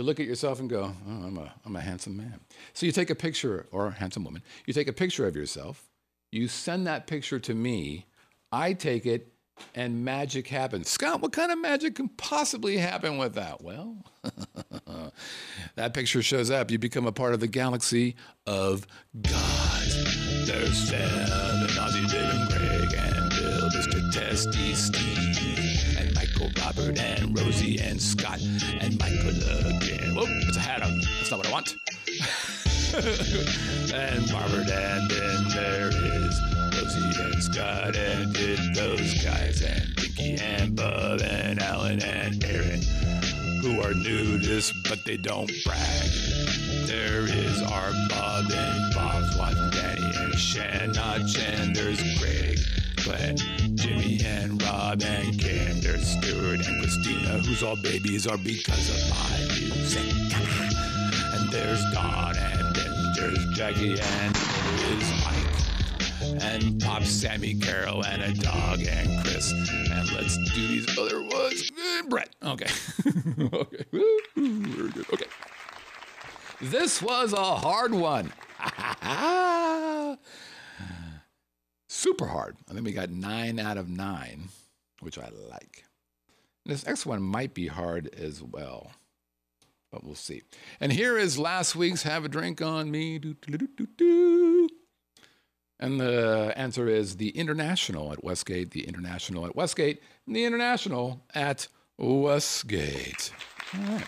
you 0.00 0.06
look 0.06 0.18
at 0.18 0.24
yourself 0.24 0.60
and 0.60 0.70
go, 0.70 0.94
oh, 1.06 1.10
I'm, 1.10 1.36
a, 1.36 1.52
I'm 1.66 1.76
a 1.76 1.80
handsome 1.80 2.16
man. 2.16 2.40
So 2.72 2.86
you 2.86 2.92
take 2.92 3.10
a 3.10 3.14
picture, 3.14 3.66
or 3.70 3.88
a 3.88 3.90
handsome 3.90 4.24
woman, 4.24 4.42
you 4.64 4.72
take 4.72 4.88
a 4.88 4.94
picture 4.94 5.26
of 5.26 5.36
yourself, 5.36 5.90
you 6.32 6.48
send 6.48 6.86
that 6.86 7.06
picture 7.06 7.38
to 7.38 7.54
me, 7.54 8.06
I 8.50 8.72
take 8.72 9.04
it, 9.04 9.30
and 9.74 10.02
magic 10.02 10.48
happens. 10.48 10.88
Scott, 10.88 11.20
what 11.20 11.32
kind 11.32 11.52
of 11.52 11.58
magic 11.58 11.96
can 11.96 12.08
possibly 12.08 12.78
happen 12.78 13.18
with 13.18 13.34
that? 13.34 13.60
Well, 13.60 13.98
that 15.74 15.92
picture 15.92 16.22
shows 16.22 16.50
up. 16.50 16.70
You 16.70 16.78
become 16.78 17.06
a 17.06 17.12
part 17.12 17.34
of 17.34 17.40
the 17.40 17.46
galaxy 17.46 18.16
of 18.46 18.86
God. 19.20 19.82
There's 20.46 20.88
seven 20.88 21.26
Ozzy, 21.76 22.10
Dave, 22.10 22.30
and 22.30 22.48
Greg, 22.48 22.94
and 22.96 23.30
Bill, 23.30 23.68
Mr. 23.68 24.12
Testy, 24.14 24.74
Steve, 24.74 25.18
and 25.18 25.29
Robert, 26.40 26.98
and 26.98 27.38
Rosie, 27.38 27.78
and 27.80 28.00
Scott, 28.00 28.40
and 28.80 28.98
Michael 28.98 29.30
again. 29.30 30.14
Whoop, 30.14 30.28
it's 30.48 30.56
a 30.56 30.60
hat. 30.60 30.82
On. 30.82 31.00
That's 31.00 31.30
not 31.30 31.38
what 31.38 31.48
I 31.48 31.52
want. 31.52 31.76
and 33.94 34.30
Robert, 34.32 34.70
and 34.70 35.10
then 35.10 35.48
there 35.54 35.88
is 35.88 36.40
Rosie 36.74 37.22
and 37.22 37.42
Scott, 37.42 37.96
and 37.96 38.32
did 38.32 38.74
those 38.74 39.22
guys, 39.22 39.62
and 39.62 39.82
Vicky, 39.98 40.36
and 40.42 40.74
Bub, 40.74 41.20
and 41.22 41.60
Alan, 41.60 42.02
and 42.02 42.42
Aaron, 42.44 42.82
who 43.62 43.80
are 43.80 43.94
this, 44.50 44.72
but 44.88 45.04
they 45.04 45.16
don't 45.16 45.50
brag. 45.64 46.10
There 46.86 47.22
is 47.22 47.62
our 47.62 47.92
Bob, 48.08 48.50
and 48.50 48.94
Bob's 48.94 49.36
wife, 49.36 49.56
and 49.56 49.72
Danny, 49.72 50.12
and 50.16 50.34
Shan, 50.34 50.92
not 50.92 51.26
Chen, 51.28 51.72
there's 51.72 52.02
Greg, 52.18 52.58
Glenn, 53.04 53.36
Jimmy, 53.80 54.20
and 54.26 54.62
Rob, 54.62 55.02
and 55.02 55.40
Cam, 55.40 55.80
there's 55.80 56.06
Stuart, 56.06 56.66
and 56.68 56.82
Christina, 56.82 57.38
whose 57.38 57.62
all 57.62 57.76
babies 57.76 58.26
are 58.26 58.36
because 58.36 58.90
of 58.90 59.08
my 59.08 59.38
music. 59.58 60.04
And 61.32 61.50
there's 61.50 61.82
Don, 61.94 62.36
and 62.36 62.76
then 62.76 63.12
there's 63.16 63.56
Jackie, 63.56 63.98
and 63.98 64.34
there 64.34 64.98
is 64.98 65.10
Mike, 65.24 66.42
and 66.42 66.78
Pop, 66.82 67.04
Sammy, 67.04 67.54
Carol, 67.54 68.04
and 68.04 68.22
a 68.22 68.34
dog, 68.34 68.80
and 68.80 69.24
Chris. 69.24 69.50
And 69.50 70.12
let's 70.12 70.36
do 70.52 70.68
these 70.68 70.98
other 70.98 71.22
ones. 71.22 71.72
Uh, 71.72 72.02
Brett. 72.06 72.28
Okay. 72.42 72.68
okay. 73.54 73.84
Very 74.36 74.90
good. 74.90 75.06
Okay. 75.14 75.26
This 76.60 77.00
was 77.00 77.32
a 77.32 77.56
hard 77.56 77.94
one. 77.94 78.30
Super 81.92 82.26
hard. 82.26 82.56
I 82.68 82.72
think 82.72 82.86
we 82.86 82.92
got 82.92 83.10
nine 83.10 83.58
out 83.58 83.76
of 83.76 83.88
nine, 83.88 84.50
which 85.00 85.18
I 85.18 85.28
like. 85.50 85.82
This 86.64 86.86
next 86.86 87.04
one 87.04 87.20
might 87.20 87.52
be 87.52 87.66
hard 87.66 88.14
as 88.14 88.40
well, 88.40 88.92
but 89.90 90.04
we'll 90.04 90.14
see. 90.14 90.42
And 90.78 90.92
here 90.92 91.18
is 91.18 91.36
last 91.36 91.74
week's 91.74 92.04
Have 92.04 92.24
a 92.24 92.28
Drink 92.28 92.62
on 92.62 92.92
Me. 92.92 93.20
And 95.80 96.00
the 96.00 96.52
answer 96.54 96.86
is 96.86 97.16
the 97.16 97.30
International 97.30 98.12
at 98.12 98.22
Westgate, 98.22 98.70
the 98.70 98.86
International 98.86 99.44
at 99.44 99.56
Westgate, 99.56 100.00
and 100.28 100.36
the 100.36 100.44
International 100.44 101.24
at 101.34 101.66
Westgate. 101.98 103.32
All 103.74 103.82
right. 103.82 104.06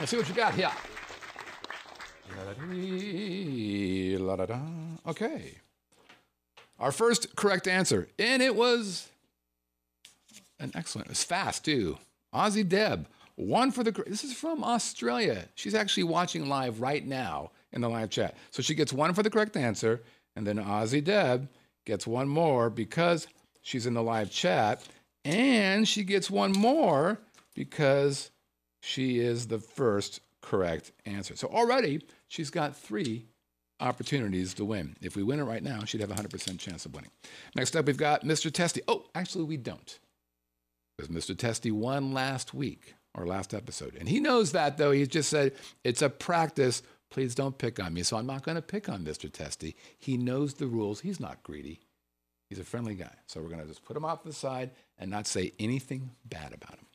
Let's 0.00 0.10
see 0.10 0.16
what 0.16 0.26
you 0.26 0.34
got 0.34 0.54
here. 0.54 0.72
Okay. 5.06 5.58
Our 6.82 6.90
first 6.90 7.36
correct 7.36 7.68
answer, 7.68 8.08
and 8.18 8.42
it 8.42 8.56
was 8.56 9.08
an 10.58 10.72
excellent. 10.74 11.06
It 11.06 11.10
was 11.10 11.22
fast 11.22 11.64
too. 11.64 11.96
Aussie 12.34 12.68
Deb, 12.68 13.06
one 13.36 13.70
for 13.70 13.84
the. 13.84 13.92
This 13.92 14.24
is 14.24 14.32
from 14.34 14.64
Australia. 14.64 15.44
She's 15.54 15.76
actually 15.76 16.02
watching 16.02 16.48
live 16.48 16.80
right 16.80 17.06
now 17.06 17.52
in 17.70 17.82
the 17.82 17.88
live 17.88 18.10
chat. 18.10 18.36
So 18.50 18.64
she 18.64 18.74
gets 18.74 18.92
one 18.92 19.14
for 19.14 19.22
the 19.22 19.30
correct 19.30 19.56
answer, 19.56 20.02
and 20.34 20.44
then 20.44 20.56
Aussie 20.56 21.04
Deb 21.04 21.48
gets 21.86 22.04
one 22.04 22.28
more 22.28 22.68
because 22.68 23.28
she's 23.62 23.86
in 23.86 23.94
the 23.94 24.02
live 24.02 24.32
chat, 24.32 24.82
and 25.24 25.86
she 25.86 26.02
gets 26.02 26.32
one 26.32 26.50
more 26.50 27.20
because 27.54 28.32
she 28.80 29.20
is 29.20 29.46
the 29.46 29.60
first 29.60 30.20
correct 30.40 30.90
answer. 31.06 31.36
So 31.36 31.46
already 31.46 32.04
she's 32.26 32.50
got 32.50 32.76
three 32.76 33.26
opportunities 33.82 34.54
to 34.54 34.64
win. 34.64 34.96
If 35.02 35.16
we 35.16 35.22
win 35.22 35.40
it 35.40 35.44
right 35.44 35.62
now, 35.62 35.84
she'd 35.84 36.00
have 36.00 36.10
a 36.10 36.14
100% 36.14 36.58
chance 36.58 36.86
of 36.86 36.94
winning. 36.94 37.10
Next 37.54 37.76
up, 37.76 37.86
we've 37.86 37.96
got 37.96 38.24
Mr. 38.24 38.52
Testy. 38.52 38.80
Oh, 38.88 39.04
actually, 39.14 39.44
we 39.44 39.56
don't. 39.56 39.98
Because 40.96 41.14
Mr. 41.14 41.36
Testy 41.36 41.70
won 41.70 42.12
last 42.12 42.54
week 42.54 42.94
or 43.14 43.26
last 43.26 43.52
episode. 43.52 43.96
And 43.98 44.08
he 44.08 44.20
knows 44.20 44.52
that, 44.52 44.78
though. 44.78 44.92
He 44.92 45.06
just 45.06 45.28
said, 45.28 45.52
it's 45.84 46.02
a 46.02 46.08
practice. 46.08 46.82
Please 47.10 47.34
don't 47.34 47.58
pick 47.58 47.78
on 47.78 47.92
me. 47.92 48.02
So 48.02 48.16
I'm 48.16 48.26
not 48.26 48.42
going 48.42 48.56
to 48.56 48.62
pick 48.62 48.88
on 48.88 49.04
Mr. 49.04 49.30
Testy. 49.30 49.76
He 49.98 50.16
knows 50.16 50.54
the 50.54 50.66
rules. 50.66 51.00
He's 51.00 51.20
not 51.20 51.42
greedy. 51.42 51.80
He's 52.48 52.58
a 52.58 52.64
friendly 52.64 52.94
guy. 52.94 53.14
So 53.26 53.40
we're 53.40 53.48
going 53.48 53.62
to 53.62 53.66
just 53.66 53.84
put 53.84 53.96
him 53.96 54.04
off 54.04 54.24
the 54.24 54.32
side 54.32 54.70
and 54.98 55.10
not 55.10 55.26
say 55.26 55.52
anything 55.58 56.10
bad 56.24 56.52
about 56.52 56.78
him. 56.78 56.86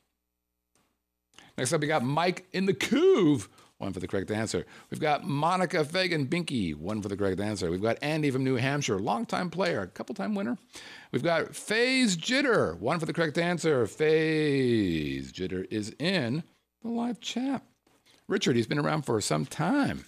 Next 1.56 1.72
up, 1.72 1.80
we 1.80 1.88
got 1.88 2.04
Mike 2.04 2.46
in 2.52 2.66
the 2.66 2.74
Coove, 2.74 3.48
one 3.78 3.92
for 3.92 4.00
the 4.00 4.08
correct 4.08 4.30
answer. 4.30 4.66
We've 4.90 5.00
got 5.00 5.24
Monica 5.24 5.84
Fagan 5.84 6.26
Binky, 6.26 6.74
one 6.74 7.00
for 7.00 7.08
the 7.08 7.16
correct 7.16 7.40
answer. 7.40 7.70
We've 7.70 7.80
got 7.82 7.96
Andy 8.02 8.30
from 8.30 8.44
New 8.44 8.56
Hampshire, 8.56 8.98
longtime 8.98 9.50
player, 9.50 9.82
a 9.82 9.86
couple 9.86 10.14
time 10.14 10.34
winner. 10.34 10.58
We've 11.12 11.22
got 11.22 11.54
FaZe 11.54 12.16
Jitter, 12.16 12.78
one 12.78 12.98
for 12.98 13.06
the 13.06 13.12
correct 13.12 13.38
answer. 13.38 13.86
FaZe 13.86 15.32
Jitter 15.32 15.66
is 15.70 15.94
in 15.98 16.42
the 16.82 16.88
live 16.90 17.20
chat. 17.20 17.62
Richard, 18.26 18.56
he's 18.56 18.66
been 18.66 18.78
around 18.78 19.02
for 19.02 19.20
some 19.20 19.46
time. 19.46 20.04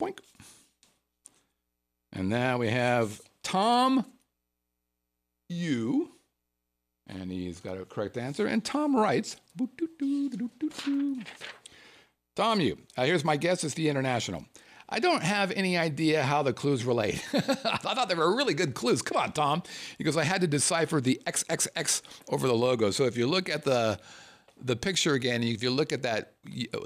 Boink. 0.00 0.18
And 2.12 2.28
now 2.28 2.58
we 2.58 2.68
have 2.68 3.20
Tom 3.42 4.04
You, 5.48 6.10
and 7.06 7.30
he's 7.30 7.60
got 7.60 7.78
a 7.78 7.84
correct 7.84 8.18
answer. 8.18 8.46
And 8.46 8.64
Tom 8.64 8.94
writes, 8.94 9.36
Tom 9.56 11.24
Tom 12.38 12.60
you. 12.60 12.78
Uh, 12.96 13.04
here's 13.04 13.24
my 13.24 13.36
guess. 13.36 13.64
It's 13.64 13.74
the 13.74 13.88
international. 13.88 14.44
I 14.88 15.00
don't 15.00 15.24
have 15.24 15.50
any 15.50 15.76
idea 15.76 16.22
how 16.22 16.44
the 16.44 16.52
clues 16.52 16.84
relate. 16.84 17.20
I 17.34 17.78
thought 17.78 18.08
they 18.08 18.14
were 18.14 18.36
really 18.36 18.54
good 18.54 18.74
clues. 18.74 19.02
Come 19.02 19.16
on, 19.20 19.32
Tom. 19.32 19.64
Because 19.98 20.16
I 20.16 20.22
had 20.22 20.42
to 20.42 20.46
decipher 20.46 21.00
the 21.00 21.20
XXX 21.26 22.00
over 22.28 22.46
the 22.46 22.54
logo. 22.54 22.92
So 22.92 23.06
if 23.06 23.16
you 23.16 23.26
look 23.26 23.48
at 23.48 23.64
the 23.64 23.98
the 24.62 24.76
picture 24.76 25.14
again, 25.14 25.42
if 25.42 25.64
you 25.64 25.70
look 25.70 25.92
at 25.92 26.02
that 26.02 26.34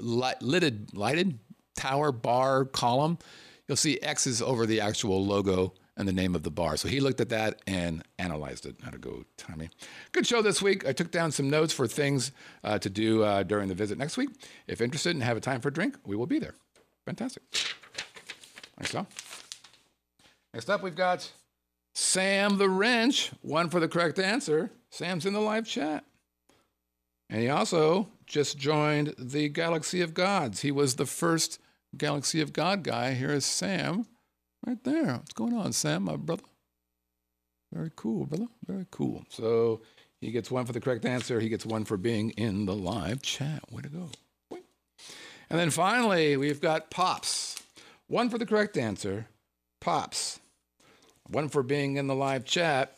lighted 0.01 0.97
lighted 0.97 1.37
tower 1.75 2.11
bar 2.11 2.65
column, 2.65 3.19
you'll 3.67 3.77
see 3.77 3.99
X's 4.01 4.41
over 4.41 4.65
the 4.65 4.81
actual 4.81 5.23
logo 5.23 5.75
and 5.95 6.07
the 6.07 6.13
name 6.13 6.35
of 6.35 6.43
the 6.43 6.51
bar. 6.51 6.77
So 6.77 6.87
he 6.87 6.99
looked 6.99 7.21
at 7.21 7.29
that 7.29 7.61
and 7.67 8.03
analyzed 8.17 8.65
it. 8.65 8.75
How 8.83 8.91
to 8.91 8.97
go, 8.97 9.23
Tommy. 9.37 9.69
Good 10.11 10.25
show 10.25 10.41
this 10.41 10.61
week. 10.61 10.87
I 10.87 10.93
took 10.93 11.11
down 11.11 11.31
some 11.31 11.49
notes 11.49 11.73
for 11.73 11.87
things 11.87 12.31
uh, 12.63 12.79
to 12.79 12.89
do 12.89 13.23
uh, 13.23 13.43
during 13.43 13.67
the 13.67 13.75
visit 13.75 13.97
next 13.97 14.17
week. 14.17 14.29
If 14.67 14.81
interested 14.81 15.15
and 15.15 15.23
have 15.23 15.37
a 15.37 15.41
time 15.41 15.61
for 15.61 15.69
a 15.69 15.73
drink, 15.73 15.97
we 16.05 16.15
will 16.15 16.25
be 16.25 16.39
there. 16.39 16.55
Fantastic. 17.05 17.43
Next 18.79 18.95
up. 18.95 19.11
Next 20.53 20.69
up, 20.69 20.81
we've 20.83 20.95
got 20.95 21.31
Sam 21.93 22.57
the 22.57 22.69
Wrench, 22.69 23.31
one 23.41 23.69
for 23.69 23.79
the 23.79 23.87
correct 23.87 24.19
answer. 24.19 24.71
Sam's 24.89 25.25
in 25.25 25.33
the 25.33 25.41
live 25.41 25.67
chat. 25.67 26.03
And 27.29 27.41
he 27.41 27.49
also 27.49 28.09
just 28.25 28.57
joined 28.57 29.15
the 29.17 29.49
Galaxy 29.49 30.01
of 30.01 30.13
Gods. 30.13 30.61
He 30.61 30.71
was 30.71 30.95
the 30.95 31.05
first 31.05 31.59
Galaxy 31.97 32.41
of 32.41 32.53
God 32.53 32.83
guy. 32.83 33.13
Here 33.13 33.31
is 33.31 33.45
Sam 33.45 34.05
right 34.65 34.83
there. 34.83 35.13
What's 35.13 35.33
going 35.33 35.53
on, 35.53 35.73
Sam, 35.73 36.03
my 36.03 36.15
brother? 36.15 36.43
Very 37.71 37.91
cool, 37.95 38.25
brother. 38.25 38.47
Very 38.65 38.85
cool. 38.91 39.23
So 39.29 39.81
he 40.21 40.31
gets 40.31 40.51
one 40.51 40.65
for 40.65 40.73
the 40.73 40.79
correct 40.79 41.05
answer. 41.05 41.39
He 41.39 41.49
gets 41.49 41.65
one 41.65 41.85
for 41.85 41.97
being 41.97 42.31
in 42.31 42.65
the 42.65 42.75
live 42.75 43.21
chat. 43.21 43.71
Way 43.71 43.81
to 43.81 43.89
go. 43.89 44.09
And 45.49 45.59
then 45.59 45.69
finally, 45.69 46.37
we've 46.37 46.61
got 46.61 46.89
Pops. 46.89 47.61
One 48.07 48.29
for 48.29 48.37
the 48.37 48.45
correct 48.45 48.77
answer. 48.77 49.27
Pops. 49.81 50.39
One 51.27 51.49
for 51.49 51.61
being 51.61 51.97
in 51.97 52.07
the 52.07 52.15
live 52.15 52.45
chat. 52.45 52.97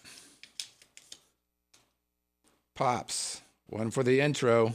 Pops. 2.75 3.41
One 3.67 3.91
for 3.91 4.03
the 4.03 4.21
intro. 4.21 4.73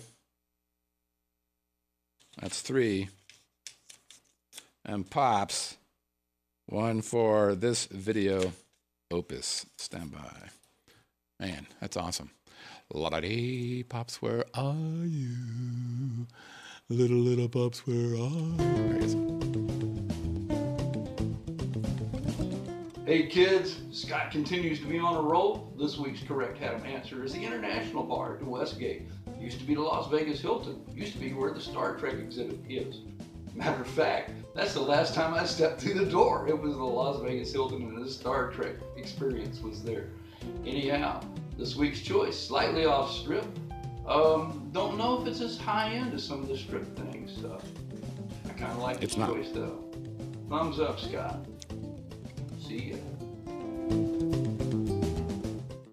That's 2.40 2.61
three. 2.61 3.09
And 4.85 5.09
Pops. 5.09 5.76
One 6.71 7.03
for 7.03 7.57
this 7.57 7.87
video 7.87 8.53
opus. 9.11 9.67
Stand 9.77 10.13
by. 10.13 10.51
Man, 11.41 11.67
that's 11.81 11.97
awesome. 11.97 12.31
La 12.95 13.11
da 13.11 13.19
dee, 13.19 13.83
pops, 13.83 14.23
where 14.23 14.45
are 14.55 15.05
you? 15.05 16.29
Little, 16.89 17.17
little 17.17 17.49
pops, 17.49 17.85
where 17.89 18.15
are 18.15 19.01
you? 19.05 19.41
Hey 23.05 23.27
kids, 23.27 23.81
Scott 23.91 24.31
continues 24.31 24.79
to 24.79 24.87
be 24.87 25.01
on 25.01 25.17
a 25.17 25.23
roll. 25.23 25.75
This 25.77 25.99
week's 25.99 26.23
correct 26.23 26.63
Adam 26.63 26.87
answer 26.87 27.25
is 27.25 27.33
the 27.33 27.45
International 27.45 28.05
Bar 28.05 28.37
in 28.37 28.47
Westgate. 28.47 29.09
Used 29.41 29.59
to 29.59 29.65
be 29.65 29.75
the 29.75 29.83
Las 29.83 30.09
Vegas 30.09 30.41
Hilton. 30.41 30.85
Used 30.95 31.15
to 31.15 31.19
be 31.19 31.33
where 31.33 31.53
the 31.53 31.61
Star 31.61 31.97
Trek 31.97 32.15
exhibit 32.15 32.61
is. 32.69 33.01
Matter 33.55 33.81
of 33.81 33.87
fact, 33.89 34.31
that's 34.55 34.75
the 34.75 34.81
last 34.81 35.15
time 35.15 35.35
I 35.35 35.45
stepped 35.45 35.81
through 35.81 35.95
the 35.95 36.07
door. 36.07 36.49
It 36.49 36.59
was 36.59 36.75
the 36.75 36.83
Las 36.83 37.21
Vegas 37.23 37.53
Hilton 37.53 37.83
and 37.83 38.05
the 38.05 38.11
Star 38.11 38.51
Trek 38.51 38.77
experience 38.97 39.61
was 39.61 39.83
there. 39.83 40.09
Anyhow, 40.65 41.23
this 41.59 41.77
week's 41.77 42.01
choice, 42.01 42.39
slightly 42.39 42.87
off 42.87 43.13
strip. 43.13 43.45
Um, 44.07 44.71
don't 44.73 44.97
know 44.97 45.21
if 45.21 45.29
it's 45.29 45.41
as 45.41 45.59
high 45.59 45.91
end 45.91 46.15
as 46.15 46.25
some 46.25 46.41
of 46.41 46.49
the 46.49 46.57
strip 46.57 46.97
things. 46.97 47.33
So 47.41 47.61
I 48.49 48.53
kind 48.55 48.73
of 48.73 48.79
like 48.79 49.03
it's 49.03 49.15
the 49.15 49.27
choice 49.27 49.51
though. 49.53 49.85
Thumbs 50.49 50.81
up, 50.81 50.99
Scott. 50.99 51.47
See 52.67 52.93
ya. 52.93 52.97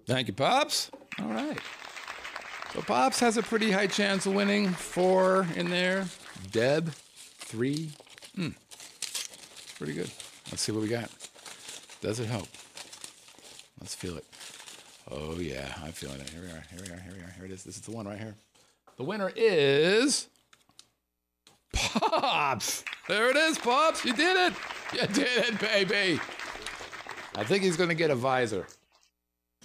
Thank 0.06 0.30
you, 0.30 0.34
Pops. 0.34 0.90
All 1.20 1.28
right. 1.28 1.60
So 2.74 2.82
Pops 2.82 3.20
has 3.20 3.38
a 3.38 3.44
pretty 3.44 3.72
high 3.72 3.88
chance 3.88 4.26
of 4.26 4.34
winning. 4.34 4.70
Four 4.70 5.48
in 5.56 5.70
there. 5.70 6.06
Deb, 6.52 6.92
three. 7.48 7.90
Hmm. 8.36 8.50
Pretty 9.78 9.94
good. 9.94 10.12
Let's 10.52 10.62
see 10.62 10.72
what 10.72 10.82
we 10.82 10.90
got. 10.90 11.10
Does 12.02 12.20
it 12.20 12.28
help? 12.28 12.48
Let's 13.80 13.96
feel 13.96 14.18
it. 14.18 14.26
Oh 15.10 15.40
yeah, 15.40 15.74
I'm 15.84 15.94
feeling 15.94 16.20
it. 16.20 16.30
Here 16.30 16.42
we 16.42 16.48
are. 16.48 16.64
Here 16.70 16.80
we 16.84 16.90
are. 16.92 17.00
Here 17.00 17.14
we 17.16 17.20
are. 17.24 17.32
Here 17.32 17.46
it 17.46 17.52
is. 17.52 17.64
This 17.64 17.76
is 17.76 17.82
the 17.82 17.92
one 17.92 18.08
right 18.08 18.18
here. 18.18 18.36
The 18.98 19.04
winner 19.04 19.32
is 19.36 20.28
Pops. 21.74 22.84
There 23.08 23.30
it 23.30 23.38
is, 23.38 23.58
Pops. 23.58 24.04
You 24.04 24.14
did 24.14 24.36
it. 24.36 24.54
You 24.94 25.08
did 25.08 25.46
it, 25.46 25.60
baby. 25.60 26.20
I 27.36 27.44
think 27.44 27.64
he's 27.64 27.78
to 27.90 27.96
get 27.96 28.12
a 28.12 28.16
visor. 28.16 28.68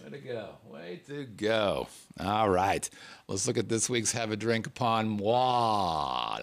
Way 0.02 0.10
to 0.10 0.18
go. 0.18 0.48
Way 0.68 1.00
to 1.06 1.24
go. 1.24 1.86
All 2.18 2.50
right. 2.50 2.88
Let's 3.28 3.46
look 3.46 3.56
at 3.56 3.68
this 3.68 3.88
week's 3.88 4.12
Have 4.12 4.32
a 4.32 4.36
Drink 4.36 4.66
Upon 4.66 5.08
Moi. 5.08 6.38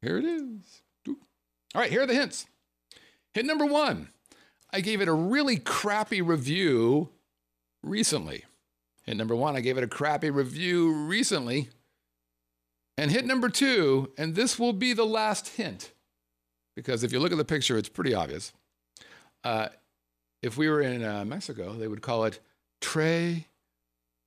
Here 0.00 0.18
it 0.18 0.24
is. 0.24 0.82
All 1.08 1.82
right, 1.82 1.90
here 1.90 2.02
are 2.02 2.06
the 2.06 2.14
hints. 2.14 2.46
Hint 3.34 3.46
number 3.46 3.66
one 3.66 4.08
I 4.72 4.80
gave 4.80 5.00
it 5.00 5.08
a 5.08 5.12
really 5.12 5.56
crappy 5.56 6.22
review 6.22 7.08
recently. 7.82 8.44
Hint 9.04 9.18
number 9.18 9.34
one, 9.34 9.56
I 9.56 9.60
gave 9.60 9.78
it 9.78 9.84
a 9.84 9.88
crappy 9.88 10.30
review 10.30 10.92
recently. 10.92 11.70
And 12.96 13.10
hint 13.10 13.26
number 13.26 13.48
two, 13.48 14.12
and 14.18 14.34
this 14.34 14.58
will 14.58 14.72
be 14.72 14.92
the 14.92 15.06
last 15.06 15.48
hint 15.48 15.92
because 16.76 17.02
if 17.02 17.12
you 17.12 17.18
look 17.18 17.32
at 17.32 17.38
the 17.38 17.44
picture, 17.44 17.76
it's 17.76 17.88
pretty 17.88 18.14
obvious. 18.14 18.52
If 20.42 20.56
we 20.56 20.68
were 20.68 20.80
in 20.80 21.04
uh, 21.04 21.24
Mexico, 21.24 21.72
they 21.72 21.88
would 21.88 22.02
call 22.02 22.24
it 22.24 22.38
Tre 22.80 23.46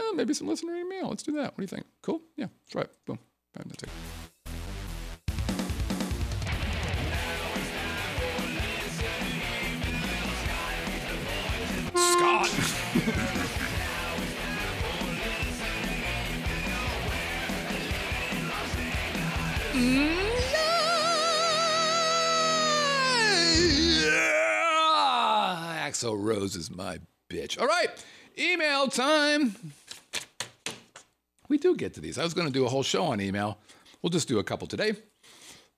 uh, 0.00 0.12
maybe 0.14 0.34
some 0.34 0.48
listener 0.48 0.74
email. 0.74 1.10
Let's 1.10 1.22
do 1.22 1.30
that. 1.32 1.52
What 1.52 1.58
do 1.58 1.62
you 1.62 1.68
think? 1.68 1.84
Cool? 2.02 2.22
Yeah, 2.36 2.48
that's 2.64 2.74
right. 2.74 2.88
Boom. 3.06 3.20
Right, 3.56 3.68
So 26.06 26.14
Rose 26.14 26.54
is 26.54 26.70
my 26.70 27.00
bitch. 27.28 27.60
All 27.60 27.66
right, 27.66 27.88
email 28.38 28.86
time. 28.86 29.56
We 31.48 31.58
do 31.58 31.74
get 31.74 31.94
to 31.94 32.00
these. 32.00 32.16
I 32.16 32.22
was 32.22 32.32
going 32.32 32.46
to 32.46 32.52
do 32.52 32.64
a 32.64 32.68
whole 32.68 32.84
show 32.84 33.02
on 33.06 33.20
email. 33.20 33.58
We'll 34.00 34.10
just 34.10 34.28
do 34.28 34.38
a 34.38 34.44
couple 34.44 34.68
today. 34.68 34.94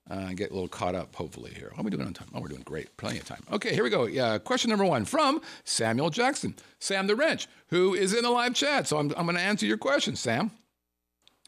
Uh, 0.07 0.33
get 0.33 0.51
a 0.51 0.53
little 0.53 0.67
caught 0.67 0.93
up, 0.93 1.15
hopefully, 1.15 1.51
here. 1.55 1.71
How 1.75 1.81
are 1.81 1.83
we 1.83 1.89
doing 1.89 2.05
on 2.05 2.13
time? 2.13 2.27
Oh, 2.35 2.41
we're 2.41 2.47
doing 2.47 2.61
great. 2.61 2.95
Plenty 2.95 3.17
of 3.17 3.25
time. 3.25 3.41
Okay, 3.51 3.73
here 3.73 3.83
we 3.83 3.89
go. 3.89 4.05
Yeah, 4.05 4.37
question 4.37 4.69
number 4.69 4.85
one 4.85 5.03
from 5.03 5.41
Samuel 5.63 6.11
Jackson, 6.11 6.53
Sam 6.77 7.07
the 7.07 7.15
Wrench, 7.15 7.47
who 7.69 7.95
is 7.95 8.13
in 8.13 8.21
the 8.21 8.29
live 8.29 8.53
chat. 8.53 8.87
So 8.87 8.99
I'm, 8.99 9.11
I'm 9.17 9.25
going 9.25 9.35
to 9.35 9.41
answer 9.41 9.65
your 9.65 9.77
question, 9.77 10.15
Sam. 10.15 10.51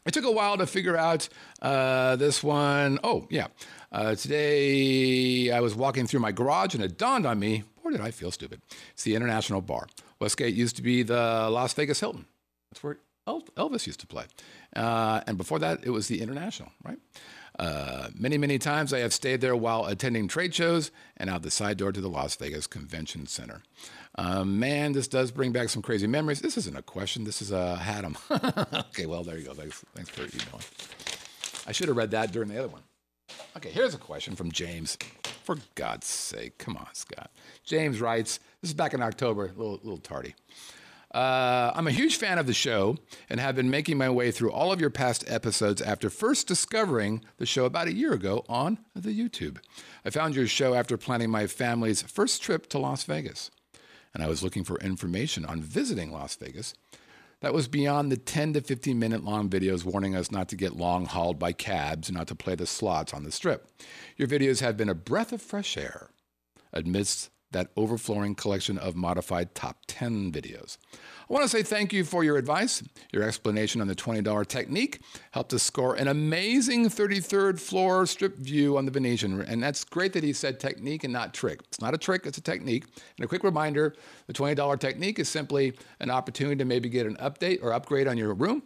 It 0.04 0.12
took 0.12 0.24
a 0.24 0.32
while 0.32 0.58
to 0.58 0.66
figure 0.66 0.96
out 0.96 1.28
uh, 1.60 2.16
this 2.16 2.42
one. 2.42 2.98
Oh, 3.04 3.28
yeah. 3.30 3.46
Uh, 3.92 4.16
today 4.16 5.52
I 5.52 5.60
was 5.60 5.76
walking 5.76 6.08
through 6.08 6.18
my 6.18 6.32
garage 6.32 6.74
and 6.74 6.82
it 6.82 6.98
dawned 6.98 7.26
on 7.26 7.38
me, 7.38 7.62
boy, 7.82 7.90
did 7.90 8.00
I 8.00 8.10
feel 8.10 8.30
stupid. 8.30 8.62
It's 8.92 9.04
the 9.04 9.14
International 9.14 9.60
Bar. 9.60 9.86
Westgate 10.20 10.54
used 10.54 10.76
to 10.76 10.82
be 10.82 11.02
the 11.02 11.48
Las 11.50 11.74
Vegas 11.74 12.00
Hilton. 12.00 12.26
That's 12.70 12.82
where 12.82 12.98
Elvis 13.26 13.86
used 13.86 14.00
to 14.00 14.06
play. 14.06 14.24
Uh, 14.74 15.20
and 15.26 15.36
before 15.36 15.58
that, 15.58 15.84
it 15.84 15.90
was 15.90 16.08
the 16.08 16.20
International, 16.20 16.70
right? 16.84 16.98
Uh, 17.58 18.08
many, 18.14 18.38
many 18.38 18.58
times 18.58 18.92
I 18.92 19.00
have 19.00 19.12
stayed 19.12 19.40
there 19.40 19.54
while 19.54 19.84
attending 19.84 20.26
trade 20.26 20.54
shows 20.54 20.90
and 21.16 21.28
out 21.28 21.42
the 21.42 21.50
side 21.50 21.76
door 21.76 21.92
to 21.92 22.00
the 22.00 22.08
Las 22.08 22.34
Vegas 22.36 22.66
Convention 22.66 23.26
Center. 23.26 23.62
Um, 24.16 24.58
man, 24.58 24.92
this 24.92 25.06
does 25.06 25.30
bring 25.30 25.52
back 25.52 25.68
some 25.68 25.82
crazy 25.82 26.06
memories. 26.06 26.40
This 26.40 26.56
isn't 26.56 26.76
a 26.76 26.82
question. 26.82 27.24
This 27.24 27.42
is 27.42 27.50
a 27.50 27.76
Haddam. 27.76 28.16
okay, 28.30 29.06
well, 29.06 29.22
there 29.22 29.38
you 29.38 29.44
go. 29.44 29.54
Thanks, 29.54 29.84
thanks 29.94 30.10
for 30.10 30.22
emailing. 30.22 30.64
I 31.66 31.72
should 31.72 31.88
have 31.88 31.96
read 31.96 32.10
that 32.12 32.32
during 32.32 32.48
the 32.48 32.58
other 32.58 32.68
one. 32.68 32.82
Okay, 33.56 33.70
here's 33.70 33.94
a 33.94 33.98
question 33.98 34.34
from 34.34 34.50
James. 34.50 34.96
For 35.42 35.56
God's 35.74 36.06
sake, 36.06 36.58
come 36.58 36.76
on, 36.76 36.88
Scott. 36.92 37.30
James 37.64 38.00
writes, 38.00 38.38
this 38.60 38.70
is 38.70 38.74
back 38.74 38.94
in 38.94 39.02
October, 39.02 39.46
a 39.46 39.48
little, 39.48 39.80
little 39.82 39.98
tardy. 39.98 40.34
Uh, 41.12 41.72
I'm 41.74 41.86
a 41.86 41.92
huge 41.92 42.16
fan 42.16 42.38
of 42.38 42.46
the 42.46 42.54
show 42.54 42.96
and 43.28 43.38
have 43.38 43.54
been 43.54 43.68
making 43.68 43.98
my 43.98 44.08
way 44.08 44.30
through 44.30 44.52
all 44.52 44.72
of 44.72 44.80
your 44.80 44.88
past 44.88 45.24
episodes 45.26 45.82
after 45.82 46.08
first 46.08 46.46
discovering 46.46 47.22
the 47.36 47.44
show 47.44 47.66
about 47.66 47.88
a 47.88 47.92
year 47.92 48.14
ago 48.14 48.44
on 48.48 48.78
the 48.94 49.10
YouTube. 49.10 49.58
I 50.04 50.10
found 50.10 50.34
your 50.34 50.46
show 50.46 50.74
after 50.74 50.96
planning 50.96 51.28
my 51.28 51.46
family's 51.46 52.00
first 52.00 52.40
trip 52.42 52.68
to 52.70 52.78
Las 52.78 53.04
Vegas, 53.04 53.50
and 54.14 54.22
I 54.22 54.28
was 54.28 54.42
looking 54.42 54.64
for 54.64 54.78
information 54.78 55.44
on 55.44 55.60
visiting 55.60 56.12
Las 56.12 56.34
Vegas. 56.36 56.74
That 57.42 57.52
was 57.52 57.66
beyond 57.66 58.12
the 58.12 58.16
10 58.16 58.52
to 58.52 58.60
15 58.60 58.96
minute 58.96 59.24
long 59.24 59.50
videos 59.50 59.84
warning 59.84 60.14
us 60.14 60.30
not 60.30 60.48
to 60.50 60.56
get 60.56 60.76
long 60.76 61.06
hauled 61.06 61.40
by 61.40 61.52
cabs 61.52 62.08
and 62.08 62.16
not 62.16 62.28
to 62.28 62.36
play 62.36 62.54
the 62.54 62.66
slots 62.66 63.12
on 63.12 63.24
the 63.24 63.32
strip. 63.32 63.68
Your 64.16 64.28
videos 64.28 64.60
have 64.60 64.76
been 64.76 64.88
a 64.88 64.94
breath 64.94 65.32
of 65.32 65.42
fresh 65.42 65.76
air 65.76 66.10
amidst 66.72 67.30
that 67.52 67.70
overflowing 67.76 68.34
collection 68.34 68.78
of 68.78 68.96
modified 68.96 69.54
top 69.54 69.78
10 69.86 70.32
videos. 70.32 70.78
I 70.92 71.32
want 71.32 71.44
to 71.44 71.48
say 71.48 71.62
thank 71.62 71.92
you 71.92 72.04
for 72.04 72.24
your 72.24 72.36
advice. 72.36 72.82
Your 73.12 73.22
explanation 73.22 73.80
on 73.80 73.88
the 73.88 73.94
$20 73.94 74.46
technique 74.46 75.00
helped 75.30 75.52
us 75.54 75.62
score 75.62 75.94
an 75.94 76.08
amazing 76.08 76.86
33rd 76.86 77.58
floor 77.58 78.06
strip 78.06 78.36
view 78.36 78.76
on 78.76 78.84
the 78.84 78.90
Venetian. 78.90 79.40
And 79.40 79.62
that's 79.62 79.84
great 79.84 80.12
that 80.12 80.24
he 80.24 80.32
said 80.32 80.60
technique 80.60 81.04
and 81.04 81.12
not 81.12 81.32
trick. 81.32 81.60
It's 81.68 81.80
not 81.80 81.94
a 81.94 81.98
trick, 81.98 82.26
it's 82.26 82.38
a 82.38 82.42
technique. 82.42 82.84
And 83.16 83.24
a 83.24 83.28
quick 83.28 83.44
reminder 83.44 83.94
the 84.26 84.32
$20 84.32 84.78
technique 84.78 85.18
is 85.18 85.28
simply 85.28 85.72
an 86.00 86.10
opportunity 86.10 86.56
to 86.56 86.64
maybe 86.64 86.88
get 86.88 87.06
an 87.06 87.16
update 87.16 87.62
or 87.62 87.72
upgrade 87.72 88.08
on 88.08 88.18
your 88.18 88.34
room 88.34 88.62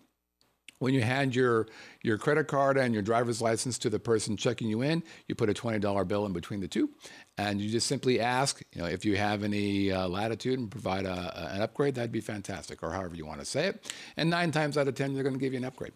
when 0.78 0.92
you 0.92 1.02
hand 1.02 1.34
your, 1.34 1.66
your 2.02 2.18
credit 2.18 2.48
card 2.48 2.76
and 2.76 2.92
your 2.92 3.02
driver's 3.02 3.40
license 3.40 3.78
to 3.78 3.90
the 3.90 3.98
person 3.98 4.36
checking 4.36 4.68
you 4.68 4.82
in, 4.82 5.02
you 5.26 5.34
put 5.34 5.48
a 5.48 5.54
$20 5.54 6.06
bill 6.06 6.26
in 6.26 6.32
between 6.32 6.60
the 6.60 6.68
two, 6.68 6.90
and 7.38 7.60
you 7.60 7.70
just 7.70 7.86
simply 7.86 8.20
ask, 8.20 8.62
you 8.72 8.80
know, 8.80 8.88
if 8.88 9.04
you 9.04 9.16
have 9.16 9.42
any 9.42 9.92
uh, 9.92 10.08
latitude 10.08 10.58
and 10.58 10.70
provide 10.70 11.04
a, 11.04 11.10
a, 11.10 11.54
an 11.54 11.62
upgrade, 11.62 11.94
that'd 11.94 12.12
be 12.12 12.20
fantastic, 12.20 12.82
or 12.82 12.92
however 12.92 13.14
you 13.14 13.26
want 13.26 13.40
to 13.40 13.46
say 13.46 13.66
it. 13.66 13.92
And 14.16 14.30
nine 14.30 14.52
times 14.52 14.78
out 14.78 14.88
of 14.88 14.94
10, 14.94 15.14
they're 15.14 15.22
going 15.22 15.34
to 15.34 15.40
give 15.40 15.52
you 15.52 15.58
an 15.58 15.64
upgrade. 15.64 15.92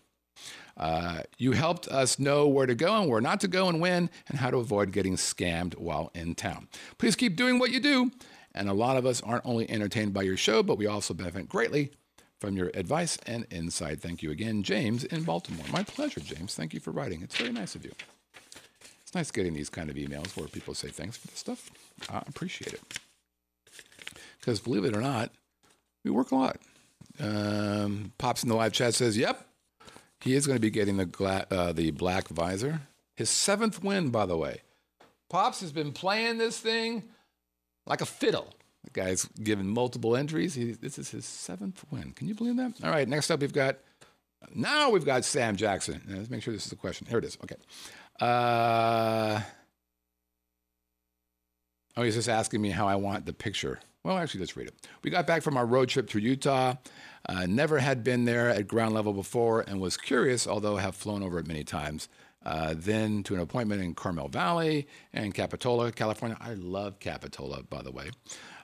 Uh, 0.77 1.23
you 1.39 1.53
helped 1.53 1.89
us 1.89 2.19
know 2.19 2.47
where 2.47 2.67
to 2.67 2.75
go 2.75 2.95
and 3.01 3.11
where 3.11 3.21
not 3.21 3.41
to 3.41 3.49
go 3.49 3.69
and 3.69 3.81
when, 3.81 4.11
and 4.29 4.39
how 4.39 4.51
to 4.51 4.59
avoid 4.59 4.93
getting 4.93 5.17
scammed 5.17 5.77
while 5.77 6.11
in 6.15 6.35
town. 6.35 6.69
Please 6.99 7.17
keep 7.17 7.37
doing 7.37 7.59
what 7.59 7.71
you 7.71 7.81
do. 7.81 8.11
And 8.55 8.69
a 8.69 8.75
lot 8.75 8.97
of 8.97 9.07
us 9.07 9.21
aren't 9.23 9.47
only 9.47 9.71
entertained 9.71 10.13
by 10.13 10.23
your 10.23 10.37
show, 10.37 10.63
but 10.63 10.77
we 10.77 10.87
also 10.87 11.15
benefit 11.15 11.49
greatly 11.49 11.93
from 12.41 12.57
your 12.57 12.71
advice 12.75 13.17
and 13.27 13.47
insight. 13.51 14.01
Thank 14.01 14.23
you 14.23 14.31
again, 14.31 14.63
James 14.63 15.05
in 15.05 15.23
Baltimore. 15.23 15.67
My 15.71 15.85
pleasure, 15.85 16.21
James. 16.21 16.55
Thank 16.55 16.75
you 16.75 16.81
for 16.81 16.91
writing. 16.91 17.23
It's 17.23 17.37
very 17.37 17.53
nice 17.53 17.75
of 17.75 17.85
you. 17.85 17.93
It's 19.11 19.17
nice 19.17 19.33
getting 19.33 19.55
these 19.55 19.69
kind 19.69 19.91
of 19.91 19.97
emails 19.97 20.37
where 20.37 20.47
people 20.47 20.73
say 20.73 20.87
thanks 20.87 21.17
for 21.17 21.27
the 21.27 21.37
stuff. 21.37 21.69
I 22.09 22.23
appreciate 22.29 22.75
it. 22.75 23.01
Because 24.39 24.61
believe 24.61 24.85
it 24.85 24.95
or 24.95 25.01
not, 25.01 25.33
we 26.05 26.13
work 26.13 26.31
a 26.31 26.37
lot. 26.37 26.59
Um, 27.19 28.13
Pops 28.19 28.45
in 28.45 28.49
the 28.49 28.55
live 28.55 28.73
chat 28.73 28.95
says, 28.95 29.17
"Yep, 29.17 29.45
he 30.21 30.37
is 30.37 30.47
going 30.47 30.55
to 30.59 30.61
be 30.61 30.71
getting 30.71 30.97
the 30.97 31.07
gla- 31.07 31.45
uh, 31.51 31.73
the 31.73 31.91
black 31.91 32.29
visor. 32.29 32.83
His 33.17 33.29
seventh 33.31 33.83
win, 33.83 34.11
by 34.11 34.27
the 34.27 34.37
way. 34.37 34.61
Pops 35.29 35.61
has 35.61 35.73
been 35.73 35.91
playing 35.91 36.39
this 36.39 36.61
thing 36.61 37.03
like 37.87 38.03
a 38.03 38.07
fiddle. 38.07 38.55
The 38.85 38.91
guy's 38.91 39.25
given 39.25 39.67
multiple 39.67 40.15
entries. 40.15 40.55
He, 40.55 40.71
this 40.71 41.01
is 41.01 41.11
his 41.11 41.25
seventh 41.25 41.85
win. 41.91 42.13
Can 42.13 42.29
you 42.29 42.37
believe 42.37 42.59
that? 42.59 42.75
All 42.85 42.91
right, 42.91 43.09
next 43.09 43.29
up 43.33 43.41
we've 43.41 43.53
got, 43.53 43.79
now 44.55 44.91
we've 44.91 45.05
got 45.05 45.25
Sam 45.25 45.57
Jackson. 45.57 46.01
Now, 46.07 46.19
let's 46.19 46.31
make 46.31 46.45
sure 46.45 46.55
this 46.55 46.63
is 46.63 46.71
the 46.71 46.77
question. 46.77 47.09
Here 47.09 47.19
it 47.19 47.25
is. 47.25 47.37
Okay. 47.43 47.57
Uh, 48.21 49.41
oh, 51.97 52.03
he's 52.03 52.15
just 52.15 52.29
asking 52.29 52.61
me 52.61 52.71
how 52.71 52.87
I 52.87 52.97
want 52.97 53.27
the 53.27 53.33
picture. 53.33 53.81
Well, 54.03 54.17
actually, 54.19 54.41
let's 54.41 54.57
read 54.57 54.69
it. 54.69 54.75
We 55.03 55.11
got 55.11 55.27
back 55.27 55.43
from 55.43 55.57
our 55.57 55.67
road 55.67 55.89
trip 55.89 56.09
through 56.09 56.23
Utah. 56.23 56.75
Uh, 57.29 57.47
never 57.47 57.79
had 57.79 58.03
been 58.03 58.25
there 58.25 58.49
at 58.49 58.67
ground 58.67 58.95
level 58.95 59.13
before 59.13 59.61
and 59.61 59.81
was 59.81 59.97
curious, 59.97 60.47
although 60.47 60.77
have 60.77 60.95
flown 60.95 61.23
over 61.23 61.39
it 61.39 61.47
many 61.47 61.65
times. 61.65 62.09
Uh, 62.45 62.75
then 62.75 63.23
to 63.23 63.35
an 63.35 63.41
appointment 63.41 63.83
in 63.83 63.95
Carmel 63.95 64.29
Valley 64.29 64.89
and 65.13 65.35
Capitola, 65.35 65.93
California. 65.93 66.39
I 66.41 66.55
love 66.55 66.99
Capitola, 66.99 67.63
by 67.65 67.83
the 67.83 67.93
way. 67.93 68.11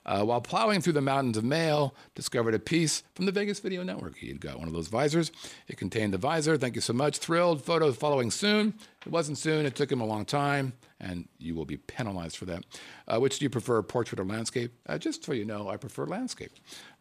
Uh, 0.06 0.22
while 0.24 0.40
plowing 0.40 0.80
through 0.80 0.92
the 0.92 1.00
mountains 1.00 1.36
of 1.36 1.44
mail, 1.44 1.92
discovered 2.14 2.54
a 2.54 2.60
piece 2.60 3.02
from 3.14 3.26
the 3.26 3.32
Vegas 3.32 3.58
Video 3.58 3.82
Network. 3.82 4.16
He 4.16 4.28
had 4.28 4.40
got 4.40 4.58
one 4.58 4.68
of 4.68 4.72
those 4.72 4.86
visors. 4.86 5.32
It 5.66 5.76
contained 5.76 6.14
the 6.14 6.18
visor. 6.18 6.56
Thank 6.56 6.76
you 6.76 6.80
so 6.80 6.92
much. 6.92 7.18
Thrilled. 7.18 7.62
Photos 7.62 7.96
following 7.96 8.30
soon. 8.30 8.74
It 9.04 9.10
wasn't 9.10 9.36
soon. 9.36 9.66
It 9.66 9.74
took 9.74 9.90
him 9.90 10.00
a 10.00 10.06
long 10.06 10.24
time, 10.24 10.74
and 11.00 11.28
you 11.38 11.56
will 11.56 11.64
be 11.64 11.76
penalized 11.76 12.36
for 12.36 12.44
that. 12.44 12.64
Uh, 13.08 13.18
which 13.18 13.40
do 13.40 13.44
you 13.44 13.50
prefer, 13.50 13.82
portrait 13.82 14.20
or 14.20 14.24
landscape? 14.24 14.72
Uh, 14.86 14.96
just 14.96 15.24
so 15.24 15.32
you 15.32 15.44
know, 15.44 15.68
I 15.68 15.76
prefer 15.76 16.06
landscape. 16.06 16.52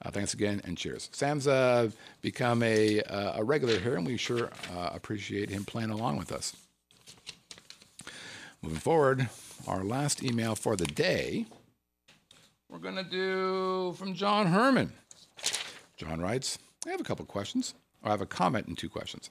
Uh, 0.04 0.10
thanks 0.10 0.34
again, 0.34 0.62
and 0.66 0.76
cheers. 0.76 1.10
Sam's 1.12 1.48
uh, 1.48 1.92
become 2.22 2.64
a, 2.64 3.02
uh, 3.04 3.40
a 3.40 3.44
regular 3.44 3.80
here, 3.80 3.96
and 3.96 4.06
we 4.06 4.18
sure 4.18 4.50
appreciate 4.74 5.50
him 5.50 5.64
playing 5.64 5.92
along 5.92 6.18
with 6.18 6.32
us. 6.32 6.56
Moving 8.64 8.80
forward, 8.80 9.30
our 9.68 9.84
last 9.84 10.24
email 10.24 10.56
for 10.56 10.76
the 10.76 10.88
day 10.88 11.46
we're 12.70 12.80
going 12.80 12.96
to 12.96 13.04
do 13.04 13.94
from 13.98 14.14
John 14.14 14.48
Herman. 14.48 14.92
John 15.98 16.20
writes 16.20 16.58
I 16.86 16.92
have 16.92 17.02
a 17.02 17.04
couple 17.06 17.26
questions. 17.26 17.74
I 18.04 18.10
have 18.10 18.22
a 18.22 18.26
comment 18.26 18.68
and 18.68 18.78
two 18.78 18.90
questions. 18.90 19.30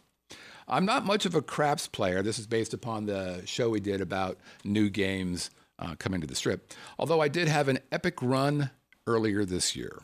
I'm 0.67 0.87
not 0.87 1.05
much 1.05 1.27
of 1.27 1.35
a 1.35 1.43
craps 1.43 1.87
player. 1.87 2.23
This 2.23 2.39
is 2.39 2.47
based 2.47 2.73
upon 2.73 3.07
the 3.07 3.43
show 3.45 3.69
we 3.69 3.81
did 3.81 4.01
about 4.01 4.39
new 4.65 4.89
games 4.89 5.51
uh, 5.79 5.95
coming 5.99 6.21
to 6.21 6.27
the 6.27 6.35
strip. 6.35 6.73
Although 6.99 7.21
I 7.21 7.29
did 7.29 7.49
have 7.49 7.69
an 7.69 7.81
epic 7.93 8.23
run 8.23 8.71
earlier 9.07 9.45
this 9.45 9.77
year. 9.77 10.03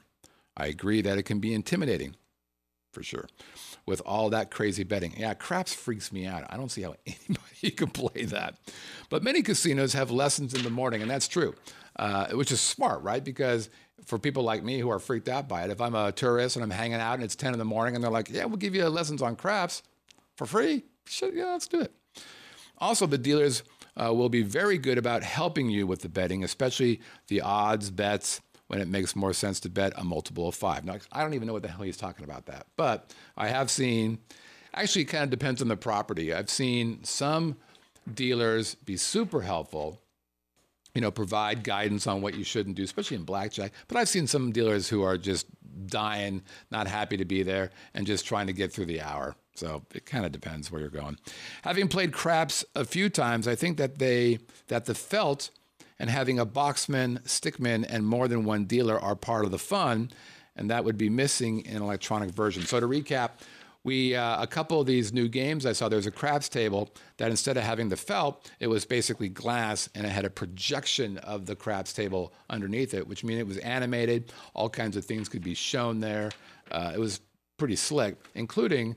I 0.57 0.67
agree 0.67 1.01
that 1.01 1.17
it 1.17 1.23
can 1.23 1.41
be 1.41 1.55
intimidating, 1.55 2.17
for 2.93 3.03
sure, 3.03 3.27
with 3.87 4.03
all 4.05 4.29
that 4.31 4.51
crazy 4.51 4.85
betting. 4.85 5.15
Yeah, 5.17 5.33
craps 5.33 5.73
freaks 5.73 6.13
me 6.13 6.27
out. 6.27 6.45
I 6.51 6.57
don't 6.57 6.71
see 6.71 6.83
how 6.83 6.97
anybody 7.07 7.71
can 7.71 7.89
play 7.89 8.25
that. 8.27 8.57
But 9.09 9.23
many 9.23 9.43
casinos 9.43 9.95
have 9.95 10.11
lessons 10.11 10.53
in 10.53 10.63
the 10.63 10.71
morning, 10.71 11.01
and 11.01 11.11
that's 11.11 11.29
true 11.29 11.55
uh, 12.01 12.29
which 12.31 12.51
is 12.51 12.61
smart, 12.61 13.03
right? 13.03 13.23
Because 13.23 13.71
for 14.07 14.19
people 14.19 14.43
like 14.43 14.65
me 14.65 14.79
who 14.79 14.91
are 14.91 14.99
freaked 14.99 15.29
out 15.29 15.49
by 15.49 15.63
it, 15.65 15.71
if 15.71 15.81
I'm 15.81 15.95
a 15.95 16.11
tourist 16.11 16.57
and 16.57 16.65
I'm 16.65 16.71
hanging 16.71 17.01
out 17.01 17.15
and 17.15 17.23
it's 17.23 17.37
10 17.37 17.53
in 17.53 17.59
the 17.59 17.65
morning 17.65 17.95
and 17.95 18.03
they're 18.03 18.11
like, 18.11 18.31
yeah, 18.31 18.47
we'll 18.47 18.57
give 18.57 18.75
you 18.75 18.89
lessons 18.89 19.23
on 19.23 19.37
craps 19.37 19.83
for 20.37 20.47
free, 20.47 20.85
Shit, 21.11 21.35
yeah, 21.35 21.47
let's 21.47 21.67
do 21.67 21.81
it. 21.81 21.93
Also, 22.79 23.05
the 23.05 23.19
dealers 23.19 23.65
uh, 23.97 24.15
will 24.15 24.29
be 24.29 24.43
very 24.43 24.79
good 24.79 24.97
about 24.97 25.25
helping 25.25 25.69
you 25.69 25.87
with 25.87 26.03
the 26.03 26.09
betting, 26.09 26.45
especially 26.45 27.01
the 27.27 27.41
odds 27.41 27.91
bets 27.91 28.41
when 28.69 28.81
it 28.81 28.87
makes 28.87 29.17
more 29.17 29.33
sense 29.33 29.59
to 29.61 29.69
bet 29.69 29.93
a 29.97 30.05
multiple 30.05 30.47
of 30.47 30.55
five. 30.55 30.85
Now, 30.85 30.99
I 31.11 31.23
don't 31.23 31.35
even 31.35 31.49
know 31.49 31.53
what 31.53 31.63
the 31.63 31.69
hell 31.69 31.83
he's 31.83 31.97
talking 31.97 32.25
about 32.25 32.47
that, 32.47 32.67
but 32.77 33.13
I 33.37 33.49
have 33.49 33.71
seen, 33.71 34.19
actually, 34.73 35.03
it 35.03 35.07
kind 35.07 35.25
of 35.25 35.31
depends 35.31 35.61
on 35.61 35.69
the 35.69 35.77
property. 35.77 36.33
I've 36.33 36.49
seen 36.49 37.03
some 37.03 37.57
dealers 38.15 38.77
be 38.77 38.97
super 38.97 39.43
helpful 39.43 40.01
you 40.95 41.01
know, 41.01 41.11
provide 41.11 41.63
guidance 41.65 42.07
on 42.07 42.23
what 42.23 42.35
you 42.35 42.45
shouldn't 42.45 42.77
do, 42.77 42.83
especially 42.83 43.17
in 43.17 43.25
blackjack. 43.25 43.73
But 43.89 43.97
I've 43.97 44.09
seen 44.09 44.27
some 44.27 44.53
dealers 44.53 44.89
who 44.89 45.03
are 45.03 45.17
just 45.17 45.47
dying, 45.87 46.43
not 46.71 46.87
happy 46.87 47.17
to 47.17 47.25
be 47.25 47.43
there, 47.43 47.71
and 47.95 48.07
just 48.07 48.27
trying 48.27 48.47
to 48.49 48.53
get 48.53 48.73
through 48.73 48.87
the 48.87 49.01
hour. 49.01 49.37
So 49.55 49.83
it 49.95 50.07
kind 50.07 50.25
of 50.25 50.33
depends 50.33 50.71
where 50.71 50.81
you're 50.81 50.91
going. 50.91 51.19
Having 51.63 51.89
played 51.89 52.13
craps 52.13 52.65
a 52.75 52.85
few 52.85 53.09
times, 53.09 53.47
I 53.47 53.55
think 53.55 53.77
that 53.79 53.99
they 53.99 54.39
that 54.69 54.87
the 54.87 54.95
felt 54.95 55.51
and 55.99 56.09
having 56.09 56.39
a 56.39 56.47
boxman, 56.47 57.23
stickman, 57.25 57.85
and 57.89 58.07
more 58.07 58.27
than 58.27 58.45
one 58.45 58.65
dealer 58.65 58.99
are 58.99 59.15
part 59.15 59.45
of 59.45 59.51
the 59.51 59.59
fun, 59.59 60.11
and 60.57 60.71
that 60.71 60.85
would 60.85 60.97
be 60.97 61.11
missing 61.11 61.61
in 61.67 61.83
electronic 61.83 62.31
version. 62.31 62.65
So 62.65 62.81
to 62.81 62.87
recap, 62.87 63.33
we 63.85 64.15
uh, 64.15 64.43
a 64.43 64.47
couple 64.47 64.81
of 64.81 64.87
these 64.87 65.13
new 65.13 65.29
games 65.29 65.65
I 65.65 65.73
saw. 65.73 65.89
There's 65.89 66.07
a 66.07 66.11
craps 66.11 66.49
table 66.49 66.91
that 67.17 67.31
instead 67.31 67.57
of 67.57 67.63
having 67.63 67.89
the 67.89 67.97
felt, 67.97 68.51
it 68.61 68.67
was 68.67 68.85
basically 68.85 69.29
glass, 69.29 69.89
and 69.95 70.07
it 70.07 70.11
had 70.11 70.25
a 70.25 70.31
projection 70.31 71.19
of 71.19 71.47
the 71.47 71.57
craps 71.57 71.93
table 71.93 72.35
underneath 72.51 72.93
it, 72.93 73.07
which 73.07 73.25
means 73.25 73.41
it 73.41 73.47
was 73.47 73.59
animated. 73.59 74.33
All 74.55 74.69
kinds 74.69 74.97
of 74.97 75.05
things 75.05 75.29
could 75.29 75.43
be 75.43 75.55
shown 75.55 76.01
there. 76.01 76.31
Uh, 76.71 76.93
it 76.95 77.01
was 77.01 77.21
pretty 77.57 77.77
slick, 77.77 78.17
including, 78.35 78.97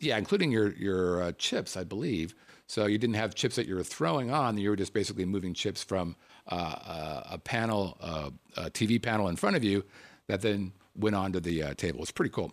yeah, 0.00 0.18
including 0.18 0.52
your 0.52 0.72
your 0.74 1.22
uh, 1.22 1.32
chips, 1.38 1.76
I 1.76 1.84
believe. 1.84 2.34
So 2.66 2.86
you 2.86 2.98
didn't 2.98 3.16
have 3.16 3.34
chips 3.34 3.56
that 3.56 3.66
you 3.66 3.74
were 3.74 3.82
throwing 3.82 4.30
on; 4.30 4.58
you 4.58 4.68
were 4.70 4.76
just 4.76 4.92
basically 4.92 5.24
moving 5.24 5.54
chips 5.54 5.82
from 5.82 6.16
uh, 6.50 6.54
uh, 6.54 7.22
a 7.30 7.38
panel, 7.38 7.96
uh, 8.00 8.30
a 8.58 8.70
TV 8.70 9.00
panel 9.00 9.28
in 9.28 9.36
front 9.36 9.56
of 9.56 9.64
you, 9.64 9.84
that 10.26 10.42
then 10.42 10.72
went 10.94 11.16
onto 11.16 11.40
the 11.40 11.62
uh, 11.62 11.74
table. 11.74 12.02
It's 12.02 12.10
pretty 12.10 12.30
cool. 12.30 12.52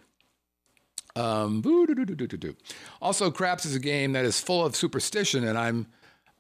Um, 1.16 1.64
also, 3.02 3.32
craps 3.32 3.66
is 3.66 3.76
a 3.76 3.80
game 3.80 4.14
that 4.14 4.26
is 4.26 4.40
full 4.40 4.66
of 4.66 4.76
superstition, 4.76 5.44
and 5.44 5.58
I'm 5.58 5.88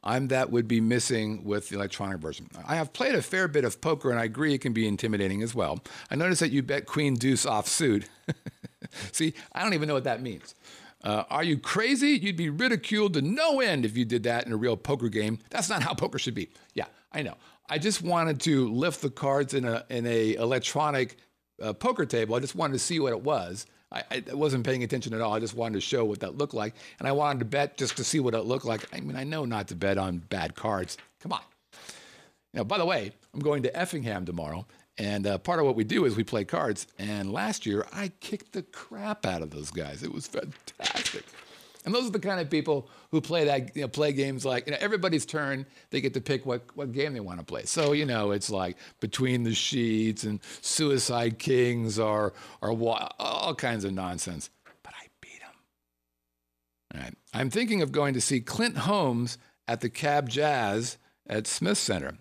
I'm 0.04 0.30
that 0.30 0.52
would 0.52 0.68
be 0.68 0.80
missing 0.80 1.44
with 1.44 1.70
the 1.70 1.76
electronic 1.76 2.20
version. 2.20 2.48
I 2.66 2.76
have 2.76 2.94
played 2.94 3.16
a 3.16 3.22
fair 3.22 3.48
bit 3.48 3.66
of 3.66 3.82
poker, 3.82 4.10
and 4.12 4.20
I 4.20 4.24
agree 4.24 4.54
it 4.54 4.62
can 4.62 4.74
be 4.74 4.88
intimidating 4.88 5.42
as 5.42 5.54
well. 5.54 5.80
I 6.10 6.16
noticed 6.16 6.40
that 6.40 6.52
you 6.52 6.64
bet 6.64 6.86
Queen 6.86 7.16
Deuce 7.16 7.46
off 7.46 7.68
suit. 7.68 8.08
See, 9.12 9.34
I 9.52 9.64
don't 9.64 9.74
even 9.74 9.88
know 9.88 9.94
what 9.94 10.06
that 10.06 10.22
means. 10.22 10.56
Uh, 11.04 11.24
are 11.30 11.44
you 11.44 11.58
crazy? 11.58 12.12
You'd 12.12 12.36
be 12.36 12.50
ridiculed 12.50 13.14
to 13.14 13.22
no 13.22 13.60
end 13.62 13.86
if 13.86 13.96
you 13.96 14.06
did 14.06 14.24
that 14.24 14.46
in 14.46 14.52
a 14.52 14.58
real 14.58 14.76
poker 14.76 15.10
game. 15.10 15.40
That's 15.50 15.70
not 15.70 15.82
how 15.82 15.94
poker 15.94 16.20
should 16.20 16.36
be. 16.36 16.50
Yeah, 16.74 16.86
I 17.12 17.22
know. 17.22 17.36
I 17.70 17.78
just 17.78 18.02
wanted 18.02 18.40
to 18.42 18.70
lift 18.70 19.02
the 19.02 19.10
cards 19.10 19.54
in 19.54 19.66
a 19.66 19.86
in 19.90 20.06
a 20.06 20.34
electronic 20.36 21.18
uh, 21.62 21.74
poker 21.74 22.06
table. 22.06 22.36
I 22.36 22.40
just 22.40 22.56
wanted 22.56 22.74
to 22.74 22.80
see 22.80 23.00
what 23.00 23.12
it 23.12 23.22
was. 23.22 23.66
I, 23.92 24.04
I, 24.12 24.34
wasn't 24.34 24.66
paying 24.66 24.84
attention 24.84 25.14
at 25.14 25.22
all. 25.22 25.34
I 25.34 25.40
just 25.40 25.56
wanted 25.56 25.76
to 25.76 25.82
show 25.82 26.06
what 26.06 26.20
that 26.20 26.38
looked 26.38 26.54
like, 26.54 26.76
and 27.00 27.08
I 27.08 27.12
wanted 27.12 27.40
to 27.40 27.46
bet 27.46 27.78
just 27.78 27.98
to 27.98 28.04
see 28.04 28.20
what 28.20 28.34
it 28.34 28.42
looked 28.42 28.66
like. 28.66 28.86
I 28.94 29.00
mean, 29.00 29.16
I 29.16 29.24
know 29.24 29.46
not 29.46 29.68
to 29.70 29.76
bet 29.76 29.98
on 29.98 30.20
bad 30.30 30.56
cards. 30.56 30.98
Come 31.22 31.34
on. 31.34 31.42
Now, 32.54 32.64
by 32.64 32.78
the 32.78 32.86
way, 32.86 33.12
I'm 33.34 33.40
going 33.40 33.64
to 33.64 33.76
Effingham 33.76 34.26
tomorrow, 34.26 34.66
and 34.98 35.26
uh, 35.26 35.38
part 35.40 35.60
of 35.60 35.66
what 35.66 35.76
we 35.76 35.84
do 35.84 36.06
is 36.06 36.16
we 36.16 36.24
play 36.24 36.44
cards. 36.46 36.88
And 37.00 37.32
last 37.32 37.66
year, 37.66 37.86
I 37.94 38.12
kicked 38.20 38.52
the 38.54 38.64
crap 38.64 39.26
out 39.26 39.42
of 39.42 39.50
those 39.50 39.72
guys. 39.72 40.04
It 40.04 40.14
was 40.14 40.28
fantastic. 40.28 41.26
And 41.86 41.96
those 41.96 42.08
are 42.08 42.12
the 42.12 42.20
kind 42.20 42.40
of 42.40 42.50
people 42.50 42.90
who 43.12 43.22
play 43.22 43.46
that 43.46 43.76
you 43.76 43.84
know, 43.84 43.88
play 43.88 44.12
games 44.12 44.46
like 44.46 44.66
you 44.66 44.72
know 44.74 44.78
everybody's 44.82 45.26
turn. 45.26 45.66
They 45.92 46.02
get 46.02 46.14
to 46.16 46.22
pick 46.22 46.46
what, 46.46 46.64
what 46.76 46.92
game 46.92 47.14
they 47.14 47.20
want 47.20 47.40
to 47.40 47.46
play. 47.46 47.64
So 47.64 47.94
you 47.94 48.06
know 48.06 48.32
it's 48.32 48.50
like 48.50 48.78
Between 49.00 49.44
the 49.44 49.54
Sheets 49.54 50.24
and 50.24 50.40
Suicide 50.62 51.40
Kings 51.40 51.98
or 51.98 52.34
or 52.62 52.72
all 53.20 53.56
kinds 53.56 53.86
of 53.86 53.94
nonsense. 53.94 54.50
But 54.84 54.94
I 54.94 55.08
beat 55.22 55.40
them. 55.40 56.96
All 56.96 57.02
right. 57.02 57.14
I'm 57.34 57.50
thinking 57.50 57.82
of 57.82 57.92
going 57.92 58.14
to 58.14 58.22
see 58.22 58.42
Clint 58.42 58.80
Holmes 58.80 59.38
at 59.68 59.82
the 59.82 59.90
Cab 59.90 60.30
Jazz 60.30 60.98
at 61.28 61.48
Smith 61.48 61.78
Center. 61.78 62.18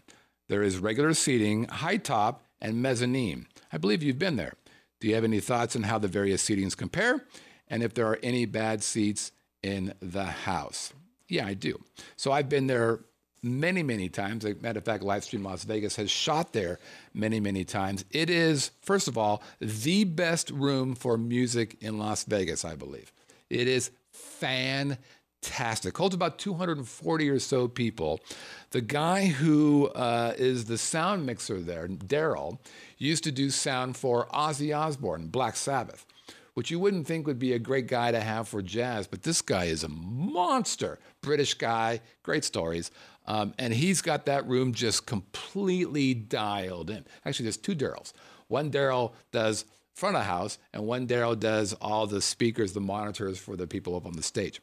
There 0.49 0.63
is 0.63 0.79
regular 0.79 1.15
seating, 1.15 1.65
high 1.65 1.97
top, 1.97 2.45
and 2.61 2.81
mezzanine. 2.81 3.47
I 3.73 3.79
believe 3.79 4.03
you've 4.03 4.19
been 4.19 4.37
there. 4.37 4.55
Do 5.01 5.09
you 5.09 5.15
have 5.15 5.25
any 5.25 5.41
thoughts 5.41 5.77
on 5.77 5.85
how 5.85 5.99
the 5.99 6.09
various 6.09 6.49
seatings 6.49 6.77
compare? 6.77 7.25
And 7.69 7.83
if 7.83 7.95
there 7.95 8.07
are 8.07 8.19
any 8.23 8.47
bad 8.47 8.83
seats 8.83 9.33
in 9.63 9.95
the 10.01 10.25
house. 10.25 10.93
Yeah, 11.29 11.47
I 11.47 11.55
do. 11.55 11.79
So 12.17 12.33
I've 12.33 12.49
been 12.49 12.67
there 12.67 13.01
many, 13.43 13.83
many 13.83 14.09
times. 14.09 14.45
As 14.45 14.53
a 14.57 14.61
matter 14.61 14.79
of 14.79 14.85
fact, 14.85 15.03
Livestream 15.03 15.45
Las 15.45 15.65
Vegas 15.65 15.97
has 15.97 16.11
shot 16.11 16.53
there 16.53 16.79
many, 17.15 17.41
many 17.41 17.65
times. 17.65 18.05
It 18.11 18.31
is, 18.31 18.71
first 18.83 19.09
of 19.09 19.17
all, 19.19 19.43
the 19.61 20.05
best 20.05 20.51
room 20.51 20.95
for 20.95 21.17
music 21.19 21.77
in 21.81 21.99
Las 21.99 22.25
Vegas, 22.25 22.65
I 22.65 22.75
believe. 22.75 23.13
It 23.51 23.69
is 23.69 23.91
fantastic. 24.11 25.97
Holds 25.97 26.15
about 26.15 26.39
240 26.39 27.31
or 27.31 27.39
so 27.39 27.69
people. 27.69 28.21
The 28.71 28.81
guy 28.81 29.27
who 29.27 29.89
uh, 29.89 30.35
is 30.37 30.65
the 30.65 30.79
sound 30.79 31.25
mixer 31.25 31.61
there, 31.61 31.89
Daryl, 31.89 32.59
used 32.99 33.25
to 33.25 33.33
do 33.33 33.51
sound 33.51 33.97
for 33.97 34.27
Ozzy 34.29 34.77
Osbourne, 34.77 35.29
Black 35.29 35.57
Sabbath 35.57 36.05
which 36.59 36.73
you 36.73 36.81
wouldn't 36.81 37.07
think 37.07 37.25
would 37.25 37.39
be 37.39 37.53
a 37.53 37.59
great 37.61 37.87
guy 37.87 38.11
to 38.11 38.19
have 38.19 38.49
for 38.49 38.61
jazz, 38.61 39.07
but 39.07 39.23
this 39.23 39.41
guy 39.41 39.67
is 39.67 39.85
a 39.85 39.89
monster. 39.89 40.99
British 41.21 41.55
guy, 41.55 42.01
great 42.25 42.43
stories. 42.43 42.91
Um, 43.29 43.55
and 43.61 43.73
he's 43.73 44.03
got 44.03 44.27
that 44.27 44.45
room 44.49 44.75
just 44.75 45.07
completely 45.07 46.15
dialed 46.15 46.91
in. 46.91 47.07
Actually, 47.25 47.45
there's 47.45 47.59
two 47.59 47.77
Daryls. 47.77 48.13
One 48.49 48.73
Daryl 48.73 49.13
does 49.31 49.67
front 49.95 50.17
of 50.17 50.25
house, 50.25 50.59
and 50.73 50.85
one 50.85 51.07
Daryl 51.07 51.39
does 51.39 51.75
all 51.75 52.09
the 52.09 52.21
speakers, 52.21 52.73
the 52.73 52.81
monitors 52.81 53.39
for 53.39 53.55
the 53.55 53.69
people 53.69 53.95
up 53.95 54.05
on 54.05 54.15
the 54.15 54.23
stage. 54.25 54.61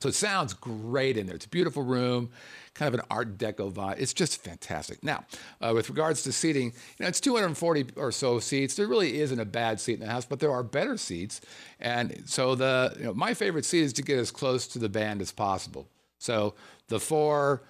So 0.00 0.08
it 0.08 0.14
sounds 0.14 0.52
great 0.52 1.16
in 1.16 1.26
there. 1.26 1.36
It's 1.36 1.46
a 1.46 1.48
beautiful 1.50 1.82
room 1.82 2.30
kind 2.74 2.92
of 2.92 3.00
an 3.00 3.06
Art 3.08 3.38
Deco 3.38 3.72
vibe. 3.72 3.98
It's 3.98 4.12
just 4.12 4.42
fantastic. 4.42 5.02
Now, 5.02 5.24
uh, 5.60 5.72
with 5.74 5.88
regards 5.88 6.22
to 6.24 6.32
seating, 6.32 6.66
you 6.66 6.72
know, 7.00 7.06
it's 7.06 7.20
240 7.20 7.86
or 7.96 8.12
so 8.12 8.40
seats. 8.40 8.74
There 8.74 8.86
really 8.86 9.20
isn't 9.20 9.38
a 9.38 9.44
bad 9.44 9.80
seat 9.80 9.94
in 9.94 10.00
the 10.00 10.10
house, 10.10 10.24
but 10.24 10.40
there 10.40 10.52
are 10.52 10.62
better 10.62 10.96
seats. 10.96 11.40
And 11.80 12.24
so 12.26 12.54
the 12.54 12.94
you 12.98 13.04
know, 13.04 13.14
my 13.14 13.32
favorite 13.32 13.64
seat 13.64 13.82
is 13.82 13.92
to 13.94 14.02
get 14.02 14.18
as 14.18 14.30
close 14.30 14.66
to 14.68 14.78
the 14.78 14.88
band 14.88 15.22
as 15.22 15.30
possible. 15.30 15.88
So 16.18 16.54
the 16.88 16.98
four 16.98 17.62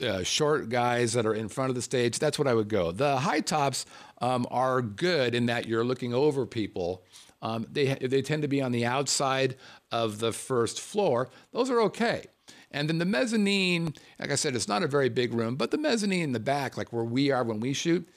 uh, 0.00 0.22
short 0.22 0.68
guys 0.68 1.14
that 1.14 1.26
are 1.26 1.34
in 1.34 1.48
front 1.48 1.70
of 1.70 1.74
the 1.74 1.82
stage, 1.82 2.20
that's 2.20 2.38
what 2.38 2.46
I 2.46 2.54
would 2.54 2.68
go. 2.68 2.92
The 2.92 3.16
high 3.18 3.40
tops 3.40 3.86
um, 4.20 4.46
are 4.50 4.80
good 4.80 5.34
in 5.34 5.46
that 5.46 5.66
you're 5.66 5.84
looking 5.84 6.14
over 6.14 6.46
people. 6.46 7.02
Um, 7.44 7.66
they, 7.70 7.94
they 7.94 8.22
tend 8.22 8.40
to 8.40 8.48
be 8.48 8.62
on 8.62 8.72
the 8.72 8.86
outside 8.86 9.56
of 9.92 10.18
the 10.18 10.32
first 10.32 10.80
floor. 10.80 11.28
Those 11.52 11.68
are 11.68 11.78
okay. 11.82 12.24
And 12.70 12.88
then 12.88 12.96
the 12.98 13.04
mezzanine, 13.04 13.94
like 14.18 14.32
I 14.32 14.34
said, 14.34 14.56
it's 14.56 14.66
not 14.66 14.82
a 14.82 14.88
very 14.88 15.10
big 15.10 15.34
room, 15.34 15.54
but 15.56 15.70
the 15.70 15.76
mezzanine 15.76 16.22
in 16.22 16.32
the 16.32 16.40
back, 16.40 16.78
like 16.78 16.90
where 16.90 17.04
we 17.04 17.30
are 17.30 17.44
when 17.44 17.60
we 17.60 17.74
shoot, 17.74 18.08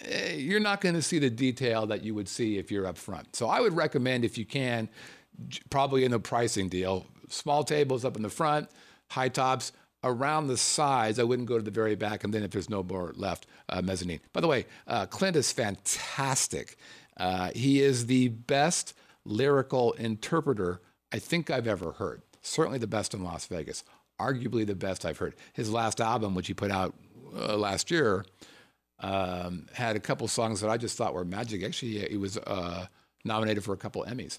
eh, 0.00 0.36
you're 0.36 0.58
not 0.58 0.80
going 0.80 0.94
to 0.94 1.02
see 1.02 1.18
the 1.18 1.28
detail 1.28 1.86
that 1.86 2.02
you 2.02 2.14
would 2.14 2.28
see 2.28 2.56
if 2.56 2.72
you're 2.72 2.86
up 2.86 2.96
front. 2.96 3.36
So 3.36 3.46
I 3.46 3.60
would 3.60 3.76
recommend, 3.76 4.24
if 4.24 4.38
you 4.38 4.46
can, 4.46 4.88
probably 5.68 6.04
in 6.04 6.10
the 6.10 6.18
pricing 6.18 6.70
deal, 6.70 7.06
small 7.28 7.62
tables 7.62 8.06
up 8.06 8.16
in 8.16 8.22
the 8.22 8.30
front, 8.30 8.70
high 9.10 9.28
tops 9.28 9.72
around 10.02 10.46
the 10.46 10.56
sides. 10.56 11.18
I 11.18 11.24
wouldn't 11.24 11.46
go 11.46 11.58
to 11.58 11.64
the 11.64 11.70
very 11.70 11.94
back, 11.94 12.24
and 12.24 12.32
then 12.32 12.42
if 12.42 12.50
there's 12.52 12.70
no 12.70 12.82
more 12.82 13.12
left, 13.16 13.46
uh, 13.68 13.82
mezzanine. 13.82 14.20
By 14.32 14.40
the 14.40 14.48
way, 14.48 14.66
uh, 14.86 15.04
Clint 15.06 15.36
is 15.36 15.52
fantastic. 15.52 16.78
Uh, 17.20 17.50
he 17.54 17.80
is 17.80 18.06
the 18.06 18.28
best 18.28 18.94
lyrical 19.24 19.92
interpreter 19.92 20.80
I 21.12 21.18
think 21.18 21.50
I've 21.50 21.68
ever 21.68 21.92
heard 21.92 22.22
certainly 22.42 22.78
the 22.78 22.86
best 22.86 23.14
in 23.14 23.22
Las 23.22 23.46
Vegas, 23.46 23.84
arguably 24.18 24.66
the 24.66 24.74
best 24.74 25.04
I've 25.04 25.18
heard. 25.18 25.34
His 25.52 25.70
last 25.70 26.00
album, 26.00 26.34
which 26.34 26.46
he 26.46 26.54
put 26.54 26.70
out 26.70 26.94
uh, 27.36 27.56
last 27.56 27.90
year, 27.90 28.24
um, 29.00 29.66
had 29.72 29.96
a 29.96 30.00
couple 30.00 30.26
songs 30.28 30.60
that 30.60 30.70
I 30.70 30.76
just 30.76 30.96
thought 30.96 31.14
were 31.14 31.24
magic. 31.24 31.62
Actually, 31.62 32.08
he 32.08 32.16
was 32.16 32.36
uh, 32.38 32.86
nominated 33.24 33.64
for 33.64 33.72
a 33.72 33.78
couple 33.78 34.04
Emmys. 34.04 34.38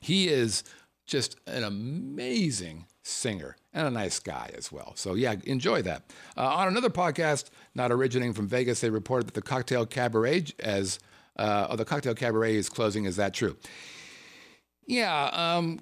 He 0.00 0.28
is 0.28 0.62
just 1.06 1.36
an 1.46 1.64
amazing 1.64 2.86
singer 3.02 3.56
and 3.72 3.86
a 3.86 3.90
nice 3.90 4.18
guy 4.18 4.50
as 4.56 4.72
well. 4.72 4.92
So, 4.96 5.14
yeah, 5.14 5.36
enjoy 5.44 5.82
that. 5.82 6.10
Uh, 6.36 6.46
on 6.46 6.68
another 6.68 6.90
podcast, 6.90 7.50
not 7.74 7.92
originating 7.92 8.34
from 8.34 8.48
Vegas, 8.48 8.80
they 8.80 8.90
reported 8.90 9.28
that 9.28 9.34
the 9.34 9.42
Cocktail 9.42 9.86
Cabaret, 9.86 10.46
as 10.58 10.98
uh, 11.38 11.68
oh, 11.70 11.76
the 11.76 11.84
Cocktail 11.84 12.14
Cabaret 12.14 12.56
is 12.56 12.68
closing. 12.68 13.04
Is 13.04 13.16
that 13.16 13.34
true? 13.34 13.56
Yeah, 14.86 15.30
um, 15.32 15.80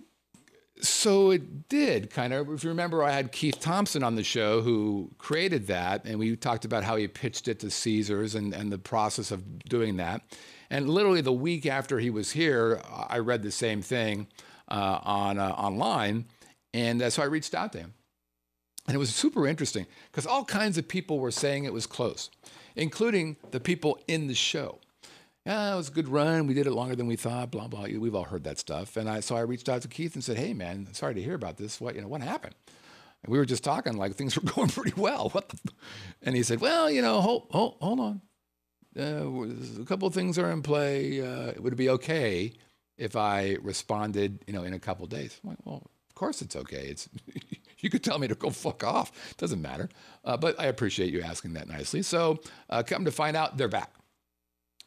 so 0.81 1.31
it 1.31 1.69
did 1.69 2.11
kind 2.11 2.33
of. 2.33 2.51
If 2.51 2.65
you 2.65 2.71
remember, 2.71 3.03
I 3.03 3.13
had 3.13 3.33
Keith 3.33 3.61
Thompson 3.61 4.03
on 4.03 4.17
the 4.17 4.25
show 4.25 4.61
who 4.61 5.11
created 5.19 5.67
that, 5.69 6.05
and 6.05 6.19
we 6.19 6.37
talked 6.37 6.65
about 6.65 6.85
how 6.85 6.97
he 6.97 7.07
pitched 7.07 7.49
it 7.49 7.61
to 7.61 7.71
Caesars 7.71 8.35
and, 8.35 8.53
and 8.55 8.73
the 8.73 8.79
process 8.79 9.31
of 9.31 9.61
doing 9.61 9.97
that. 9.99 10.23
And 10.71 10.89
literally 10.89 11.21
the 11.21 11.33
week 11.33 11.67
after 11.67 11.99
he 11.99 12.11
was 12.11 12.33
here, 12.33 12.81
I 13.09 13.19
read 13.19 13.43
the 13.43 13.51
same 13.51 13.83
thing 13.83 14.27
uh, 14.69 14.99
on 15.03 15.39
uh, 15.39 15.51
online, 15.51 16.27
and 16.73 17.03
uh, 17.03 17.11
so 17.11 17.23
I 17.23 17.27
reached 17.27 17.55
out 17.55 17.73
to 17.73 17.79
him, 17.79 17.95
and 18.87 18.95
it 18.95 18.99
was 18.99 19.15
super 19.15 19.47
interesting 19.47 19.87
because 20.11 20.27
all 20.27 20.45
kinds 20.45 20.79
of 20.79 20.89
people 20.89 21.19
were 21.19 21.31
saying 21.31 21.65
it 21.65 21.73
was 21.73 21.87
close, 21.87 22.31
including 22.75 23.37
the 23.51 23.61
people 23.61 23.99
in 24.09 24.27
the 24.27 24.35
show 24.35 24.81
yeah, 25.47 25.75
it 25.75 25.77
was 25.77 25.89
a 25.89 25.93
good 25.93 26.09
run. 26.09 26.47
We 26.47 26.55
did 26.55 26.67
it 26.67 26.73
longer 26.73 26.97
than 26.97 27.07
we 27.07 27.17
thought. 27.17 27.51
Blah 27.51 27.69
blah. 27.69 27.83
We've 27.85 28.15
all 28.15 28.25
heard 28.25 28.45
that 28.45 28.59
stuff. 28.59 28.97
And 28.97 29.09
I 29.09 29.21
so 29.21 29.37
I 29.37 29.41
reached 29.41 29.69
out 29.69 29.83
to 29.83 29.89
Keith 29.89 30.15
and 30.15 30.25
said, 30.25 30.39
Hey 30.39 30.55
man, 30.55 30.89
sorry 30.93 31.15
to 31.15 31.23
hear 31.23 31.35
about 31.35 31.59
this. 31.59 31.81
What 31.81 31.95
you 31.95 32.01
know 32.01 32.09
what 32.09 32.23
happened? 32.23 32.55
And 33.23 33.33
we 33.33 33.39
were 33.39 33.45
just 33.45 33.65
talking 33.65 33.97
like 33.97 34.15
things 34.15 34.37
were 34.43 34.51
going 34.51 34.69
pretty 34.69 34.95
well. 34.99 35.29
What? 35.31 35.51
The? 35.51 35.59
And 36.23 36.35
he 36.35 36.43
said, 36.43 36.61
Well, 36.61 36.91
you 36.91 37.03
know, 37.03 37.21
hold 37.21 37.47
hold, 37.51 37.77
hold 37.81 38.01
on. 38.01 38.21
Uh, 38.99 39.83
a 39.83 39.85
couple 39.85 40.07
of 40.09 40.15
things 40.15 40.39
are 40.39 40.51
in 40.51 40.63
play. 40.63 41.21
Uh, 41.21 41.53
would 41.61 41.73
it 41.73 41.77
be 41.77 41.91
okay 41.91 42.53
if 42.97 43.17
I 43.17 43.57
responded, 43.61 44.45
you 44.47 44.53
know, 44.53 44.63
in 44.63 44.73
a 44.73 44.79
couple 44.79 45.05
days? 45.07 45.41
Like, 45.43 45.59
well, 45.65 45.83
Of 46.09 46.15
course 46.15 46.41
it's 46.41 46.57
okay. 46.57 46.87
It's 46.87 47.09
you 47.81 47.91
could 47.91 48.05
tell 48.05 48.19
me 48.19 48.29
to 48.29 48.35
go 48.35 48.51
fuck 48.51 48.83
off. 48.85 49.11
It 49.33 49.37
doesn't 49.37 49.61
matter. 49.61 49.91
Uh, 50.25 50.37
but 50.39 50.59
I 50.59 50.67
appreciate 50.67 51.13
you 51.13 51.21
asking 51.23 51.53
that 51.55 51.69
nicely. 51.69 52.03
So 52.03 52.41
uh, 52.71 52.83
come 52.83 53.05
to 53.05 53.11
find 53.13 53.37
out, 53.37 53.59
they're 53.59 53.69
back. 53.69 53.91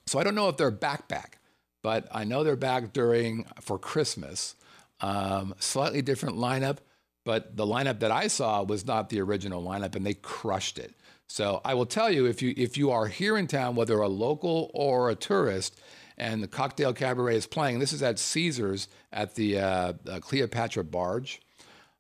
So 0.08 0.20
I 0.20 0.24
don't 0.24 0.36
know 0.36 0.50
if 0.50 0.58
they're 0.58 0.72
back 0.72 1.08
back, 1.08 1.40
but 1.84 2.08
I 2.12 2.24
know 2.24 2.44
they're 2.44 2.56
back 2.56 2.94
during 2.94 3.46
for 3.62 3.78
Christmas. 3.78 4.56
Um, 5.02 5.54
slightly 5.60 6.02
different 6.02 6.38
lineup, 6.38 6.78
but 7.24 7.56
the 7.56 7.66
lineup 7.66 8.00
that 8.00 8.12
I 8.12 8.28
saw 8.28 8.64
was 8.64 8.86
not 8.86 9.10
the 9.10 9.22
original 9.22 9.62
lineup, 9.64 9.96
and 9.96 10.06
they 10.06 10.16
crushed 10.16 10.80
it. 10.80 10.96
So 11.28 11.62
I 11.66 11.74
will 11.74 11.86
tell 11.86 12.10
you 12.10 12.26
if 12.26 12.42
you 12.42 12.54
if 12.58 12.78
you 12.78 12.90
are 12.90 13.08
here 13.08 13.38
in 13.38 13.48
town, 13.48 13.76
whether 13.76 14.00
a 14.00 14.08
local 14.08 14.72
or 14.74 15.10
a 15.10 15.16
tourist, 15.16 15.80
and 16.18 16.42
the 16.42 16.48
cocktail 16.48 16.94
cabaret 16.94 17.36
is 17.36 17.46
playing, 17.46 17.80
this 17.80 17.94
is 17.94 18.02
at 18.02 18.18
Caesars 18.18 18.88
at 19.12 19.36
the 19.36 19.60
uh, 19.60 19.94
uh, 20.10 20.20
Cleopatra 20.20 20.86
Barge. 20.86 21.42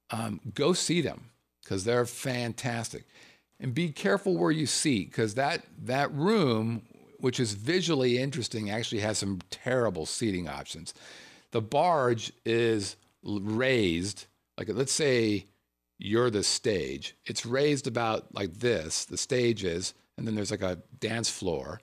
Um, 0.09 0.39
go 0.53 0.71
see 0.71 1.01
them 1.01 1.25
because 1.61 1.83
they're 1.83 2.05
fantastic, 2.05 3.03
and 3.59 3.73
be 3.73 3.89
careful 3.91 4.37
where 4.37 4.51
you 4.51 4.65
seat 4.65 5.11
because 5.11 5.35
that 5.35 5.65
that 5.83 6.11
room, 6.13 6.83
which 7.19 7.39
is 7.39 7.53
visually 7.53 8.17
interesting, 8.17 8.69
actually 8.69 9.01
has 9.01 9.17
some 9.17 9.39
terrible 9.49 10.05
seating 10.05 10.47
options. 10.47 10.93
The 11.51 11.61
barge 11.61 12.31
is 12.45 12.95
raised, 13.23 14.27
like 14.57 14.69
let's 14.69 14.91
say 14.91 15.45
you're 15.97 16.29
the 16.29 16.43
stage. 16.43 17.15
It's 17.25 17.45
raised 17.45 17.87
about 17.87 18.33
like 18.33 18.53
this, 18.53 19.05
the 19.05 19.17
stage 19.17 19.63
is, 19.63 19.93
and 20.17 20.27
then 20.27 20.35
there's 20.35 20.51
like 20.51 20.61
a 20.61 20.79
dance 20.99 21.29
floor 21.29 21.81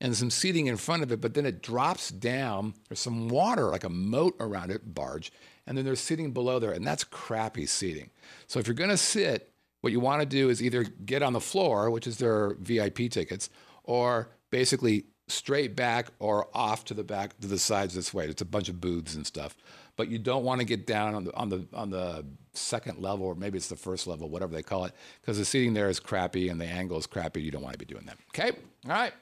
and 0.00 0.16
some 0.16 0.30
seating 0.30 0.66
in 0.66 0.76
front 0.76 1.02
of 1.02 1.10
it, 1.10 1.20
but 1.20 1.34
then 1.34 1.46
it 1.46 1.62
drops 1.62 2.10
down. 2.10 2.74
There's 2.88 3.00
some 3.00 3.28
water, 3.28 3.64
like 3.64 3.84
a 3.84 3.88
moat 3.88 4.36
around 4.38 4.70
it, 4.70 4.94
barge, 4.94 5.32
and 5.66 5.76
then 5.76 5.84
there's 5.84 6.00
seating 6.00 6.32
below 6.32 6.58
there, 6.58 6.72
and 6.72 6.86
that's 6.86 7.04
crappy 7.04 7.66
seating. 7.66 8.10
So 8.46 8.60
if 8.60 8.66
you're 8.66 8.74
gonna 8.74 8.96
sit, 8.96 9.52
what 9.80 9.92
you 9.92 10.00
wanna 10.00 10.26
do 10.26 10.50
is 10.50 10.62
either 10.62 10.84
get 10.84 11.22
on 11.22 11.32
the 11.32 11.40
floor, 11.40 11.90
which 11.90 12.06
is 12.06 12.18
their 12.18 12.54
VIP 12.60 13.10
tickets, 13.10 13.50
or 13.82 14.28
basically 14.50 15.04
straight 15.26 15.76
back 15.76 16.08
or 16.18 16.48
off 16.54 16.84
to 16.86 16.94
the 16.94 17.04
back 17.04 17.38
to 17.40 17.46
the 17.46 17.58
sides 17.58 17.94
this 17.94 18.14
way. 18.14 18.26
It's 18.26 18.42
a 18.42 18.46
bunch 18.46 18.68
of 18.68 18.80
booths 18.80 19.14
and 19.14 19.26
stuff 19.26 19.56
but 19.98 20.08
you 20.08 20.18
don't 20.18 20.44
want 20.44 20.60
to 20.60 20.64
get 20.64 20.86
down 20.86 21.14
on 21.14 21.24
the 21.24 21.34
on 21.34 21.50
the 21.50 21.66
on 21.74 21.90
the 21.90 22.24
second 22.54 23.00
level 23.00 23.26
or 23.26 23.34
maybe 23.34 23.58
it's 23.58 23.68
the 23.68 23.76
first 23.76 24.06
level, 24.06 24.30
whatever 24.30 24.54
they 24.54 24.62
call 24.62 24.86
it, 24.86 24.94
because 25.20 25.36
the 25.36 25.44
seating 25.44 25.74
there 25.74 25.90
is 25.90 26.00
crappy 26.00 26.48
and 26.48 26.58
the 26.58 26.64
angle 26.64 26.96
is 26.96 27.06
crappy. 27.06 27.42
You 27.42 27.50
don't 27.50 27.62
want 27.62 27.74
to 27.74 27.78
be 27.78 27.84
doing 27.84 28.06
that. 28.06 28.16
Okay, 28.30 28.56
all 28.86 28.92
right. 28.92 29.12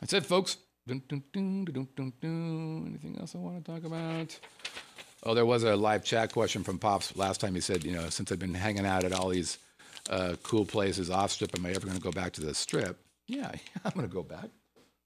That's 0.00 0.12
it, 0.12 0.26
folks. 0.26 0.58
Anything 0.88 1.66
else 3.18 3.34
I 3.34 3.38
want 3.38 3.64
to 3.64 3.72
talk 3.72 3.84
about? 3.84 4.38
Oh, 5.24 5.34
there 5.34 5.46
was 5.46 5.64
a 5.64 5.76
live 5.76 6.04
chat 6.04 6.32
question 6.32 6.62
from 6.62 6.78
Pops 6.78 7.16
last 7.16 7.40
time. 7.40 7.54
He 7.54 7.60
said, 7.60 7.84
you 7.84 7.92
know, 7.92 8.10
since 8.10 8.30
I've 8.30 8.38
been 8.38 8.52
hanging 8.52 8.84
out 8.84 9.04
at 9.04 9.12
all 9.12 9.28
these 9.28 9.58
uh, 10.10 10.34
cool 10.42 10.66
places 10.66 11.08
off 11.08 11.30
strip, 11.30 11.56
am 11.56 11.64
I 11.64 11.70
ever 11.70 11.86
going 11.86 11.96
to 11.96 12.02
go 12.02 12.10
back 12.10 12.32
to 12.34 12.42
the 12.42 12.54
strip? 12.54 12.98
Yeah, 13.36 13.50
I'm 13.82 13.92
going 13.92 14.06
to 14.06 14.14
go 14.14 14.22
back. 14.22 14.50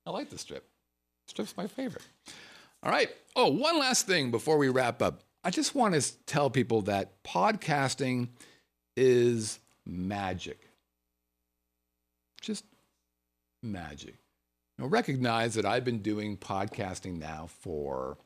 I 0.04 0.10
like 0.10 0.30
the 0.30 0.38
strip. 0.38 0.68
Strip's 1.28 1.56
my 1.56 1.68
favorite. 1.68 2.02
All 2.82 2.90
right. 2.90 3.08
Oh, 3.36 3.52
one 3.52 3.78
last 3.78 4.06
thing 4.06 4.32
before 4.32 4.58
we 4.58 4.68
wrap 4.68 5.00
up. 5.00 5.22
I 5.44 5.50
just 5.50 5.76
want 5.76 5.94
to 5.94 6.24
tell 6.26 6.50
people 6.50 6.82
that 6.82 7.22
podcasting 7.22 8.30
is 8.96 9.60
magic. 9.84 10.68
Just 12.40 12.64
magic. 13.62 14.16
Now, 14.78 14.86
recognize 14.86 15.54
that 15.54 15.64
I've 15.64 15.84
been 15.84 16.00
doing 16.00 16.36
podcasting 16.36 17.18
now 17.18 17.48
for, 17.60 18.18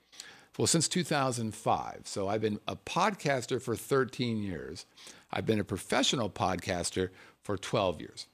well, 0.58 0.66
since 0.66 0.88
2005. 0.88 2.02
So 2.04 2.28
I've 2.28 2.40
been 2.40 2.58
a 2.66 2.74
podcaster 2.74 3.60
for 3.60 3.76
13 3.76 4.42
years. 4.42 4.86
I've 5.30 5.46
been 5.46 5.60
a 5.60 5.64
professional 5.64 6.30
podcaster 6.30 7.10
for 7.42 7.56
12 7.56 8.00
years. 8.00 8.26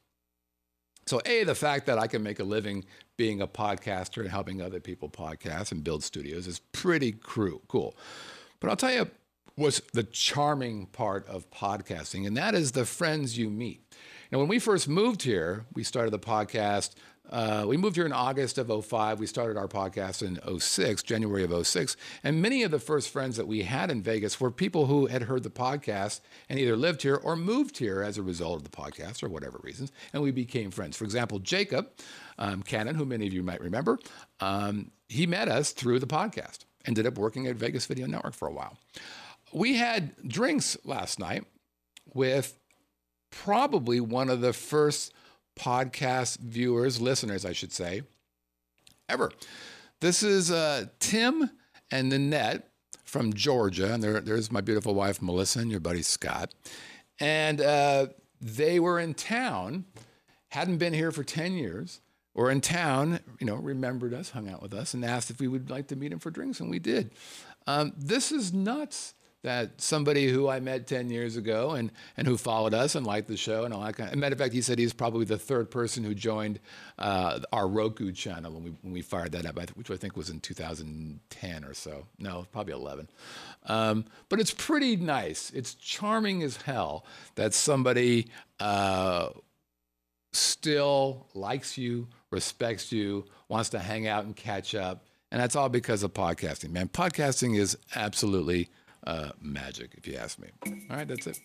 So, 1.07 1.21
A, 1.25 1.45
the 1.45 1.55
fact 1.55 1.87
that 1.87 1.99
I 1.99 2.09
can 2.09 2.25
make 2.25 2.41
a 2.41 2.45
living 2.45 2.85
being 3.17 3.41
a 3.41 3.47
podcaster 3.47 4.19
and 4.19 4.29
helping 4.29 4.61
other 4.61 4.81
people 4.81 5.09
podcast 5.09 5.71
and 5.71 5.85
build 5.85 6.03
studios 6.03 6.49
is 6.49 6.59
pretty 6.73 7.15
cool. 7.23 7.97
But 8.59 8.71
I'll 8.71 8.77
tell 8.77 8.93
you 8.93 9.09
what's 9.55 9.81
the 9.93 10.03
charming 10.03 10.87
part 10.87 11.25
of 11.29 11.49
podcasting, 11.53 12.27
and 12.27 12.37
that 12.37 12.57
is 12.57 12.73
the 12.73 12.85
friends 12.85 13.39
you 13.39 13.51
meet. 13.51 13.83
And 14.33 14.41
when 14.41 14.49
we 14.49 14.59
first 14.59 14.89
moved 14.89 15.23
here, 15.23 15.67
we 15.75 15.85
started 15.85 16.11
the 16.11 16.19
podcast 16.19 16.95
uh, 17.31 17.65
we 17.67 17.77
moved 17.77 17.97
here 17.97 18.07
in 18.07 18.13
August 18.13 18.59
of 18.59 18.85
05. 18.85 19.19
We 19.19 19.27
started 19.27 19.57
our 19.57 19.67
podcast 19.67 20.23
in 20.23 20.39
06, 20.61 21.03
January 21.03 21.45
of 21.45 21.67
06. 21.67 21.97
And 22.23 22.41
many 22.41 22.63
of 22.63 22.71
the 22.71 22.79
first 22.79 23.11
friends 23.11 23.37
that 23.37 23.49
we 23.49 23.63
had 23.63 23.91
in 23.91 24.03
Vegas 24.03 24.41
were 24.41 24.51
people 24.51 24.87
who 24.87 25.07
had 25.07 25.23
heard 25.23 25.43
the 25.43 25.51
podcast 25.51 26.21
and 26.49 26.59
either 26.59 26.77
lived 26.77 27.03
here 27.03 27.17
or 27.17 27.35
moved 27.35 27.79
here 27.79 28.03
as 28.03 28.17
a 28.17 28.23
result 28.23 28.57
of 28.57 28.65
the 28.65 28.77
podcast 28.77 29.23
or 29.23 29.29
whatever 29.29 29.59
reasons. 29.63 29.91
And 30.13 30.23
we 30.23 30.31
became 30.31 30.71
friends. 30.71 30.97
For 30.97 31.05
example, 31.05 31.39
Jacob 31.41 31.91
um, 32.39 32.63
Cannon, 32.63 32.95
who 32.95 33.05
many 33.05 33.27
of 33.27 33.33
you 33.33 33.43
might 33.43 33.61
remember, 33.61 33.99
um, 34.41 34.91
he 35.09 35.27
met 35.27 35.49
us 35.49 35.73
through 35.73 35.99
the 35.99 36.07
podcast, 36.07 36.61
ended 36.85 37.07
up 37.07 37.19
working 37.19 37.47
at 37.47 37.57
Vegas 37.57 37.87
Video 37.87 38.07
Network 38.07 38.35
for 38.35 38.47
a 38.47 38.53
while. 38.53 38.77
We 39.53 39.77
had 39.77 40.15
drinks 40.29 40.77
last 40.85 41.19
night 41.19 41.45
with 42.15 42.59
probably 43.31 44.01
one 44.01 44.29
of 44.29 44.41
the 44.41 44.53
first 44.53 45.13
podcast 45.59 46.39
viewers, 46.39 47.01
listeners, 47.01 47.45
I 47.45 47.53
should 47.53 47.73
say, 47.73 48.03
ever. 49.09 49.33
This 50.01 50.23
is 50.23 50.51
uh, 50.51 50.87
Tim 50.99 51.51
and 51.91 52.11
Nanette 52.11 52.69
from 53.05 53.33
Georgia. 53.33 53.93
And 53.95 54.03
there, 54.03 54.21
there's 54.21 54.53
my 54.53 54.61
beautiful 54.61 54.95
wife, 54.95 55.23
Melissa, 55.23 55.61
and 55.61 55.71
your 55.71 55.81
buddy 55.81 56.03
Scott. 56.03 56.53
And 57.19 57.61
uh, 57.61 58.09
they 58.41 58.79
were 58.79 59.01
in 59.01 59.15
town, 59.15 59.87
hadn't 60.51 60.79
been 60.79 60.93
here 60.93 61.11
for 61.11 61.25
10 61.25 61.55
years, 61.55 62.01
were 62.35 62.51
in 62.51 62.61
town, 62.61 63.21
you 63.41 63.47
know, 63.47 63.55
remembered 63.55 64.13
us, 64.13 64.31
hung 64.31 64.49
out 64.51 64.61
with 64.61 64.75
us, 64.75 64.93
and 64.93 65.05
asked 65.05 65.31
if 65.31 65.41
we 65.41 65.49
would 65.49 65.71
like 65.71 65.89
to 65.89 65.97
meet 65.97 66.13
him 66.13 66.19
for 66.19 66.31
drinks, 66.31 66.61
and 66.61 66.69
we 66.69 66.79
did. 66.79 67.11
Um, 67.67 67.95
this 67.97 68.31
is 68.31 68.53
nuts 68.53 69.15
that 69.43 69.81
somebody 69.81 70.29
who 70.29 70.49
I 70.49 70.61
met 70.61 70.87
10 70.87 71.11
years 71.11 71.37
ago 71.37 71.73
and, 71.73 71.93
and 72.17 72.27
who 72.27 72.37
followed 72.37 72.75
us 72.75 72.95
and 72.95 73.07
liked 73.07 73.29
the 73.29 73.37
show 73.37 73.65
and 73.65 73.73
all 73.73 73.83
that 73.85 73.97
kind 73.97 74.13
of, 74.13 74.19
matter 74.19 74.33
of 74.33 74.39
fact, 74.39 74.53
he 74.53 74.61
said 74.61 74.79
he's 74.79 74.93
probably 74.93 75.25
the 75.25 75.39
third 75.39 75.71
person 75.71 76.03
who 76.03 76.15
joined 76.15 76.59
uh, 76.99 77.41
our 77.53 77.69
Roku 77.69 78.11
channel 78.13 78.53
when 78.53 78.65
we, 78.65 78.71
when 78.83 78.93
we 78.93 79.03
fired 79.03 79.33
that 79.33 79.47
up, 79.47 79.59
which 79.77 79.91
I 79.91 79.97
think 79.97 80.17
was 80.17 80.31
in 80.31 80.41
2010 80.41 81.65
or 81.65 81.75
so. 81.75 82.07
No, 82.19 82.47
probably 82.51 82.73
11. 82.73 83.09
Um, 83.67 84.05
but 84.29 84.41
it's 84.41 84.53
pretty 84.53 84.97
nice. 84.97 85.51
It's 85.55 85.75
charming 85.75 86.43
as 86.43 86.57
hell 86.57 87.05
that 87.37 87.55
somebody 87.55 88.29
uh, 88.59 89.29
still 90.33 91.27
likes 91.35 91.79
you, 91.79 92.09
respects 92.31 92.91
you, 92.93 93.25
wants 93.49 93.71
to 93.71 93.79
hang 93.79 94.07
out 94.07 94.25
and 94.25 94.35
catch 94.35 94.75
up. 94.75 95.05
And 95.31 95.41
that's 95.41 95.57
all 95.57 95.69
because 95.69 96.03
of 96.03 96.15
podcasting, 96.15 96.71
man. 96.71 96.89
Podcasting 96.89 97.59
is 97.59 97.77
absolutely 97.95 98.71
uh, 99.07 99.31
magic, 99.41 99.95
if 99.97 100.07
you 100.07 100.17
ask 100.17 100.39
me. 100.39 100.49
All 100.91 100.97
right, 100.97 101.09
that's 101.09 101.27
it. 101.27 101.39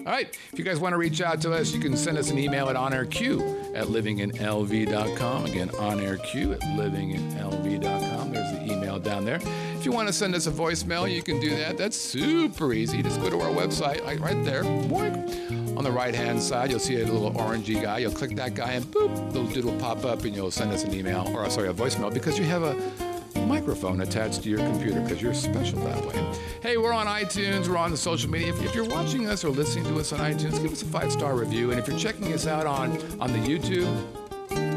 All 0.00 0.12
right, 0.12 0.36
if 0.52 0.58
you 0.58 0.64
guys 0.64 0.78
want 0.78 0.92
to 0.92 0.98
reach 0.98 1.20
out 1.20 1.40
to 1.42 1.52
us, 1.52 1.72
you 1.72 1.80
can 1.80 1.96
send 1.96 2.18
us 2.18 2.30
an 2.30 2.38
email 2.38 2.68
at 2.68 2.76
onairq 2.76 3.74
at 3.74 3.86
livinginlv.com. 3.86 5.46
Again, 5.46 5.68
onairq 5.70 6.52
at 6.54 6.60
livinginlv.com. 6.60 8.32
There's 8.32 8.52
the 8.52 8.72
email 8.72 8.98
down 8.98 9.24
there. 9.24 9.40
If 9.78 9.84
you 9.84 9.92
want 9.92 10.08
to 10.08 10.12
send 10.12 10.34
us 10.34 10.46
a 10.46 10.50
voicemail, 10.50 11.12
you 11.12 11.22
can 11.22 11.40
do 11.40 11.50
that. 11.56 11.76
That's 11.76 11.96
super 11.96 12.72
easy. 12.72 13.02
Just 13.02 13.20
go 13.20 13.30
to 13.30 13.40
our 13.40 13.50
website 13.50 14.20
right 14.20 14.44
there. 14.44 14.64
On 15.76 15.84
the 15.84 15.92
right 15.92 16.14
hand 16.14 16.40
side, 16.40 16.70
you'll 16.70 16.80
see 16.80 17.00
a 17.00 17.04
little 17.04 17.32
orangey 17.32 17.80
guy. 17.80 17.98
You'll 17.98 18.12
click 18.12 18.34
that 18.36 18.54
guy, 18.54 18.72
and 18.72 18.84
boop, 18.86 19.32
little 19.32 19.46
dude 19.48 19.64
will 19.64 19.78
pop 19.78 20.04
up, 20.04 20.24
and 20.24 20.34
you'll 20.34 20.50
send 20.50 20.72
us 20.72 20.84
an 20.84 20.94
email, 20.94 21.30
or 21.34 21.48
sorry, 21.50 21.68
a 21.68 21.74
voicemail, 21.74 22.12
because 22.12 22.38
you 22.38 22.44
have 22.46 22.62
a 22.62 22.74
microphone 23.40 24.00
attached 24.00 24.42
to 24.42 24.48
your 24.48 24.58
computer 24.58 25.00
because 25.00 25.20
you're 25.20 25.34
special 25.34 25.78
that 25.80 26.04
way. 26.06 26.34
Hey, 26.62 26.76
we're 26.76 26.92
on 26.92 27.06
iTunes, 27.06 27.68
we're 27.68 27.76
on 27.76 27.90
the 27.90 27.96
social 27.96 28.30
media. 28.30 28.48
If, 28.48 28.62
if, 28.64 28.74
you're 28.74 28.88
watching 28.88 29.28
us 29.28 29.44
or 29.44 29.50
listening 29.50 29.84
to 29.84 29.98
us 29.98 30.12
on 30.12 30.20
iTunes, 30.20 30.60
give 30.62 30.72
us 30.72 30.82
a 30.82 30.86
five 30.86 31.12
star 31.12 31.36
review. 31.36 31.70
And 31.70 31.78
if 31.80 31.88
you're 31.88 31.98
checking 31.98 32.32
us 32.32 32.46
out 32.46 32.66
on, 32.66 32.90
on 33.20 33.32
the 33.32 33.38
YouTube, 33.38 34.25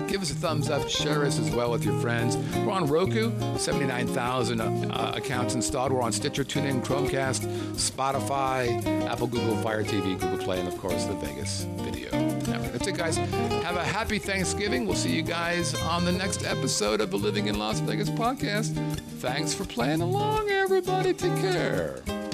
give 0.10 0.22
us 0.22 0.32
a 0.32 0.36
thumbs 0.36 0.70
up, 0.70 0.90
share 0.90 1.24
us 1.24 1.38
as 1.38 1.52
well 1.52 1.72
with 1.72 1.86
your 1.86 1.98
friends. 2.00 2.36
We're 2.58 2.72
on 2.72 2.88
Roku, 2.88 3.32
79,000 3.58 4.60
uh, 4.60 5.14
accounts 5.16 5.54
installed. 5.54 5.92
We're 5.92 6.02
on 6.02 6.12
Stitcher, 6.12 6.44
TuneIn, 6.44 6.84
Chromecast, 6.84 7.46
Spotify, 7.74 8.84
Apple, 9.08 9.28
Google, 9.28 9.56
Fire 9.58 9.84
TV, 9.84 10.20
Google 10.20 10.38
Play, 10.40 10.60
and 10.60 10.68
of 10.68 10.78
course 10.78 11.06
the 11.06 11.14
Vegas 11.16 11.66
Video 11.78 12.10
Network. 12.12 12.72
That's 12.72 12.88
it, 12.88 12.98
guys. 12.98 13.18
Have 13.18 13.76
a 13.76 13.84
happy 13.84 14.18
Thanksgiving. 14.18 14.86
We'll 14.86 14.96
see 14.96 15.16
you 15.16 15.22
guys 15.22 15.76
on 15.82 16.06
the 16.06 16.12
next 16.12 16.44
episode 16.44 17.02
of 17.02 17.12
the 17.12 17.18
Living 17.18 17.48
in 17.48 17.60
Las 17.60 17.80
Vegas 17.80 18.10
podcast. 18.10 18.74
Thanks 19.20 19.54
for 19.54 19.66
playing 19.66 20.02
along, 20.02 20.50
everybody. 20.50 21.14
Take 21.14 21.36
care. 21.38 22.29